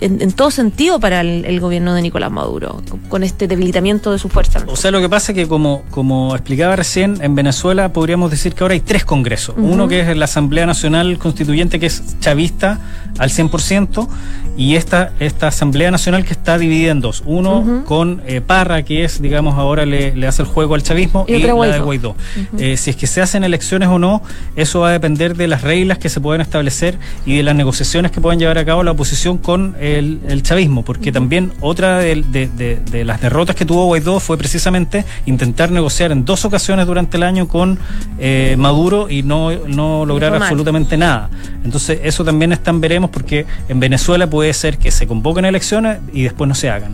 en- 0.00 0.20
en 0.22 0.32
todo 0.32 0.50
sentido 0.50 0.98
para 1.00 1.20
el, 1.20 1.44
el 1.44 1.60
gobierno 1.60 1.94
de 1.94 2.02
Nicolás 2.02 2.30
Maduro, 2.30 2.82
con, 3.08 3.22
este 3.22 3.46
debilitamiento 3.48 4.12
de 4.12 4.18
su 4.18 4.28
fuerza. 4.28 4.64
O 4.66 4.76
sea, 4.76 4.90
lo 4.90 5.00
que 5.00 5.08
pasa 5.08 5.32
es 5.32 5.36
que, 5.36 5.46
como, 5.48 5.82
como 5.90 6.34
explicaba 6.34 6.76
recién, 6.76 7.18
en 7.22 7.34
Venezuela 7.34 7.92
podríamos 7.92 8.30
decir 8.30 8.54
que 8.54 8.64
ahora 8.64 8.74
hay 8.74 8.80
tres 8.80 9.04
congresos. 9.04 9.54
Uno 9.58 9.88
que 9.88 10.00
es 10.00 10.16
la 10.16 10.24
Asamblea 10.24 10.66
Nacional 10.66 11.18
Constituyente, 11.18 11.78
que 11.78 11.86
es 11.86 12.18
chavista 12.20 12.78
al 13.18 13.30
100%, 13.30 14.08
y 14.56 14.74
esta, 14.76 15.12
esta 15.20 15.48
Asamblea 15.48 15.90
Nacional 15.90 16.24
que 16.24 16.32
está 16.32 16.58
dividida 16.58 16.90
en 16.92 17.00
dos. 17.00 17.22
Uno 17.26 17.82
con 17.86 18.22
eh, 18.26 18.40
Parra, 18.40 18.82
que 18.82 19.04
es, 19.04 19.20
digamos, 19.22 19.54
ahora 19.56 19.86
le, 19.86 20.14
le 20.16 20.26
hace 20.26 20.42
el 20.42 20.48
juego 20.48 20.74
al 20.74 20.82
chavismo, 20.82 21.24
Y 21.28 21.34
y, 21.34 21.38
la 21.40 21.46
de 21.46 21.52
Guaidó. 21.52 21.84
Guaidó. 21.84 22.16
Eh, 22.58 22.76
si 22.76 22.90
es 22.90 22.96
que 22.96 23.06
se 23.06 23.20
hacen 23.22 23.44
elecciones 23.44 23.88
o 23.88 23.98
no, 23.98 24.22
eso 24.56 24.80
va 24.80 24.88
a 24.88 24.92
depender 24.92 25.36
de 25.36 25.48
las 25.48 25.62
reglas 25.62 25.98
que 25.98 26.08
se 26.08 26.20
pueden 26.20 26.40
establecer 26.40 26.98
y 27.26 27.36
de 27.36 27.42
las 27.42 27.54
negociaciones 27.54 28.10
que 28.12 28.20
puedan 28.20 28.38
llevar 28.38 28.58
a 28.58 28.64
cabo 28.64 28.82
la 28.82 28.90
oposición 28.92 29.38
con 29.38 29.76
el, 29.98 30.20
el 30.28 30.42
chavismo, 30.42 30.84
porque 30.84 31.12
también 31.12 31.52
otra 31.60 31.98
de, 31.98 32.22
de- 32.30 32.48
de- 32.48 32.76
de 32.90 33.04
las 33.04 33.20
derrotas 33.20 33.56
que 33.56 33.64
tuvo 33.64 33.86
Guaidó 33.86 34.20
fue 34.20 34.36
precisamente 34.38 35.04
intentar 35.26 35.70
negociar 35.70 36.12
en 36.12 36.24
dos 36.24 36.44
ocasiones 36.44 36.86
durante 36.86 37.16
el 37.16 37.22
año 37.22 37.48
con 37.48 37.78
eh, 38.18 38.56
Maduro 38.58 39.08
y 39.10 39.22
no, 39.22 39.50
no 39.66 40.04
lograr 40.06 40.34
absolutamente 40.34 40.96
nada. 40.96 41.30
Entonces 41.64 42.00
eso 42.04 42.24
también 42.24 42.52
están 42.52 42.80
veremos 42.80 43.10
porque 43.10 43.46
en 43.68 43.80
Venezuela 43.80 44.28
puede 44.28 44.52
ser 44.52 44.78
que 44.78 44.90
se 44.90 45.06
convoquen 45.06 45.44
elecciones 45.44 45.98
y 46.12 46.22
después 46.22 46.48
no 46.48 46.54
se 46.54 46.70
hagan. 46.70 46.92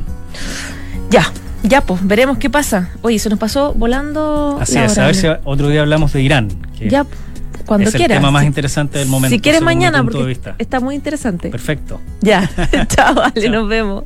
Ya, 1.10 1.30
ya, 1.62 1.80
pues, 1.80 2.06
veremos 2.06 2.38
qué 2.38 2.50
pasa. 2.50 2.90
Oye, 3.02 3.18
se 3.18 3.28
nos 3.30 3.38
pasó 3.38 3.72
volando. 3.74 4.58
Así 4.60 4.74
la 4.74 4.84
es, 4.86 4.92
hora, 4.92 5.02
a 5.04 5.06
ver 5.06 5.14
si 5.14 5.26
otro 5.44 5.68
día 5.68 5.80
hablamos 5.80 6.12
de 6.12 6.22
Irán. 6.22 6.48
que 6.78 6.88
Ya, 6.90 7.06
cuando 7.64 7.88
es 7.88 7.94
el 7.94 8.00
quieras. 8.00 8.18
tema 8.18 8.30
más 8.30 8.44
interesante 8.44 8.98
del 8.98 9.08
momento. 9.08 9.34
Si 9.34 9.40
quieres 9.40 9.62
mañana, 9.62 10.02
porque 10.04 10.38
está 10.58 10.80
muy 10.80 10.94
interesante. 10.94 11.50
Perfecto. 11.50 12.00
Ya, 12.20 12.48
chao, 12.88 13.20
Ale, 13.20 13.42
Chao. 13.42 13.52
nos 13.52 13.68
vemos. 13.68 14.04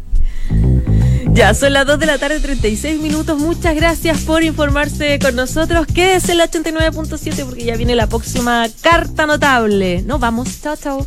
Ya, 1.33 1.55
son 1.55 1.73
las 1.73 1.87
2 1.87 1.99
de 2.01 2.07
la 2.07 2.19
tarde, 2.19 2.41
36 2.41 3.01
minutos. 3.01 3.39
Muchas 3.39 3.75
gracias 3.77 4.23
por 4.23 4.43
informarse 4.43 5.19
con 5.21 5.37
nosotros. 5.37 5.87
Quédese 5.87 6.33
en 6.33 6.39
la 6.39 6.51
89.7 6.51 7.45
porque 7.45 7.65
ya 7.65 7.77
viene 7.77 7.95
la 7.95 8.09
próxima 8.09 8.67
carta 8.81 9.27
notable. 9.27 10.03
Nos 10.03 10.19
vamos. 10.19 10.61
Chao, 10.61 10.77
chao. 10.77 11.07